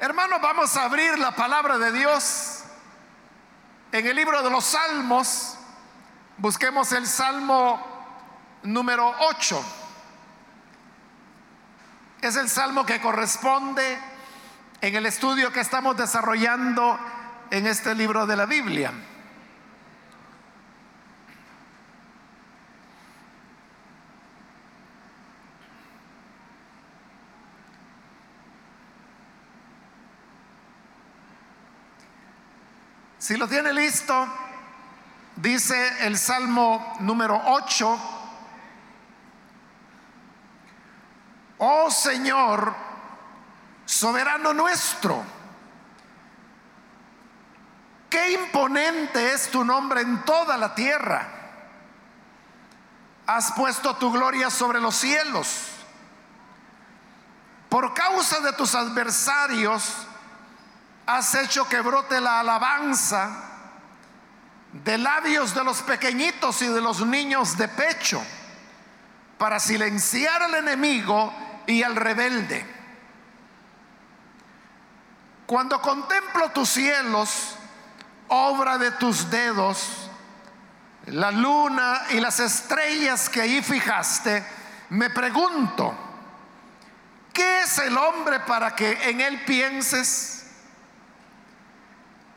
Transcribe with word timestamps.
Hermanos, 0.00 0.40
vamos 0.40 0.76
a 0.76 0.84
abrir 0.84 1.18
la 1.18 1.32
palabra 1.32 1.76
de 1.76 1.90
Dios 1.90 2.62
en 3.90 4.06
el 4.06 4.14
libro 4.14 4.44
de 4.44 4.50
los 4.50 4.64
Salmos. 4.64 5.56
Busquemos 6.36 6.92
el 6.92 7.04
Salmo 7.04 7.84
número 8.62 9.12
8. 9.18 9.64
Es 12.20 12.36
el 12.36 12.48
salmo 12.48 12.86
que 12.86 13.00
corresponde 13.00 13.98
en 14.80 14.94
el 14.94 15.04
estudio 15.04 15.52
que 15.52 15.58
estamos 15.58 15.96
desarrollando 15.96 16.96
en 17.50 17.66
este 17.66 17.92
libro 17.96 18.24
de 18.24 18.36
la 18.36 18.46
Biblia. 18.46 18.92
Si 33.28 33.36
lo 33.36 33.46
tiene 33.46 33.74
listo, 33.74 34.26
dice 35.36 36.06
el 36.06 36.16
Salmo 36.16 36.96
número 37.00 37.38
8, 37.44 38.00
oh 41.58 41.90
Señor, 41.90 42.74
soberano 43.84 44.54
nuestro, 44.54 45.22
qué 48.08 48.32
imponente 48.32 49.34
es 49.34 49.50
tu 49.50 49.62
nombre 49.62 50.00
en 50.00 50.24
toda 50.24 50.56
la 50.56 50.74
tierra. 50.74 51.28
Has 53.26 53.52
puesto 53.52 53.94
tu 53.96 54.10
gloria 54.10 54.48
sobre 54.48 54.80
los 54.80 54.94
cielos. 54.94 55.66
Por 57.68 57.92
causa 57.92 58.40
de 58.40 58.54
tus 58.54 58.74
adversarios, 58.74 60.06
has 61.08 61.34
hecho 61.36 61.66
que 61.66 61.80
brote 61.80 62.20
la 62.20 62.40
alabanza 62.40 63.30
de 64.74 64.98
labios 64.98 65.54
de 65.54 65.64
los 65.64 65.80
pequeñitos 65.80 66.60
y 66.60 66.66
de 66.66 66.82
los 66.82 67.00
niños 67.00 67.56
de 67.56 67.66
pecho, 67.66 68.22
para 69.38 69.58
silenciar 69.58 70.42
al 70.42 70.56
enemigo 70.56 71.32
y 71.66 71.82
al 71.82 71.96
rebelde. 71.96 72.62
Cuando 75.46 75.80
contemplo 75.80 76.50
tus 76.50 76.68
cielos, 76.68 77.56
obra 78.28 78.76
de 78.76 78.90
tus 78.90 79.30
dedos, 79.30 80.10
la 81.06 81.30
luna 81.30 82.02
y 82.10 82.20
las 82.20 82.38
estrellas 82.38 83.30
que 83.30 83.40
ahí 83.40 83.62
fijaste, 83.62 84.44
me 84.90 85.08
pregunto, 85.08 85.96
¿qué 87.32 87.60
es 87.62 87.78
el 87.78 87.96
hombre 87.96 88.40
para 88.40 88.76
que 88.76 89.08
en 89.08 89.22
él 89.22 89.42
pienses? 89.46 90.37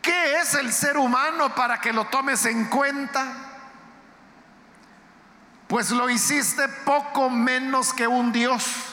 ¿Qué 0.01 0.39
es 0.39 0.55
el 0.55 0.73
ser 0.73 0.97
humano 0.97 1.53
para 1.53 1.79
que 1.79 1.93
lo 1.93 2.05
tomes 2.05 2.45
en 2.45 2.65
cuenta? 2.65 3.25
Pues 5.67 5.91
lo 5.91 6.09
hiciste 6.09 6.67
poco 6.67 7.29
menos 7.29 7.93
que 7.93 8.07
un 8.07 8.31
Dios 8.31 8.91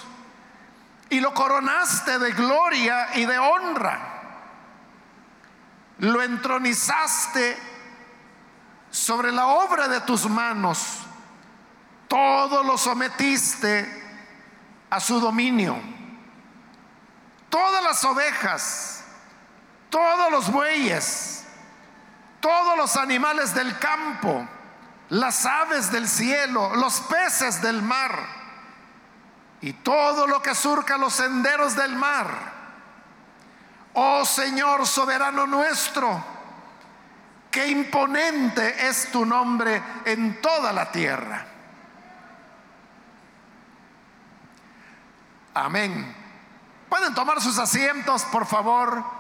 y 1.11 1.20
lo 1.20 1.33
coronaste 1.33 2.19
de 2.19 2.33
gloria 2.33 3.09
y 3.15 3.25
de 3.25 3.39
honra. 3.39 4.15
Lo 5.98 6.23
entronizaste 6.23 7.59
sobre 8.91 9.33
la 9.33 9.47
obra 9.47 9.89
de 9.89 10.03
tus 10.03 10.28
manos. 10.28 10.98
Todo 12.06 12.62
lo 12.62 12.78
sometiste 12.78 14.05
a 14.91 15.00
su 15.00 15.20
dominio. 15.20 15.77
Todas 17.48 17.83
las 17.83 18.05
ovejas 18.05 18.98
todos 19.91 20.31
los 20.31 20.50
bueyes, 20.50 21.44
todos 22.41 22.77
los 22.77 22.97
animales 22.97 23.55
del 23.55 23.78
campo, 23.78 24.47
las 25.11 25.47
aves 25.47 25.91
del 25.91 26.09
cielo, 26.09 26.75
los 26.76 27.00
peces 27.00 27.62
del 27.62 27.82
mar 27.82 28.38
y 29.60 29.72
todo 29.72 30.27
lo 30.27 30.41
que 30.43 30.54
surca 30.54 30.98
los 30.98 31.15
senderos 31.15 31.75
del 31.75 31.97
mar. 31.97 32.59
Oh 33.94 34.25
Señor 34.25 34.87
soberano 34.87 35.47
nuestro, 35.47 36.25
qué 37.50 37.66
imponente 37.69 38.87
es 38.88 39.10
tu 39.10 39.25
nombre 39.25 39.82
en 40.04 40.41
toda 40.41 40.72
la 40.72 40.93
tierra. 40.93 41.47
Amén. 45.54 46.15
Pueden 46.88 47.15
tomar 47.15 47.41
sus 47.41 47.59
asientos, 47.59 48.25
por 48.27 48.47
favor. 48.47 49.18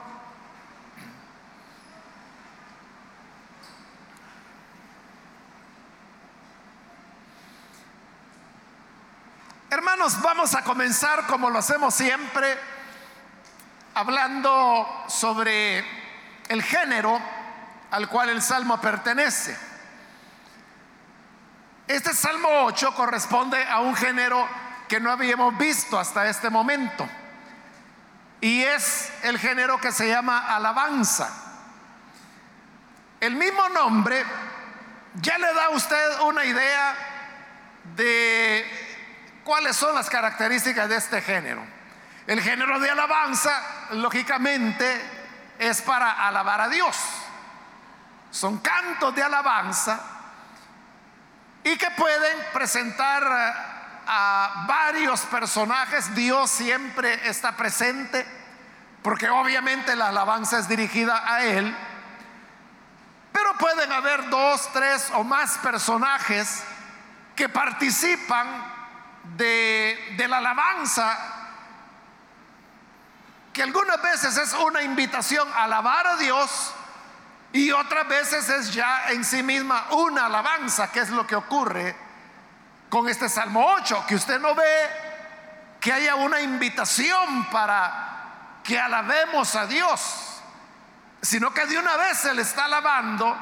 Hermanos, 9.70 10.22
vamos 10.22 10.54
a 10.54 10.64
comenzar 10.64 11.26
como 11.26 11.50
lo 11.50 11.58
hacemos 11.58 11.94
siempre, 11.94 12.58
hablando 13.94 15.04
sobre 15.08 15.84
el 16.48 16.62
género 16.62 17.20
al 17.90 18.08
cual 18.08 18.30
el 18.30 18.40
salmo 18.40 18.80
pertenece. 18.80 19.54
Este 21.86 22.14
salmo 22.14 22.48
8 22.62 22.94
corresponde 22.94 23.62
a 23.62 23.80
un 23.80 23.94
género 23.94 24.48
que 24.88 25.00
no 25.00 25.12
habíamos 25.12 25.58
visto 25.58 25.98
hasta 25.98 26.26
este 26.30 26.48
momento. 26.48 27.06
Y 28.40 28.62
es 28.62 29.12
el 29.22 29.38
género 29.38 29.78
que 29.78 29.92
se 29.92 30.08
llama 30.08 30.56
alabanza. 30.56 31.28
El 33.20 33.36
mismo 33.36 33.68
nombre 33.68 34.24
ya 35.16 35.36
le 35.36 35.52
da 35.52 35.66
a 35.66 35.70
usted 35.70 36.20
una 36.20 36.46
idea 36.46 36.96
de 37.96 38.87
¿Cuáles 39.48 39.78
son 39.78 39.94
las 39.94 40.10
características 40.10 40.90
de 40.90 40.96
este 40.96 41.22
género? 41.22 41.64
El 42.26 42.42
género 42.42 42.78
de 42.80 42.90
alabanza, 42.90 43.62
lógicamente, 43.92 45.00
es 45.58 45.80
para 45.80 46.26
alabar 46.26 46.60
a 46.60 46.68
Dios. 46.68 46.94
Son 48.30 48.58
cantos 48.58 49.14
de 49.14 49.22
alabanza 49.22 50.00
y 51.64 51.78
que 51.78 51.90
pueden 51.92 52.38
presentar 52.52 53.24
a 54.06 54.66
varios 54.68 55.22
personajes. 55.22 56.14
Dios 56.14 56.50
siempre 56.50 57.26
está 57.26 57.56
presente 57.56 58.26
porque 59.00 59.30
obviamente 59.30 59.96
la 59.96 60.08
alabanza 60.08 60.58
es 60.58 60.68
dirigida 60.68 61.24
a 61.26 61.42
Él. 61.42 61.74
Pero 63.32 63.56
pueden 63.56 63.90
haber 63.92 64.28
dos, 64.28 64.70
tres 64.74 65.10
o 65.14 65.24
más 65.24 65.56
personajes 65.56 66.62
que 67.34 67.48
participan 67.48 68.76
de, 69.36 70.26
la 70.28 70.38
alabanza, 70.38 71.18
que 73.52 73.62
algunas 73.62 74.00
veces 74.02 74.36
es 74.36 74.52
una 74.54 74.82
invitación 74.82 75.48
a 75.52 75.64
alabar 75.64 76.06
a 76.06 76.16
Dios 76.16 76.72
y 77.52 77.70
otras 77.72 78.06
veces 78.08 78.48
es 78.48 78.72
ya 78.72 79.10
en 79.10 79.24
sí 79.24 79.42
misma 79.42 79.86
una 79.90 80.26
alabanza, 80.26 80.90
que 80.90 81.00
es 81.00 81.10
lo 81.10 81.26
que 81.26 81.34
ocurre 81.34 81.96
con 82.88 83.08
este 83.08 83.28
Salmo 83.28 83.66
8, 83.74 84.04
que 84.06 84.14
usted 84.14 84.40
no 84.40 84.54
ve 84.54 84.90
que 85.80 85.92
haya 85.92 86.14
una 86.16 86.40
invitación 86.40 87.46
para 87.50 88.60
que 88.64 88.78
alabemos 88.78 89.54
a 89.54 89.66
Dios, 89.66 90.42
sino 91.22 91.52
que 91.52 91.66
de 91.66 91.78
una 91.78 91.96
vez 91.96 92.18
se 92.18 92.34
le 92.34 92.42
está 92.42 92.64
alabando 92.64 93.36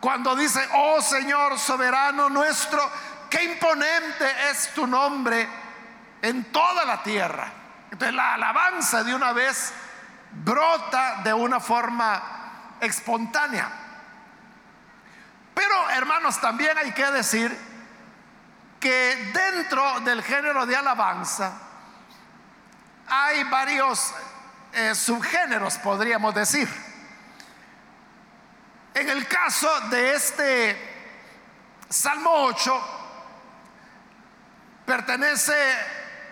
cuando 0.00 0.36
dice, 0.36 0.66
oh 0.74 1.00
Señor 1.00 1.58
soberano 1.58 2.28
nuestro, 2.28 2.80
qué 3.28 3.44
imponente 3.44 4.50
es 4.50 4.72
tu 4.74 4.86
nombre 4.86 5.48
en 6.22 6.52
toda 6.52 6.84
la 6.84 7.02
tierra. 7.02 7.52
Entonces 7.90 8.14
la 8.14 8.34
alabanza 8.34 9.02
de 9.04 9.14
una 9.14 9.32
vez 9.32 9.72
brota 10.30 11.20
de 11.22 11.32
una 11.32 11.60
forma 11.60 12.76
espontánea. 12.80 13.70
Pero 15.54 15.90
hermanos, 15.90 16.40
también 16.40 16.76
hay 16.78 16.92
que 16.92 17.10
decir 17.10 17.56
que 18.78 19.32
dentro 19.34 20.00
del 20.00 20.22
género 20.22 20.66
de 20.66 20.76
alabanza 20.76 21.52
hay 23.08 23.42
varios 23.44 24.14
eh, 24.72 24.94
subgéneros, 24.94 25.78
podríamos 25.78 26.34
decir. 26.34 26.68
En 28.94 29.08
el 29.08 29.26
caso 29.26 29.68
de 29.90 30.14
este 30.14 30.88
Salmo 31.88 32.30
8, 32.30 32.97
pertenece 34.88 35.52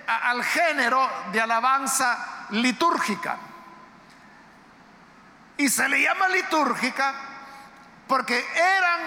al 0.06 0.42
género 0.42 1.06
de 1.30 1.42
alabanza 1.42 2.46
litúrgica. 2.50 3.36
Y 5.58 5.68
se 5.68 5.86
le 5.90 6.00
llama 6.00 6.26
litúrgica 6.28 7.14
porque 8.08 8.42
eran 8.54 9.00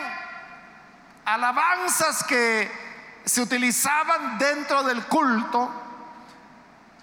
alabanzas 1.25 2.23
que 2.25 2.71
se 3.25 3.41
utilizaban 3.41 4.37
dentro 4.37 4.83
del 4.83 5.03
culto, 5.05 5.71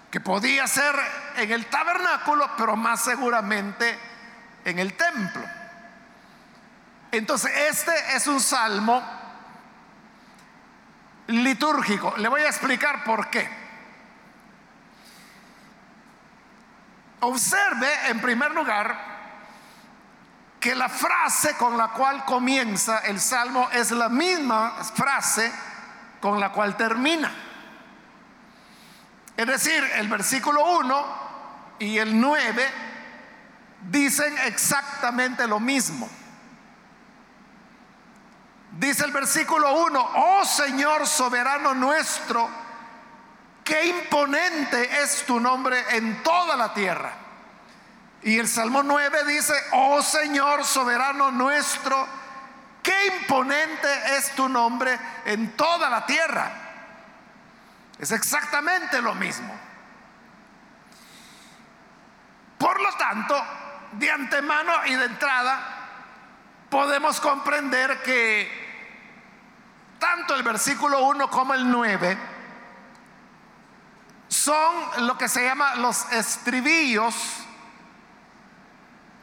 que 0.09 0.21
podía 0.21 0.67
ser 0.67 0.95
en 1.35 1.51
el 1.51 1.65
tabernáculo, 1.65 2.49
pero 2.57 2.77
más 2.77 3.03
seguramente 3.03 3.99
en 4.63 4.79
el 4.79 4.93
templo. 4.93 5.43
Entonces, 7.11 7.51
este 7.69 8.15
es 8.15 8.25
un 8.27 8.39
salmo 8.39 9.26
litúrgico. 11.27 12.13
Le 12.17 12.27
voy 12.27 12.41
a 12.41 12.47
explicar 12.47 13.03
por 13.03 13.29
qué. 13.29 13.49
Observe 17.19 18.09
en 18.09 18.21
primer 18.21 18.51
lugar 18.51 19.17
que 20.59 20.75
la 20.75 20.89
frase 20.89 21.55
con 21.55 21.77
la 21.77 21.89
cual 21.89 22.25
comienza 22.25 22.99
el 22.99 23.19
salmo 23.19 23.69
es 23.71 23.91
la 23.91 24.09
misma 24.09 24.83
frase 24.95 25.51
con 26.19 26.39
la 26.39 26.51
cual 26.51 26.75
termina. 26.75 27.31
Es 29.35 29.45
decir, 29.45 29.83
el 29.95 30.07
versículo 30.07 30.79
1 30.79 31.27
y 31.79 31.97
el 31.97 32.19
9 32.19 32.71
dicen 33.89 34.35
exactamente 34.45 35.47
lo 35.47 35.59
mismo. 35.59 36.09
Dice 38.77 39.05
el 39.05 39.11
versículo 39.11 39.73
1, 39.73 40.11
oh 40.17 40.45
Señor 40.45 41.07
soberano 41.07 41.73
nuestro, 41.73 42.47
qué 43.63 43.87
imponente 43.87 45.01
es 45.01 45.25
tu 45.25 45.39
nombre 45.39 45.83
en 45.97 46.21
toda 46.21 46.55
la 46.55 46.75
tierra. 46.75 47.11
Y 48.21 48.37
el 48.37 48.47
Salmo 48.47 48.83
9 48.83 49.25
dice, 49.25 49.55
oh 49.71 50.03
Señor 50.03 50.63
soberano 50.63 51.31
nuestro, 51.31 52.07
qué 52.83 52.93
imponente 53.19 54.15
es 54.15 54.35
tu 54.35 54.47
nombre 54.47 54.95
en 55.25 55.57
toda 55.57 55.89
la 55.89 56.05
tierra. 56.05 56.51
Es 57.97 58.11
exactamente 58.11 59.01
lo 59.01 59.15
mismo. 59.15 59.59
Por 62.59 62.79
lo 62.79 62.91
tanto, 62.93 63.43
de 63.93 64.11
antemano 64.11 64.85
y 64.85 64.93
de 64.93 65.05
entrada, 65.05 65.77
podemos 66.69 67.19
comprender 67.19 68.03
que 68.03 68.66
tanto 69.99 70.35
el 70.35 70.43
versículo 70.43 71.03
1 71.03 71.29
como 71.29 71.53
el 71.53 71.69
9 71.69 72.17
son 74.27 75.07
lo 75.07 75.17
que 75.17 75.29
se 75.29 75.43
llama 75.43 75.75
los 75.75 76.11
estribillos 76.11 77.15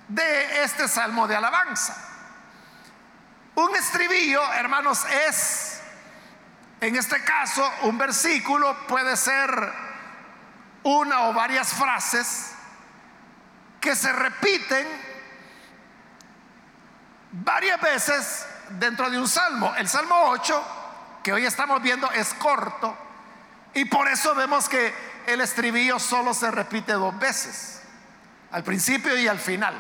de 0.09 0.65
este 0.65 0.89
salmo 0.89 1.27
de 1.27 1.37
alabanza. 1.37 1.97
Un 3.55 3.75
estribillo, 3.77 4.43
hermanos, 4.55 5.05
es, 5.29 5.81
en 6.81 6.97
este 6.97 7.23
caso, 7.23 7.71
un 7.83 7.97
versículo, 7.99 8.77
puede 8.89 9.17
ser 9.17 9.73
una 10.83 11.23
o 11.29 11.33
varias 11.33 11.73
frases 11.73 12.53
que 13.81 13.95
se 13.95 14.13
repiten 14.13 14.87
varias 17.31 17.81
veces 17.81 18.47
dentro 18.71 19.11
de 19.11 19.19
un 19.19 19.29
salmo. 19.29 19.75
El 19.77 19.89
salmo 19.89 20.15
8, 20.29 20.65
que 21.23 21.33
hoy 21.33 21.47
estamos 21.47 21.81
viendo, 21.83 22.11
es 22.13 22.35
corto 22.35 22.97
y 23.75 23.85
por 23.87 24.09
eso 24.09 24.35
vemos 24.35 24.69
que 24.69 24.95
el 25.27 25.41
estribillo 25.41 25.99
solo 25.99 26.33
se 26.33 26.51
repite 26.51 26.93
dos 26.93 27.19
veces, 27.19 27.83
al 28.53 28.63
principio 28.63 29.17
y 29.19 29.27
al 29.27 29.39
final. 29.39 29.75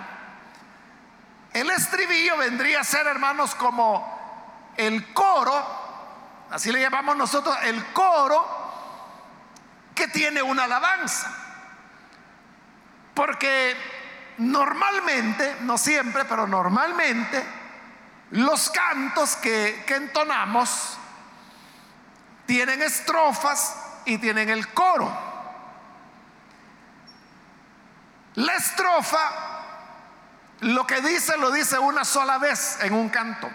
El 1.53 1.71
estribillo 1.71 2.37
vendría 2.37 2.81
a 2.81 2.85
ser, 2.85 3.07
hermanos, 3.07 3.55
como 3.55 4.73
el 4.77 5.13
coro, 5.13 6.47
así 6.51 6.73
le 6.73 6.81
llamamos 6.81 7.17
nosotros, 7.17 7.57
el 7.63 7.85
coro 7.93 8.45
que 9.95 10.09
tiene 10.09 10.43
una 10.43 10.65
alabanza. 10.65 11.33
Porque 13.15 13.77
normalmente, 14.39 15.59
no 15.61 15.79
siempre, 15.79 16.25
pero 16.25 16.49
normalmente, 16.49 17.45
los 18.35 18.69
cantos 18.69 19.37
que, 19.37 19.85
entonamos 19.87 20.99
tienen 22.47 22.83
estrofas 22.83 23.77
y 24.07 24.19
tienen 24.19 24.49
el 24.49 24.73
coro. 24.73 25.17
La 28.35 28.55
estrofa, 28.55 29.21
lo 30.63 30.85
que 30.85 31.01
dice, 31.01 31.37
lo 31.39 31.53
dice 31.53 31.79
una 31.79 32.05
sola 32.05 32.39
vez 32.39 32.79
en 32.81 32.95
un 32.95 33.09
canto. 33.09 33.49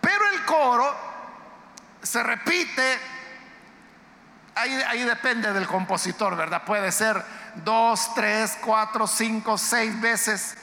Pero 0.00 0.28
el 0.30 0.44
coro 0.46 0.96
se 2.02 2.22
repite, 2.22 2.98
ahí, 4.54 4.72
ahí, 4.88 5.04
depende 5.04 5.52
del 5.52 5.66
compositor, 5.66 6.34
¿verdad? 6.34 6.64
Puede 6.64 6.90
ser 6.92 7.22
dos, 7.56 8.14
tres, 8.14 8.56
cuatro, 8.64 9.06
cinco, 9.06 9.58
seis 9.58 10.00
veces 10.00 10.56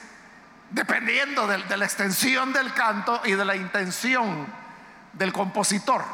dependiendo 0.70 1.46
de, 1.46 1.76
la 1.76 1.84
extensión 1.84 2.52
del 2.52 2.72
canto 2.74 3.20
y 3.24 3.32
de 3.32 3.44
la 3.44 3.56
intención 3.56 4.46
del 5.12 5.32
compositor. 5.32 6.04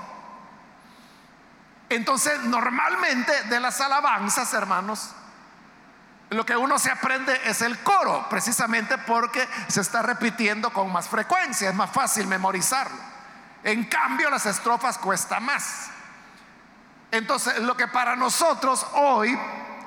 Entonces, 1.88 2.40
normalmente 2.44 3.32
de 3.44 3.60
las 3.60 3.80
alabanzas, 3.80 4.52
hermanos, 4.54 5.10
lo 6.30 6.46
que 6.46 6.56
uno 6.56 6.78
se 6.78 6.90
aprende 6.90 7.38
es 7.44 7.62
el 7.62 7.78
coro, 7.80 8.26
precisamente 8.28 8.98
porque 8.98 9.46
se 9.68 9.80
está 9.80 10.02
repitiendo 10.02 10.72
con 10.72 10.92
más 10.92 11.08
frecuencia, 11.08 11.68
es 11.68 11.74
más 11.74 11.90
fácil 11.90 12.26
memorizarlo. 12.26 12.96
En 13.62 13.84
cambio, 13.84 14.30
las 14.30 14.46
estrofas 14.46 14.98
cuesta 14.98 15.40
más. 15.40 15.88
Entonces, 17.10 17.60
lo 17.60 17.76
que 17.76 17.86
para 17.88 18.16
nosotros 18.16 18.84
hoy 18.94 19.38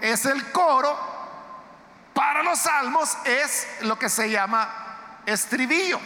es 0.01 0.25
el 0.25 0.51
coro, 0.51 1.16
para 2.17 2.41
los 2.41 2.57
salmos 2.57 3.15
es 3.25 3.67
lo 3.81 3.99
que 3.99 4.09
se 4.09 4.27
llama 4.31 5.21
estribillo. 5.23 5.99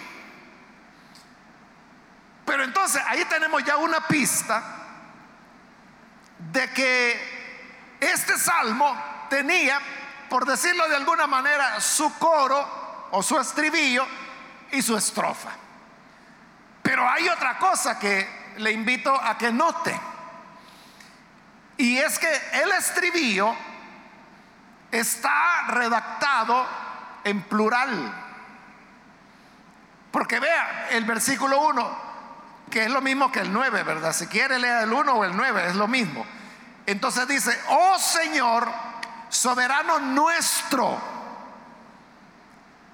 Pero 2.46 2.66
entonces 2.66 3.02
ahí 3.08 3.24
tenemos 3.24 3.64
ya 3.64 3.78
una 3.78 4.06
pista 4.10 4.62
de 6.52 6.70
que 6.72 7.98
este 8.02 8.38
salmo 8.38 8.94
tenía, 9.30 9.80
por 10.30 10.46
decirlo 10.46 10.86
de 10.90 10.98
alguna 10.98 11.28
manera, 11.28 11.80
su 11.80 12.14
coro 12.20 13.08
o 13.12 13.24
su 13.24 13.40
estribillo 13.40 14.06
y 14.74 14.82
su 14.82 14.98
estrofa. 14.98 15.52
Pero 16.84 17.10
hay 17.10 17.30
otra 17.30 17.58
cosa 17.58 17.98
que 17.98 18.56
le 18.58 18.74
invito 18.74 19.16
a 19.16 19.38
que 19.38 19.50
note. 19.50 19.98
Y 21.78 22.00
es 22.00 22.20
que 22.20 22.36
el 22.62 22.70
estribillo 22.74 23.56
está 24.92 25.68
redactado 25.68 26.66
en 27.24 27.42
plural. 27.44 28.14
Porque 30.12 30.40
vea 30.40 30.90
el 30.92 31.06
versículo 31.06 31.62
1, 31.68 31.98
que 32.70 32.84
es 32.84 32.92
lo 32.92 33.02
mismo 33.02 33.32
que 33.32 33.40
el 33.40 33.54
9, 33.54 33.84
¿verdad? 33.84 34.14
Si 34.14 34.28
quiere 34.28 34.60
leer 34.60 34.84
el 34.84 34.94
1 34.94 35.14
o 35.14 35.24
el 35.24 35.36
9, 35.36 35.68
es 35.68 35.76
lo 35.76 35.88
mismo. 35.88 36.26
Entonces 36.86 37.28
dice, 37.28 37.58
oh 37.70 37.98
Señor, 37.98 38.70
soberano 39.30 40.00
nuestro, 40.00 41.00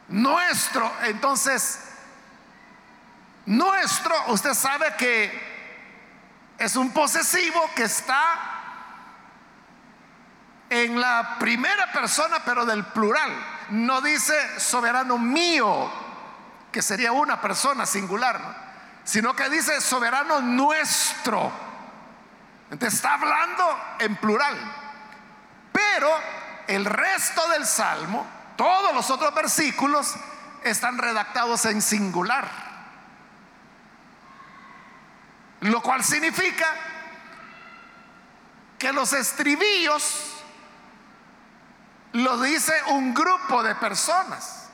nuestro. 0.10 0.92
Entonces, 1.04 1.80
nuestro, 3.48 4.14
usted 4.28 4.54
sabe 4.54 4.94
que 4.98 5.58
es 6.60 6.76
un 6.76 6.92
posesivo 6.92 7.70
que 7.76 7.84
está 7.84 8.57
en 10.70 11.00
la 11.00 11.38
primera 11.40 11.92
persona, 11.92 12.40
pero 12.44 12.66
del 12.66 12.86
plural. 12.86 13.32
No 13.70 14.02
dice 14.02 14.60
soberano 14.60 15.18
mío, 15.18 15.92
que 16.72 16.82
sería 16.82 17.12
una 17.12 17.42
persona 17.42 17.86
singular, 17.86 19.02
sino 19.04 19.36
que 19.36 19.50
dice 19.50 19.80
soberano 19.82 20.42
nuestro. 20.42 21.52
Entonces 22.70 22.96
está 22.96 23.14
hablando 23.14 23.80
en 24.00 24.16
plural. 24.18 24.56
Pero 25.72 26.10
el 26.68 26.86
resto 26.86 27.48
del 27.50 27.66
salmo, 27.66 28.26
todos 28.56 28.94
los 28.94 29.10
otros 29.10 29.34
versículos, 29.34 30.16
están 30.64 30.98
redactados 30.98 31.66
en 31.66 31.82
singular. 31.82 32.48
Lo 35.62 35.82
cual 35.82 36.04
significa 36.04 36.68
que 38.78 38.92
los 38.92 39.14
estribillos 39.14 40.37
lo 42.14 42.40
dice 42.42 42.74
un 42.90 43.14
grupo 43.14 43.64
de 43.64 43.76
personas. 43.76 44.70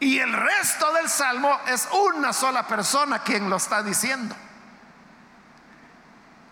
Y 0.00 0.18
el 0.18 0.32
resto 0.32 0.92
del 0.94 1.08
salmo 1.08 1.58
es 1.68 1.88
una 1.92 2.32
sola 2.32 2.66
persona 2.66 3.20
quien 3.20 3.48
lo 3.48 3.56
está 3.56 3.82
diciendo. 3.82 4.34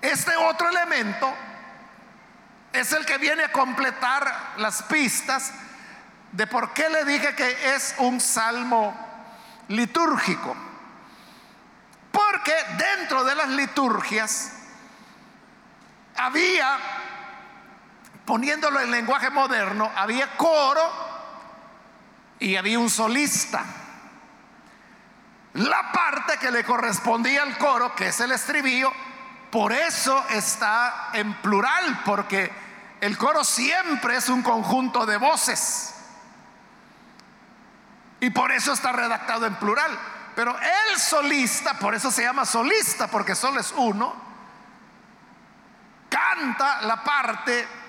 Este 0.00 0.34
otro 0.36 0.68
elemento 0.68 1.32
es 2.72 2.92
el 2.92 3.04
que 3.04 3.18
viene 3.18 3.44
a 3.44 3.52
completar 3.52 4.54
las 4.56 4.82
pistas 4.84 5.52
de 6.32 6.46
por 6.46 6.72
qué 6.72 6.88
le 6.88 7.04
dije 7.04 7.34
que 7.34 7.74
es 7.74 7.94
un 7.98 8.20
salmo 8.20 8.96
litúrgico. 9.68 10.56
Porque 12.10 12.54
dentro 12.78 13.24
de 13.24 13.34
las 13.34 13.48
liturgias 13.48 14.52
había 16.16 16.78
poniéndolo 18.24 18.80
en 18.80 18.90
lenguaje 18.90 19.30
moderno, 19.30 19.90
había 19.96 20.36
coro 20.36 20.82
y 22.38 22.56
había 22.56 22.78
un 22.78 22.90
solista. 22.90 23.64
La 25.54 25.92
parte 25.92 26.38
que 26.38 26.50
le 26.50 26.64
correspondía 26.64 27.42
al 27.42 27.58
coro, 27.58 27.94
que 27.94 28.08
es 28.08 28.20
el 28.20 28.32
estribillo, 28.32 28.92
por 29.50 29.72
eso 29.72 30.24
está 30.30 31.10
en 31.12 31.34
plural, 31.34 32.02
porque 32.04 32.50
el 33.00 33.18
coro 33.18 33.44
siempre 33.44 34.16
es 34.16 34.28
un 34.28 34.42
conjunto 34.42 35.04
de 35.04 35.18
voces. 35.18 35.94
Y 38.20 38.30
por 38.30 38.52
eso 38.52 38.72
está 38.72 38.92
redactado 38.92 39.46
en 39.46 39.56
plural. 39.56 39.98
Pero 40.34 40.56
el 40.58 40.98
solista, 40.98 41.78
por 41.78 41.94
eso 41.94 42.10
se 42.10 42.22
llama 42.22 42.46
solista, 42.46 43.08
porque 43.08 43.34
solo 43.34 43.60
es 43.60 43.74
uno, 43.76 44.14
canta 46.08 46.82
la 46.82 47.02
parte 47.02 47.81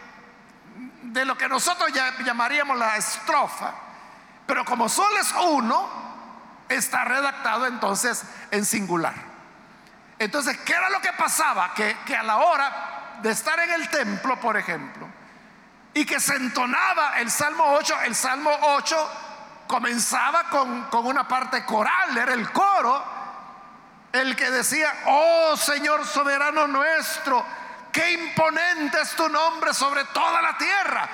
de 1.13 1.25
lo 1.25 1.37
que 1.37 1.47
nosotros 1.47 1.91
llamaríamos 2.25 2.77
la 2.77 2.97
estrofa. 2.97 3.71
Pero 4.47 4.65
como 4.65 4.89
solo 4.89 5.17
es 5.19 5.31
uno, 5.45 5.87
está 6.67 7.05
redactado 7.05 7.67
entonces 7.67 8.23
en 8.51 8.65
singular. 8.65 9.13
Entonces, 10.17 10.57
¿qué 10.59 10.73
era 10.73 10.89
lo 10.89 10.99
que 11.01 11.13
pasaba? 11.13 11.73
Que, 11.73 11.97
que 12.05 12.15
a 12.15 12.23
la 12.23 12.37
hora 12.37 13.19
de 13.21 13.31
estar 13.31 13.59
en 13.59 13.71
el 13.71 13.89
templo, 13.89 14.39
por 14.39 14.57
ejemplo, 14.57 15.07
y 15.93 16.05
que 16.05 16.19
se 16.19 16.35
entonaba 16.35 17.19
el 17.19 17.29
Salmo 17.29 17.63
8, 17.73 18.01
el 18.05 18.15
Salmo 18.15 18.49
8 18.61 19.11
comenzaba 19.67 20.43
con, 20.49 20.83
con 20.85 21.05
una 21.05 21.27
parte 21.27 21.63
coral, 21.63 22.17
era 22.17 22.33
el 22.33 22.51
coro, 22.51 23.03
el 24.11 24.35
que 24.35 24.49
decía, 24.49 24.91
oh 25.05 25.55
Señor 25.55 26.05
soberano 26.05 26.67
nuestro, 26.67 27.45
qué 27.93 28.11
imponente 28.11 28.99
es 28.99 29.15
tu 29.15 29.29
nombre 29.29 29.73
sobre 29.73 30.03
toda 30.05 30.41
la 30.41 30.57
tierra. 30.57 31.07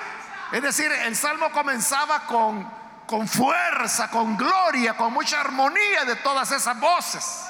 Es 0.50 0.62
decir, 0.62 0.90
el 0.90 1.14
salmo 1.14 1.52
comenzaba 1.52 2.20
con, 2.26 2.68
con 3.06 3.28
fuerza, 3.28 4.10
con 4.10 4.36
gloria, 4.36 4.96
con 4.96 5.12
mucha 5.12 5.40
armonía 5.40 6.04
de 6.06 6.16
todas 6.16 6.50
esas 6.50 6.80
voces. 6.80 7.46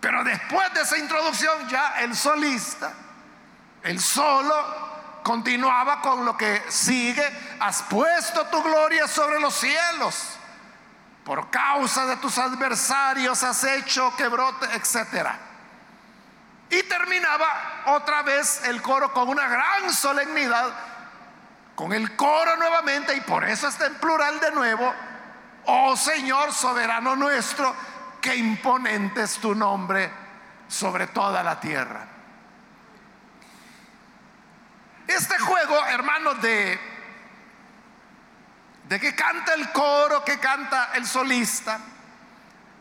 Pero 0.00 0.22
después 0.24 0.74
de 0.74 0.82
esa 0.82 0.98
introducción 0.98 1.68
ya 1.68 2.00
el 2.00 2.14
solista, 2.14 2.92
el 3.82 3.98
solo, 4.00 4.86
continuaba 5.22 6.00
con 6.02 6.24
lo 6.24 6.36
que 6.36 6.62
sigue, 6.68 7.56
has 7.60 7.82
puesto 7.84 8.46
tu 8.46 8.62
gloria 8.62 9.08
sobre 9.08 9.40
los 9.40 9.54
cielos. 9.54 10.36
Por 11.24 11.50
causa 11.50 12.06
de 12.06 12.16
tus 12.16 12.38
adversarios 12.38 13.42
has 13.42 13.64
hecho 13.64 14.14
que 14.16 14.28
brote, 14.28 14.66
etcétera. 14.74 15.45
Y 16.70 16.82
terminaba 16.84 17.84
otra 17.86 18.22
vez 18.22 18.64
el 18.64 18.82
coro 18.82 19.12
con 19.12 19.28
una 19.28 19.46
gran 19.46 19.92
solemnidad, 19.92 20.72
con 21.74 21.92
el 21.92 22.16
coro 22.16 22.56
nuevamente, 22.56 23.14
y 23.14 23.20
por 23.20 23.44
eso 23.44 23.68
está 23.68 23.86
en 23.86 23.94
plural 23.96 24.40
de 24.40 24.50
nuevo, 24.50 24.92
oh 25.66 25.96
Señor 25.96 26.52
soberano 26.52 27.14
nuestro, 27.14 27.74
qué 28.20 28.34
imponente 28.34 29.22
es 29.22 29.38
tu 29.38 29.54
nombre 29.54 30.10
sobre 30.66 31.06
toda 31.06 31.42
la 31.42 31.60
tierra. 31.60 32.06
Este 35.06 35.38
juego, 35.38 35.86
hermanos, 35.86 36.42
de, 36.42 36.80
de 38.88 39.00
que 39.00 39.14
canta 39.14 39.54
el 39.54 39.70
coro, 39.70 40.24
que 40.24 40.40
canta 40.40 40.90
el 40.94 41.06
solista, 41.06 41.78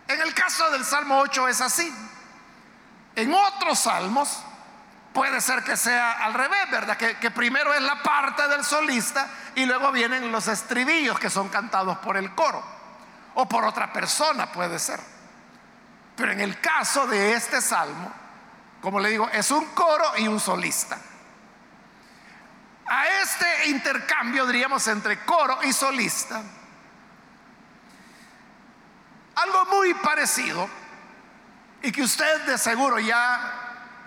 en 0.08 0.22
el 0.22 0.34
caso 0.34 0.70
del 0.72 0.84
Salmo 0.84 1.20
8 1.20 1.48
es 1.48 1.62
así. 1.62 1.94
En 3.16 3.34
otros 3.34 3.80
salmos 3.80 4.44
puede 5.14 5.40
ser 5.40 5.64
que 5.64 5.78
sea 5.78 6.24
al 6.26 6.34
revés, 6.34 6.70
¿verdad? 6.70 6.98
Que, 6.98 7.32
primero 7.32 7.74
es 7.74 7.82
la 7.82 8.04
parte 8.04 8.48
del 8.50 8.66
solista 8.66 9.28
y 9.56 9.66
luego 9.66 9.92
vienen 9.94 10.32
los 10.32 10.50
estribillos 10.50 11.18
que 11.18 11.30
son 11.30 11.48
cantados 11.48 11.98
por 12.00 12.18
el 12.18 12.36
coro 12.36 12.62
o 13.36 13.48
por 13.48 13.64
otra 13.64 13.94
persona, 13.94 14.52
puede 14.52 14.78
ser. 14.78 15.00
Pero 16.18 16.34
en 16.34 16.42
el 16.42 16.60
caso 16.60 17.08
de 17.08 17.34
este 17.34 17.62
salmo, 17.62 18.12
como 18.82 19.00
le 19.00 19.10
digo, 19.10 19.30
es 19.30 19.50
un 19.52 19.66
coro 19.68 20.18
y 20.18 20.28
un 20.28 20.40
solista. 20.40 20.98
A 22.88 23.08
este 23.08 23.70
intercambio, 23.70 24.46
diríamos, 24.46 24.86
entre 24.88 25.20
coro 25.26 25.60
y 25.64 25.72
solista, 25.72 26.42
algo 29.36 29.66
muy 29.66 29.94
parecido, 29.96 30.70
y 31.86 31.92
que 31.92 32.01
usted 32.01 32.46
de 32.48 32.58
seguro 32.58 33.00
ya 33.00 33.54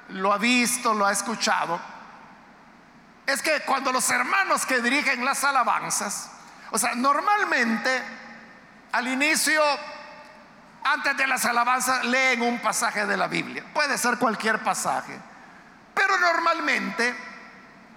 lo 0.09 0.33
ha 0.33 0.39
visto, 0.39 0.93
lo 0.93 1.07
ha 1.07 1.13
escuchado, 1.13 1.81
es 3.25 3.41
que 3.41 3.61
cuando 3.61 3.93
los 3.93 4.11
hermanos 4.11 4.67
que 4.67 4.81
dirigen 4.81 5.25
las 5.25 5.45
alabanzas, 5.45 6.29
o 6.73 6.79
sea, 6.79 6.97
normalmente 6.97 8.03
al 8.91 9.07
inicio, 9.07 9.63
antes 10.83 11.17
de 11.17 11.27
las 11.29 11.45
alabanzas, 11.45 12.05
leen 12.07 12.43
un 12.43 12.59
pasaje 12.59 13.07
de 13.07 13.17
la 13.17 13.29
Biblia, 13.29 13.65
puede 13.73 13.97
ser 13.97 14.19
cualquier 14.19 14.61
pasaje, 14.65 15.17
pero 15.95 16.19
normalmente 16.19 17.15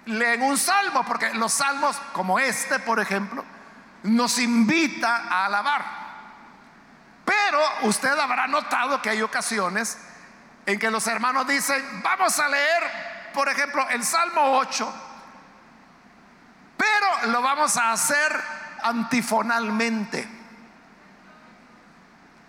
leen 0.04 0.42
un 0.42 0.56
salmo, 0.56 1.04
porque 1.04 1.34
los 1.34 1.52
salmos 1.52 1.96
como 2.12 2.38
este, 2.38 2.78
por 2.78 3.00
ejemplo, 3.00 3.44
nos 4.04 4.38
invita 4.38 5.24
a 5.28 5.46
alabar. 5.46 6.01
Pero 7.24 7.60
usted 7.82 8.18
habrá 8.18 8.46
notado 8.46 9.00
que 9.00 9.10
hay 9.10 9.22
ocasiones 9.22 9.98
en 10.66 10.78
que 10.78 10.90
los 10.90 11.06
hermanos 11.06 11.46
dicen, 11.46 12.02
vamos 12.02 12.38
a 12.38 12.48
leer, 12.48 13.30
por 13.32 13.48
ejemplo, 13.48 13.88
el 13.90 14.04
Salmo 14.04 14.58
8, 14.58 14.94
pero 16.76 17.32
lo 17.32 17.42
vamos 17.42 17.76
a 17.76 17.92
hacer 17.92 18.40
antifonalmente. 18.82 20.28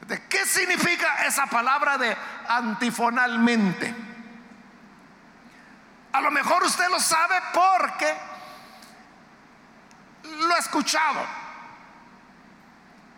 ¿De 0.08 0.28
qué 0.28 0.46
significa 0.46 1.26
esa 1.26 1.46
palabra 1.46 1.98
de 1.98 2.16
antifonalmente? 2.48 3.96
A 6.12 6.22
lo 6.22 6.30
mejor 6.30 6.64
usted 6.64 6.88
lo 6.90 7.00
sabe 7.00 7.36
porque 7.54 8.14
lo 10.24 10.54
ha 10.54 10.58
escuchado. 10.60 11.43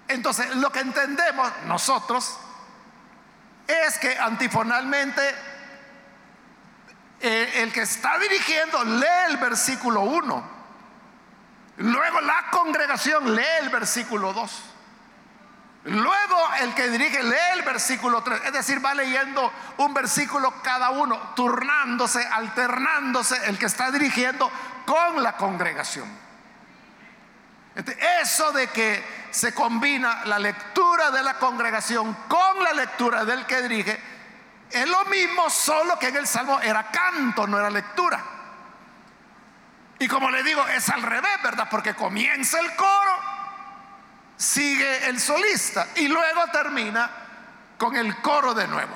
Entonces, 0.07 0.55
lo 0.55 0.71
que 0.71 0.79
entendemos 0.79 1.51
nosotros 1.65 2.37
es 3.67 3.97
que 3.97 4.17
antifonalmente 4.17 5.21
eh, 7.19 7.63
el 7.63 7.71
que 7.71 7.81
está 7.81 8.19
dirigiendo 8.19 8.83
lee 8.83 9.05
el 9.29 9.37
versículo 9.37 10.01
1. 10.01 10.55
Luego 11.77 12.21
la 12.21 12.49
congregación 12.51 13.35
lee 13.35 13.43
el 13.61 13.69
versículo 13.69 14.31
2. 14.33 14.61
Luego 15.85 16.53
el 16.61 16.73
que 16.73 16.89
dirige 16.89 17.21
lee 17.21 17.35
el 17.53 17.61
versículo 17.61 18.23
3, 18.23 18.41
es 18.45 18.53
decir, 18.53 18.83
va 18.83 18.95
leyendo 18.95 19.51
un 19.77 19.93
versículo 19.93 20.61
cada 20.63 20.89
uno, 20.89 21.33
turnándose, 21.35 22.25
alternándose 22.25 23.37
el 23.47 23.59
que 23.59 23.67
está 23.67 23.91
dirigiendo 23.91 24.51
con 24.85 25.21
la 25.21 25.37
congregación. 25.37 26.25
Eso 28.21 28.51
de 28.53 28.67
que 28.67 29.03
se 29.35 29.53
combina 29.53 30.23
la 30.25 30.39
lectura 30.39 31.11
de 31.11 31.21
la 31.21 31.35
congregación 31.35 32.13
con 32.27 32.63
la 32.63 32.73
lectura 32.73 33.25
del 33.25 33.45
que 33.45 33.61
dirige, 33.61 33.99
es 34.69 34.87
lo 34.87 35.05
mismo, 35.05 35.49
solo 35.49 35.99
que 35.99 36.07
en 36.07 36.15
el 36.15 36.27
Salmo 36.27 36.59
era 36.61 36.89
canto, 36.89 37.45
no 37.45 37.57
era 37.57 37.69
lectura. 37.69 38.23
Y 39.99 40.07
como 40.07 40.29
le 40.29 40.43
digo, 40.43 40.65
es 40.67 40.89
al 40.89 41.01
revés, 41.01 41.41
¿verdad? 41.43 41.67
Porque 41.69 41.93
comienza 41.93 42.59
el 42.59 42.75
coro 42.75 43.35
sigue 44.37 45.07
el 45.07 45.19
solista 45.19 45.87
y 45.95 46.07
luego 46.07 46.47
termina 46.51 47.09
con 47.77 47.95
el 47.95 48.21
coro 48.21 48.53
de 48.53 48.67
nuevo. 48.67 48.95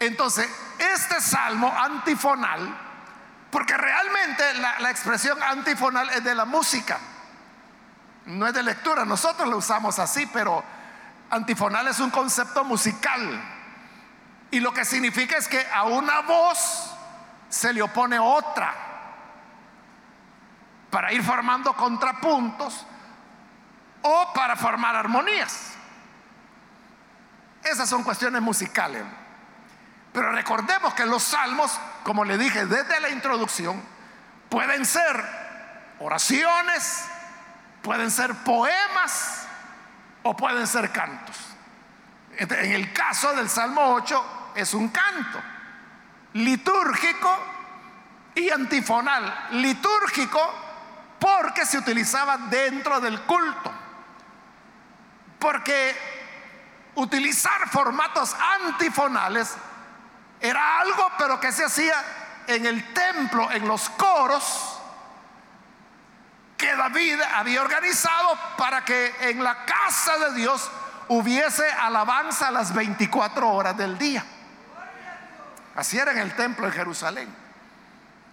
Entonces, 0.00 0.48
este 0.78 1.20
salmo 1.20 1.72
antifonal, 1.76 2.76
porque 3.50 3.76
realmente 3.76 4.54
la, 4.54 4.90
expresión 4.90 5.40
antifonal 5.42 6.10
es 6.10 6.24
de 6.24 6.34
la 6.34 6.44
música, 6.44 6.98
no 8.26 8.46
es 8.46 8.54
de 8.54 8.62
lectura, 8.62 9.04
nosotros 9.04 9.48
lo 9.48 9.58
usamos 9.58 9.98
así, 9.98 10.26
pero 10.26 10.62
antifonal 11.30 11.88
es 11.88 12.00
un 12.00 12.10
concepto 12.10 12.64
musical. 12.64 13.42
Y 14.50 14.60
lo 14.60 14.72
que 14.72 14.84
significa 14.84 15.36
es 15.36 15.48
que 15.48 15.66
a 15.72 15.84
una 15.84 16.20
voz 16.20 16.94
se 17.48 17.72
le 17.72 17.82
opone 17.82 18.18
otra 18.18 18.74
para 20.90 21.12
ir 21.12 21.22
formando 21.22 21.74
contrapuntos 21.74 22.86
o 24.02 24.32
para 24.32 24.54
formar 24.56 24.94
armonías. 24.94 25.72
Esas 27.62 27.88
son 27.88 28.04
cuestiones 28.04 28.40
musicales. 28.42 29.02
Pero 30.12 30.30
recordemos 30.30 30.94
que 30.94 31.04
los 31.04 31.22
salmos, 31.22 31.80
como 32.04 32.24
le 32.24 32.38
dije 32.38 32.66
desde 32.66 33.00
la 33.00 33.08
introducción, 33.08 33.82
pueden 34.48 34.84
ser 34.84 35.24
oraciones, 35.98 37.04
pueden 37.84 38.10
ser 38.10 38.34
poemas 38.36 39.46
o 40.22 40.34
pueden 40.34 40.66
ser 40.66 40.90
cantos. 40.90 41.36
En 42.36 42.72
el 42.72 42.92
caso 42.92 43.32
del 43.34 43.48
Salmo 43.48 43.94
8 43.94 44.52
es 44.56 44.74
un 44.74 44.88
canto 44.88 45.40
litúrgico 46.32 47.38
y 48.34 48.50
antifonal 48.50 49.48
litúrgico 49.52 50.40
porque 51.20 51.64
se 51.66 51.78
utilizaba 51.78 52.38
dentro 52.38 53.00
del 53.00 53.20
culto. 53.22 53.70
Porque 55.38 55.94
utilizar 56.96 57.68
formatos 57.68 58.34
antifonales 58.62 59.54
era 60.40 60.80
algo, 60.80 61.12
pero 61.18 61.38
que 61.38 61.52
se 61.52 61.64
hacía 61.64 61.94
en 62.46 62.64
el 62.64 62.94
templo, 62.94 63.50
en 63.50 63.68
los 63.68 63.90
coros, 63.90 64.73
que 66.56 66.74
David 66.76 67.20
había 67.34 67.62
organizado 67.62 68.38
para 68.56 68.84
que 68.84 69.14
en 69.20 69.42
la 69.42 69.64
casa 69.64 70.16
de 70.18 70.34
Dios 70.34 70.70
hubiese 71.08 71.68
alabanza 71.70 72.48
a 72.48 72.50
las 72.50 72.72
24 72.72 73.48
horas 73.48 73.76
del 73.76 73.98
día. 73.98 74.24
Así 75.76 75.98
era 75.98 76.12
en 76.12 76.18
el 76.18 76.34
templo 76.36 76.66
de 76.66 76.72
Jerusalén. 76.72 77.34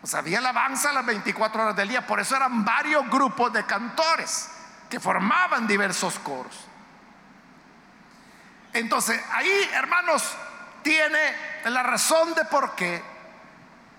O 0.04 0.08
sea, 0.08 0.20
había 0.20 0.40
alabanza 0.40 0.90
a 0.90 0.94
las 0.94 1.06
24 1.06 1.64
horas 1.64 1.76
del 1.76 1.90
día. 1.90 2.06
Por 2.06 2.20
eso 2.20 2.36
eran 2.36 2.64
varios 2.64 3.08
grupos 3.10 3.54
de 3.54 3.66
cantores 3.66 4.50
que 4.90 5.00
formaban 5.00 5.68
diversos 5.68 6.18
coros. 6.20 6.68
Entonces, 8.74 9.22
ahí, 9.32 9.70
hermanos, 9.74 10.24
tiene 10.82 11.36
la 11.66 11.84
razón 11.84 12.34
de 12.34 12.46
por 12.46 12.76
qué 12.76 13.04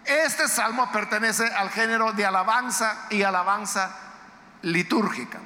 este 0.04 0.48
salmo 0.48 0.90
pertenece 0.90 1.46
al 1.46 1.70
género 1.70 2.12
de 2.12 2.26
alabanza 2.26 3.06
y 3.10 3.22
alabanza 3.22 3.96
litúrgica. 4.62 5.38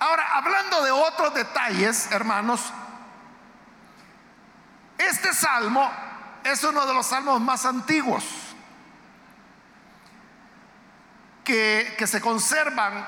Ahora, 0.00 0.36
hablando 0.36 0.82
de 0.84 0.90
otros 0.90 1.34
detalles, 1.34 2.10
hermanos, 2.12 2.72
este 4.96 5.32
salmo 5.32 5.90
es 6.44 6.62
uno 6.64 6.86
de 6.86 6.94
los 6.94 7.06
salmos 7.06 7.40
más 7.40 7.64
antiguos 7.64 8.24
que, 11.44 11.96
se 12.06 12.20
conservan 12.20 13.06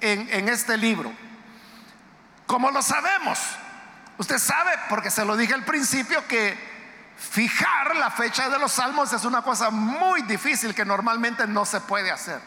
en, 0.00 0.28
en 0.30 0.48
este 0.48 0.76
libro. 0.76 1.12
¿Cómo 2.46 2.70
lo 2.70 2.82
sabemos? 2.82 3.38
Usted 4.18 4.38
sabe, 4.38 4.72
porque 4.88 5.10
se 5.10 5.24
lo 5.24 5.36
dije 5.36 5.54
al 5.54 5.64
principio, 5.64 6.26
que 6.26 6.58
fijar 7.16 7.96
la 7.96 8.10
fecha 8.10 8.48
de 8.48 8.58
los 8.58 8.72
salmos 8.72 9.12
es 9.12 9.24
una 9.24 9.42
cosa 9.42 9.70
muy 9.70 10.22
difícil 10.22 10.74
que 10.74 10.84
normalmente 10.84 11.46
no 11.46 11.64
se 11.64 11.80
puede 11.80 12.10
hacer. 12.10 12.40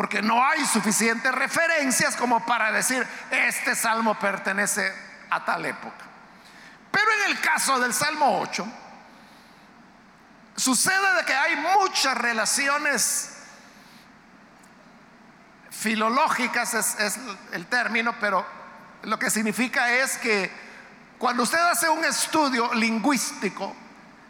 Porque 0.00 0.22
no 0.22 0.42
hay 0.42 0.64
suficientes 0.64 1.30
referencias 1.30 2.16
como 2.16 2.46
para 2.46 2.72
decir, 2.72 3.06
este 3.30 3.74
salmo 3.74 4.18
pertenece 4.18 4.90
a 5.28 5.44
tal 5.44 5.66
época. 5.66 6.06
Pero 6.90 7.04
en 7.18 7.30
el 7.30 7.40
caso 7.42 7.78
del 7.78 7.92
Salmo 7.92 8.40
8, 8.40 8.66
sucede 10.56 11.16
de 11.18 11.24
que 11.26 11.34
hay 11.34 11.54
muchas 11.56 12.16
relaciones 12.16 13.42
filológicas, 15.68 16.72
es, 16.72 17.18
el 17.52 17.66
término, 17.66 18.14
pero 18.18 18.46
lo 19.02 19.18
que 19.18 19.28
significa 19.28 19.92
es 19.92 20.16
que 20.16 20.50
cuando 21.18 21.42
usted 21.42 21.58
hace 21.58 21.90
un 21.90 22.02
estudio 22.06 22.72
lingüístico 22.72 23.76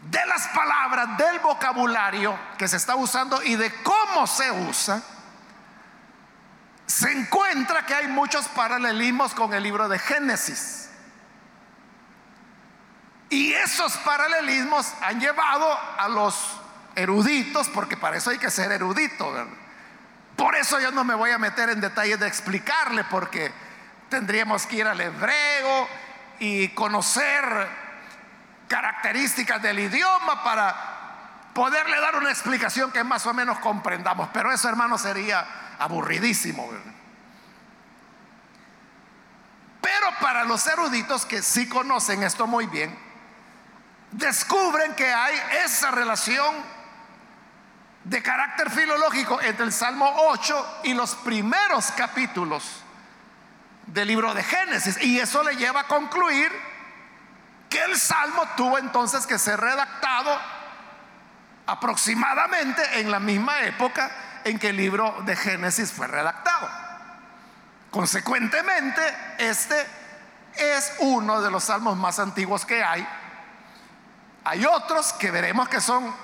de 0.02 0.26
las 0.26 0.48
palabras, 0.48 1.16
del 1.16 1.38
vocabulario 1.38 2.36
que 2.58 2.66
se 2.66 2.76
está 2.76 2.96
usando 2.96 3.40
y 3.40 3.54
de 3.54 3.72
cómo 3.84 4.26
se 4.26 4.50
usa, 4.50 5.00
se 6.90 7.12
encuentra 7.12 7.86
que 7.86 7.94
hay 7.94 8.08
muchos 8.08 8.48
paralelismos 8.48 9.32
con 9.32 9.54
el 9.54 9.62
libro 9.62 9.88
de 9.88 9.98
Génesis. 9.98 10.90
Y 13.28 13.52
esos 13.52 13.96
paralelismos 13.98 14.92
han 15.00 15.20
llevado 15.20 15.78
a 15.98 16.08
los 16.08 16.60
eruditos, 16.96 17.68
porque 17.68 17.96
para 17.96 18.16
eso 18.16 18.30
hay 18.30 18.38
que 18.38 18.50
ser 18.50 18.72
erudito, 18.72 19.32
Por 20.36 20.56
eso 20.56 20.80
yo 20.80 20.90
no 20.90 21.04
me 21.04 21.14
voy 21.14 21.30
a 21.30 21.38
meter 21.38 21.70
en 21.70 21.80
detalles 21.80 22.18
de 22.18 22.26
explicarle, 22.26 23.04
porque 23.04 23.52
tendríamos 24.08 24.66
que 24.66 24.76
ir 24.76 24.86
al 24.88 25.00
hebreo 25.00 25.86
y 26.40 26.70
conocer 26.70 27.68
características 28.66 29.62
del 29.62 29.78
idioma 29.78 30.42
para 30.42 31.50
poderle 31.54 32.00
dar 32.00 32.16
una 32.16 32.30
explicación 32.30 32.90
que 32.90 33.04
más 33.04 33.26
o 33.26 33.34
menos 33.34 33.60
comprendamos. 33.60 34.28
Pero 34.32 34.50
eso, 34.50 34.68
hermano, 34.68 34.98
sería 34.98 35.46
aburridísimo. 35.80 36.70
Pero 39.80 40.06
para 40.20 40.44
los 40.44 40.66
eruditos 40.66 41.26
que 41.26 41.42
sí 41.42 41.68
conocen 41.68 42.22
esto 42.22 42.46
muy 42.46 42.66
bien, 42.66 42.96
descubren 44.12 44.94
que 44.94 45.10
hay 45.12 45.34
esa 45.64 45.90
relación 45.90 46.54
de 48.04 48.22
carácter 48.22 48.70
filológico 48.70 49.40
entre 49.40 49.64
el 49.64 49.72
Salmo 49.72 50.12
8 50.28 50.80
y 50.84 50.94
los 50.94 51.14
primeros 51.16 51.90
capítulos 51.92 52.82
del 53.86 54.08
libro 54.08 54.34
de 54.34 54.42
Génesis. 54.42 55.02
Y 55.02 55.18
eso 55.18 55.42
le 55.42 55.56
lleva 55.56 55.80
a 55.80 55.86
concluir 55.86 56.52
que 57.70 57.82
el 57.82 57.98
Salmo 57.98 58.46
tuvo 58.56 58.78
entonces 58.78 59.26
que 59.26 59.38
ser 59.38 59.58
redactado 59.58 60.38
aproximadamente 61.66 63.00
en 63.00 63.10
la 63.10 63.20
misma 63.20 63.60
época 63.62 64.10
en 64.44 64.58
que 64.58 64.70
el 64.70 64.76
libro 64.76 65.14
de 65.24 65.36
Génesis 65.36 65.92
fue 65.92 66.06
redactado. 66.06 66.68
Consecuentemente, 67.90 69.02
este 69.38 69.86
es 70.54 70.94
uno 71.00 71.40
de 71.40 71.50
los 71.50 71.64
salmos 71.64 71.96
más 71.96 72.18
antiguos 72.18 72.64
que 72.64 72.82
hay. 72.82 73.06
Hay 74.44 74.64
otros 74.64 75.12
que 75.14 75.30
veremos 75.30 75.68
que 75.68 75.80
son 75.80 76.14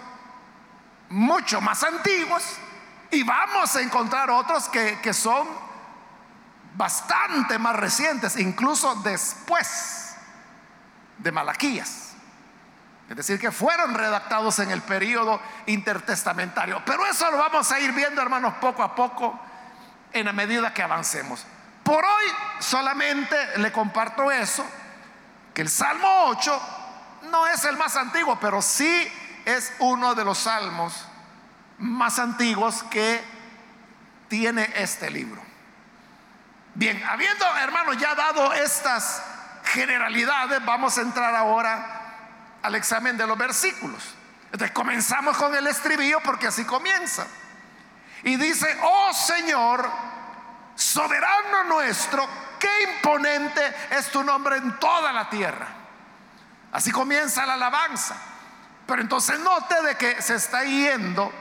mucho 1.09 1.61
más 1.61 1.83
antiguos 1.83 2.43
y 3.11 3.23
vamos 3.23 3.75
a 3.77 3.81
encontrar 3.81 4.31
otros 4.31 4.69
que, 4.69 5.01
que 5.01 5.13
son 5.13 5.47
bastante 6.75 7.59
más 7.59 7.77
recientes, 7.77 8.37
incluso 8.37 8.95
después 8.97 10.15
de 11.19 11.33
Malaquías. 11.33 12.06
Es 13.09 13.17
decir, 13.17 13.39
que 13.39 13.53
fueron 13.53 13.95
redactados 13.95 14.59
en 14.59 14.71
el 14.71 14.83
periodo 14.83 15.41
intertestamentario. 15.67 16.83
Pero 16.85 17.07
eso 17.07 17.31
lo 17.31 17.39
vamos 17.39 17.71
a 17.71 17.79
ir 17.79 17.93
viendo, 17.93 18.21
hermanos, 18.21 18.55
poco 18.61 18.83
a 18.83 18.95
poco, 18.95 19.39
en 20.13 20.27
la 20.27 20.33
medida 20.33 20.75
que 20.75 20.83
avancemos. 20.83 21.47
Por 21.85 22.05
hoy 22.05 22.25
solamente 22.59 23.59
le 23.59 23.71
comparto 23.71 24.31
eso, 24.33 24.67
que 25.55 25.63
el 25.63 25.69
Salmo 25.69 26.09
8 26.27 26.61
no 27.31 27.47
es 27.47 27.65
el 27.65 27.77
más 27.77 27.97
antiguo, 27.97 28.39
pero 28.41 28.61
sí 28.61 29.09
es 29.45 29.73
uno 29.79 30.15
de 30.17 30.25
los 30.25 30.39
salmos 30.39 31.07
más 31.79 32.19
antiguos 32.19 32.83
que 32.85 33.23
tiene 34.29 34.69
este 34.75 35.11
libro. 35.11 35.41
Bien, 36.75 37.03
habiendo, 37.05 37.45
hermanos, 37.59 37.97
ya 37.99 38.15
dado 38.17 38.53
estas 38.53 39.23
generalidades, 39.65 40.65
vamos 40.65 40.99
a 40.99 41.03
entrar 41.03 41.35
ahora 41.35 41.96
al 42.67 42.75
examen 42.75 43.17
de 43.17 43.27
los 43.29 43.39
versículos. 43.39 44.03
Entonces 44.47 44.73
comenzamos 44.73 45.37
con 45.37 45.55
el 45.55 45.69
estribillo 45.69 46.19
porque 46.21 46.49
así 46.49 46.65
comienza. 46.65 47.25
Y 48.25 48.37
dice, 48.37 48.77
oh 48.83 49.13
Señor, 49.13 49.89
soberano 50.75 51.65
nuestro, 51.65 52.29
qué 52.59 52.69
imponente 52.97 53.63
es 53.91 54.11
tu 54.11 54.25
nombre 54.25 54.57
en 54.57 54.79
toda 54.81 55.13
la 55.13 55.31
tierra. 55.31 55.69
Así 56.73 56.91
comienza 56.91 57.47
la 57.47 57.55
alabanza. 57.55 58.17
Pero 58.85 59.01
entonces 59.01 59.39
note 59.39 59.83
de 59.83 59.97
que 59.97 60.21
se 60.21 60.35
está 60.35 60.65
yendo 60.65 61.33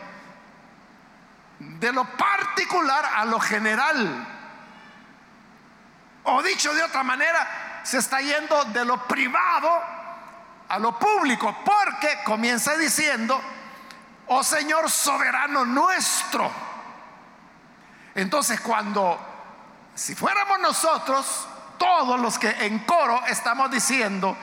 de 1.58 1.92
lo 1.92 2.06
particular 2.06 3.04
a 3.16 3.26
lo 3.26 3.40
general. 3.40 4.28
O 6.24 6.44
dicho 6.44 6.72
de 6.74 6.84
otra 6.84 7.02
manera, 7.02 7.82
se 7.84 7.98
está 7.98 8.22
yendo 8.22 8.64
de 8.66 8.86
lo 8.86 9.08
privado 9.08 10.05
a 10.70 10.80
lo 10.80 10.98
público, 10.98 11.56
porque 11.64 12.24
comienza 12.24 12.76
diciendo, 12.76 13.40
oh 14.28 14.44
Señor 14.44 14.90
soberano 14.90 15.66
nuestro. 15.66 16.52
Entonces 18.16 18.62
cuando, 18.62 19.20
si 19.94 20.16
fuéramos 20.16 20.60
nosotros, 20.60 21.48
todos 21.78 22.20
los 22.20 22.40
que 22.40 22.50
en 22.66 22.80
coro 22.80 23.22
estamos 23.28 23.70
diciendo, 23.70 24.36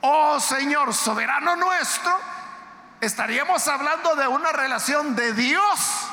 oh 0.00 0.40
Señor 0.40 0.92
soberano 0.94 1.54
nuestro, 1.56 2.18
estaríamos 3.00 3.66
hablando 3.68 4.16
de 4.16 4.26
una 4.26 4.52
relación 4.52 5.14
de 5.14 5.32
Dios 5.34 6.08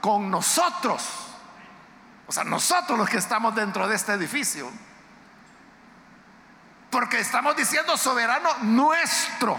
con 0.00 0.30
nosotros. 0.30 1.02
O 2.26 2.32
sea, 2.32 2.44
nosotros 2.44 2.98
los 2.98 3.08
que 3.08 3.16
estamos 3.18 3.54
dentro 3.54 3.88
de 3.88 3.96
este 3.96 4.12
edificio. 4.12 4.70
Porque 6.90 7.20
estamos 7.20 7.56
diciendo 7.56 7.96
soberano 7.96 8.54
nuestro. 8.62 9.58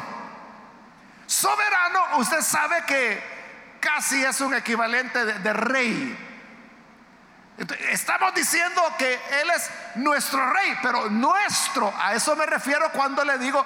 Soberano, 1.26 2.18
usted 2.18 2.42
sabe 2.42 2.84
que 2.86 3.78
casi 3.80 4.24
es 4.24 4.42
un 4.42 4.54
equivalente 4.54 5.26
de, 5.26 5.54
rey. 5.54 6.26
Estamos 7.92 8.34
diciendo 8.34 8.82
que 8.98 9.14
Él 9.14 9.50
es 9.56 9.70
nuestro 9.96 10.52
rey, 10.52 10.78
pero 10.82 11.10
nuestro, 11.10 11.94
a 12.00 12.14
eso 12.14 12.36
me 12.36 12.46
refiero 12.46 12.92
cuando 12.92 13.24
le 13.24 13.38
digo 13.38 13.64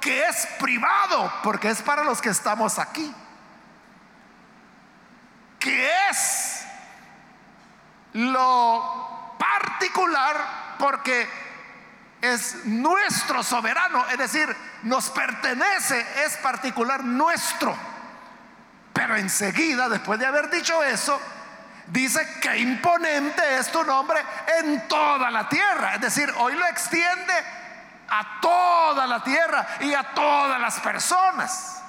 que 0.00 0.26
es 0.26 0.46
privado, 0.58 1.32
porque 1.42 1.70
es 1.70 1.82
para 1.82 2.02
los 2.04 2.20
que 2.20 2.30
estamos 2.30 2.78
aquí. 2.78 3.14
que 5.64 6.08
es 6.10 6.66
lo 8.12 9.34
particular 9.38 10.76
porque 10.78 11.26
es 12.32 12.64
nuestro 12.64 13.42
soberano, 13.42 14.06
es 14.08 14.18
decir, 14.18 14.54
nos 14.82 15.10
pertenece, 15.10 16.06
es 16.24 16.36
particular 16.38 17.04
nuestro. 17.04 17.76
Pero 18.92 19.16
enseguida, 19.16 19.88
después 19.88 20.18
de 20.18 20.26
haber 20.26 20.50
dicho 20.50 20.82
eso, 20.82 21.20
dice 21.88 22.26
que 22.40 22.58
imponente 22.58 23.58
es 23.58 23.70
tu 23.70 23.84
nombre 23.84 24.20
en 24.60 24.88
toda 24.88 25.30
la 25.30 25.48
tierra. 25.48 25.94
Es 25.94 26.00
decir, 26.00 26.32
hoy 26.38 26.54
lo 26.54 26.66
extiende 26.66 27.34
a 28.08 28.40
toda 28.40 29.06
la 29.06 29.22
tierra 29.22 29.66
y 29.80 29.92
a 29.92 30.14
todas 30.14 30.60
las 30.60 30.80
personas. 30.80 31.82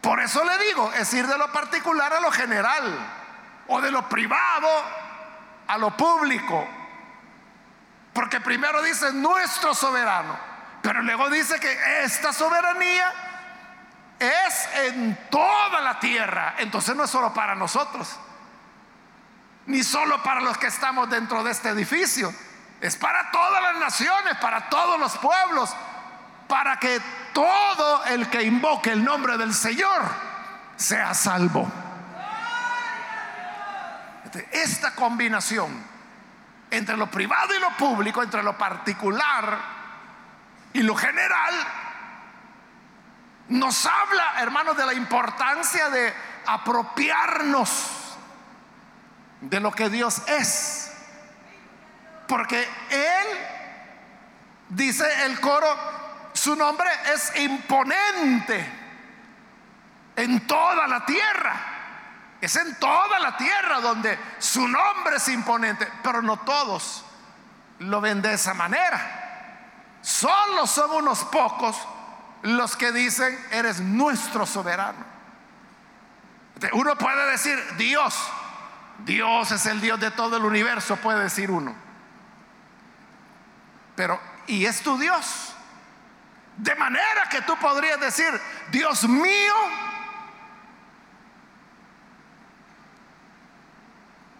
Por 0.00 0.20
eso 0.20 0.44
le 0.44 0.58
digo, 0.66 0.92
es 0.92 1.12
ir 1.14 1.26
de 1.26 1.38
lo 1.38 1.50
particular 1.50 2.12
a 2.12 2.20
lo 2.20 2.30
general, 2.30 2.96
o 3.68 3.80
de 3.80 3.90
lo 3.90 4.08
privado 4.08 4.68
a 5.66 5.78
lo 5.78 5.96
público. 5.96 6.68
Porque 8.16 8.40
primero 8.40 8.80
dice 8.80 9.12
nuestro 9.12 9.74
soberano, 9.74 10.38
pero 10.80 11.02
luego 11.02 11.28
dice 11.28 11.60
que 11.60 12.02
esta 12.02 12.32
soberanía 12.32 13.12
es 14.18 14.68
en 14.86 15.28
toda 15.30 15.82
la 15.82 16.00
tierra. 16.00 16.54
Entonces 16.56 16.96
no 16.96 17.04
es 17.04 17.10
solo 17.10 17.34
para 17.34 17.54
nosotros, 17.54 18.16
ni 19.66 19.82
solo 19.82 20.22
para 20.22 20.40
los 20.40 20.56
que 20.56 20.68
estamos 20.68 21.10
dentro 21.10 21.44
de 21.44 21.50
este 21.50 21.68
edificio. 21.68 22.34
Es 22.80 22.96
para 22.96 23.30
todas 23.30 23.62
las 23.62 23.76
naciones, 23.76 24.34
para 24.38 24.70
todos 24.70 24.98
los 24.98 25.18
pueblos, 25.18 25.76
para 26.48 26.78
que 26.78 26.98
todo 27.34 28.02
el 28.06 28.30
que 28.30 28.44
invoque 28.44 28.92
el 28.92 29.04
nombre 29.04 29.36
del 29.36 29.52
Señor 29.52 30.00
sea 30.76 31.12
salvo. 31.12 31.70
Esta 34.52 34.94
combinación 34.94 35.95
entre 36.70 36.96
lo 36.96 37.10
privado 37.10 37.54
y 37.54 37.60
lo 37.60 37.70
público, 37.76 38.22
entre 38.22 38.42
lo 38.42 38.56
particular 38.56 39.58
y 40.72 40.82
lo 40.82 40.94
general, 40.94 41.54
nos 43.48 43.86
habla, 43.86 44.40
hermanos, 44.40 44.76
de 44.76 44.86
la 44.86 44.94
importancia 44.94 45.88
de 45.90 46.12
apropiarnos 46.46 48.18
de 49.40 49.60
lo 49.60 49.70
que 49.72 49.88
Dios 49.88 50.22
es. 50.26 50.92
Porque 52.26 52.68
Él, 52.90 53.26
dice 54.70 55.26
el 55.26 55.40
coro, 55.40 55.68
su 56.32 56.56
nombre 56.56 56.88
es 57.14 57.36
imponente 57.40 58.72
en 60.16 60.46
toda 60.46 60.86
la 60.88 61.04
tierra. 61.06 61.75
Es 62.40 62.56
en 62.56 62.78
toda 62.78 63.18
la 63.18 63.36
tierra 63.36 63.80
donde 63.80 64.18
su 64.38 64.66
nombre 64.68 65.16
es 65.16 65.28
imponente, 65.28 65.90
pero 66.02 66.20
no 66.20 66.38
todos 66.38 67.04
lo 67.78 68.00
ven 68.00 68.22
de 68.22 68.34
esa 68.34 68.54
manera. 68.54 69.60
Solo 70.02 70.66
son 70.66 70.90
unos 70.92 71.24
pocos 71.24 71.76
los 72.42 72.76
que 72.76 72.92
dicen, 72.92 73.38
eres 73.50 73.80
nuestro 73.80 74.46
soberano. 74.46 75.04
Uno 76.72 76.96
puede 76.96 77.30
decir, 77.30 77.58
Dios, 77.76 78.16
Dios 78.98 79.50
es 79.50 79.66
el 79.66 79.80
Dios 79.80 79.98
de 80.00 80.10
todo 80.10 80.36
el 80.36 80.44
universo, 80.44 80.96
puede 80.96 81.24
decir 81.24 81.50
uno. 81.50 81.74
Pero, 83.94 84.20
¿y 84.46 84.64
es 84.66 84.82
tu 84.82 84.98
Dios? 84.98 85.54
De 86.56 86.74
manera 86.76 87.28
que 87.30 87.42
tú 87.42 87.56
podrías 87.56 88.00
decir, 88.00 88.28
Dios 88.70 89.04
mío, 89.04 89.54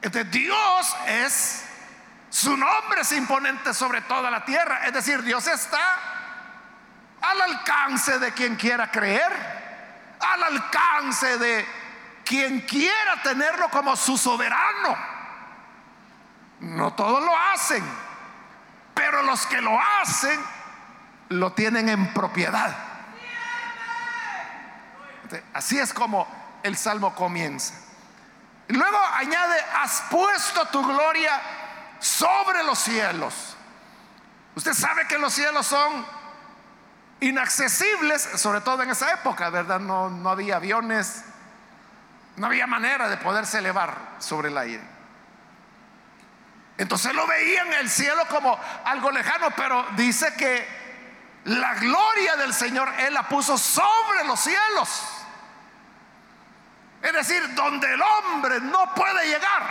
este 0.06 0.24
Dios 0.24 0.96
es, 1.06 1.64
su 2.30 2.56
nombre 2.56 3.00
es 3.00 3.10
imponente 3.12 3.74
sobre 3.74 4.02
toda 4.02 4.30
la 4.30 4.44
tierra. 4.44 4.86
Es 4.86 4.92
decir, 4.92 5.22
Dios 5.22 5.46
está 5.48 5.98
al 7.20 7.40
alcance 7.40 8.18
de 8.20 8.32
quien 8.32 8.54
quiera 8.54 8.90
creer, 8.90 9.32
al 10.20 10.42
alcance 10.44 11.38
de 11.38 11.66
quien 12.24 12.60
quiera 12.60 13.20
tenerlo 13.22 13.68
como 13.68 13.96
su 13.96 14.16
soberano. 14.16 14.96
No 16.60 16.94
todos 16.94 17.22
lo 17.22 17.36
hacen, 17.36 17.84
pero 18.94 19.22
los 19.22 19.44
que 19.46 19.60
lo 19.60 19.76
hacen 20.00 20.40
lo 21.30 21.52
tienen 21.52 21.88
en 21.88 22.14
propiedad. 22.14 22.76
Así 25.52 25.80
es 25.80 25.92
como 25.92 26.28
el 26.62 26.76
salmo 26.76 27.12
comienza. 27.14 27.86
Luego 28.68 28.98
añade, 29.14 29.61
has 29.74 30.02
puesto 30.11 30.66
tu 30.66 30.85
gloria 30.85 31.40
sobre 32.00 32.62
los 32.64 32.79
cielos. 32.79 33.57
Usted 34.55 34.72
sabe 34.72 35.07
que 35.07 35.18
los 35.18 35.33
cielos 35.33 35.66
son 35.66 36.07
inaccesibles, 37.20 38.22
sobre 38.22 38.61
todo 38.61 38.83
en 38.83 38.90
esa 38.90 39.12
época, 39.12 39.50
¿verdad? 39.50 39.79
No, 39.79 40.11
no 40.11 40.31
había 40.31 40.57
aviones, 40.57 41.24
no 42.37 42.46
había 42.46 42.66
manera 42.66 43.09
de 43.09 43.16
poderse 43.18 43.59
elevar 43.59 43.96
sobre 44.18 44.48
el 44.48 44.59
aire. 44.59 44.83
Entonces 46.79 47.14
lo 47.14 47.26
veían 47.26 47.72
el 47.74 47.88
cielo 47.88 48.26
como 48.29 48.59
algo 48.85 49.11
lejano, 49.11 49.50
pero 49.57 49.87
dice 49.96 50.35
que 50.37 50.87
la 51.44 51.74
gloria 51.74 52.37
del 52.37 52.52
Señor 52.52 52.92
Él 52.98 53.14
la 53.14 53.29
puso 53.29 53.57
sobre 53.57 54.24
los 54.24 54.40
cielos. 54.40 55.15
Es 57.06 57.12
decir, 57.12 57.54
donde 57.54 57.94
el 57.94 58.02
hombre 58.02 58.60
no 58.60 58.92
puede 58.92 59.28
llegar, 59.28 59.62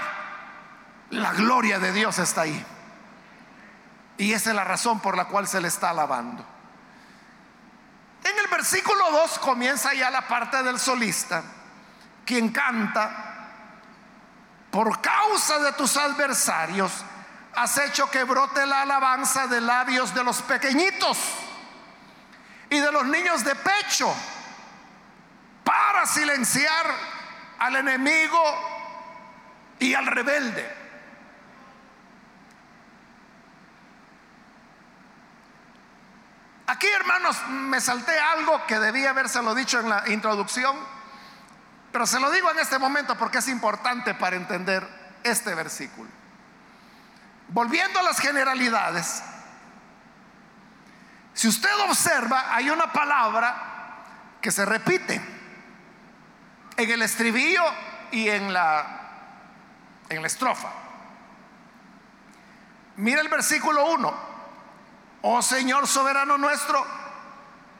la 1.09 1.33
gloria 1.33 1.79
de 1.79 1.91
Dios 1.91 2.17
está 2.17 2.41
ahí. 2.41 2.65
Y 4.17 4.31
esa 4.31 4.51
es 4.51 4.55
la 4.55 4.63
razón 4.63 5.01
por 5.01 5.17
la 5.17 5.25
cual 5.25 5.45
se 5.45 5.59
le 5.59 5.67
está 5.67 5.89
alabando. 5.89 6.45
En 8.23 8.39
el 8.39 8.47
versículo 8.47 9.11
2 9.11 9.39
comienza 9.39 9.93
ya 9.93 10.09
la 10.09 10.25
parte 10.25 10.63
del 10.63 10.79
solista 10.79 11.43
quien 12.25 12.49
canta, 12.49 13.49
por 14.71 15.01
causa 15.01 15.59
de 15.59 15.73
tus 15.73 15.97
adversarios, 15.97 17.03
has 17.53 17.77
hecho 17.79 18.09
que 18.09 18.23
brote 18.23 18.65
la 18.65 18.83
alabanza 18.83 19.47
de 19.47 19.59
labios 19.59 20.13
de 20.13 20.23
los 20.23 20.41
pequeñitos 20.41 21.17
y 22.69 22.79
de 22.79 22.91
los 22.93 23.05
niños 23.05 23.43
de 23.43 23.55
pecho 23.55 24.15
para 25.65 26.05
silenciar 26.05 27.14
al 27.59 27.75
enemigo 27.75 28.41
y 29.79 29.93
al 29.93 30.05
rebelde. 30.05 30.85
Aquí, 36.67 36.87
hermanos, 36.87 37.37
me 37.47 37.79
salté 37.79 38.19
algo 38.19 38.65
que 38.65 38.79
debía 38.79 39.11
habérselo 39.11 39.53
dicho 39.53 39.79
en 39.79 39.89
la 39.89 40.03
introducción. 40.09 40.75
Pero 41.91 42.05
se 42.05 42.19
lo 42.19 42.31
digo 42.31 42.51
en 42.51 42.59
este 42.59 42.79
momento 42.79 43.15
porque 43.17 43.37
es 43.37 43.47
importante 43.47 44.15
para 44.15 44.35
entender 44.35 44.85
este 45.23 45.53
versículo. 45.55 46.09
Volviendo 47.49 47.99
a 47.99 48.03
las 48.03 48.19
generalidades, 48.19 49.23
si 51.33 51.47
usted 51.47 51.69
observa, 51.87 52.53
hay 52.53 52.69
una 52.69 52.91
palabra 52.91 54.03
que 54.41 54.51
se 54.51 54.65
repite 54.65 55.34
en 56.77 56.91
el 56.91 57.01
estribillo 57.01 57.63
y 58.11 58.29
en 58.29 58.53
la, 58.53 58.85
en 60.09 60.21
la 60.21 60.27
estrofa. 60.27 60.69
Mira 62.97 63.21
el 63.21 63.27
versículo 63.27 63.91
1. 63.91 64.35
Oh 65.23 65.41
Señor 65.41 65.87
soberano 65.87 66.37
nuestro, 66.37 66.85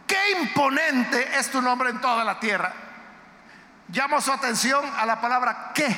qué 0.08 0.31
imponente 0.41 1.38
es 1.38 1.51
tu 1.51 1.62
nombre 1.62 1.89
en 1.89 2.01
toda 2.01 2.23
la 2.23 2.39
tierra. 2.39 2.73
Llamo 3.89 4.19
su 4.19 4.31
atención 4.31 4.84
a 4.97 5.05
la 5.05 5.21
palabra 5.21 5.71
qué. 5.73 5.95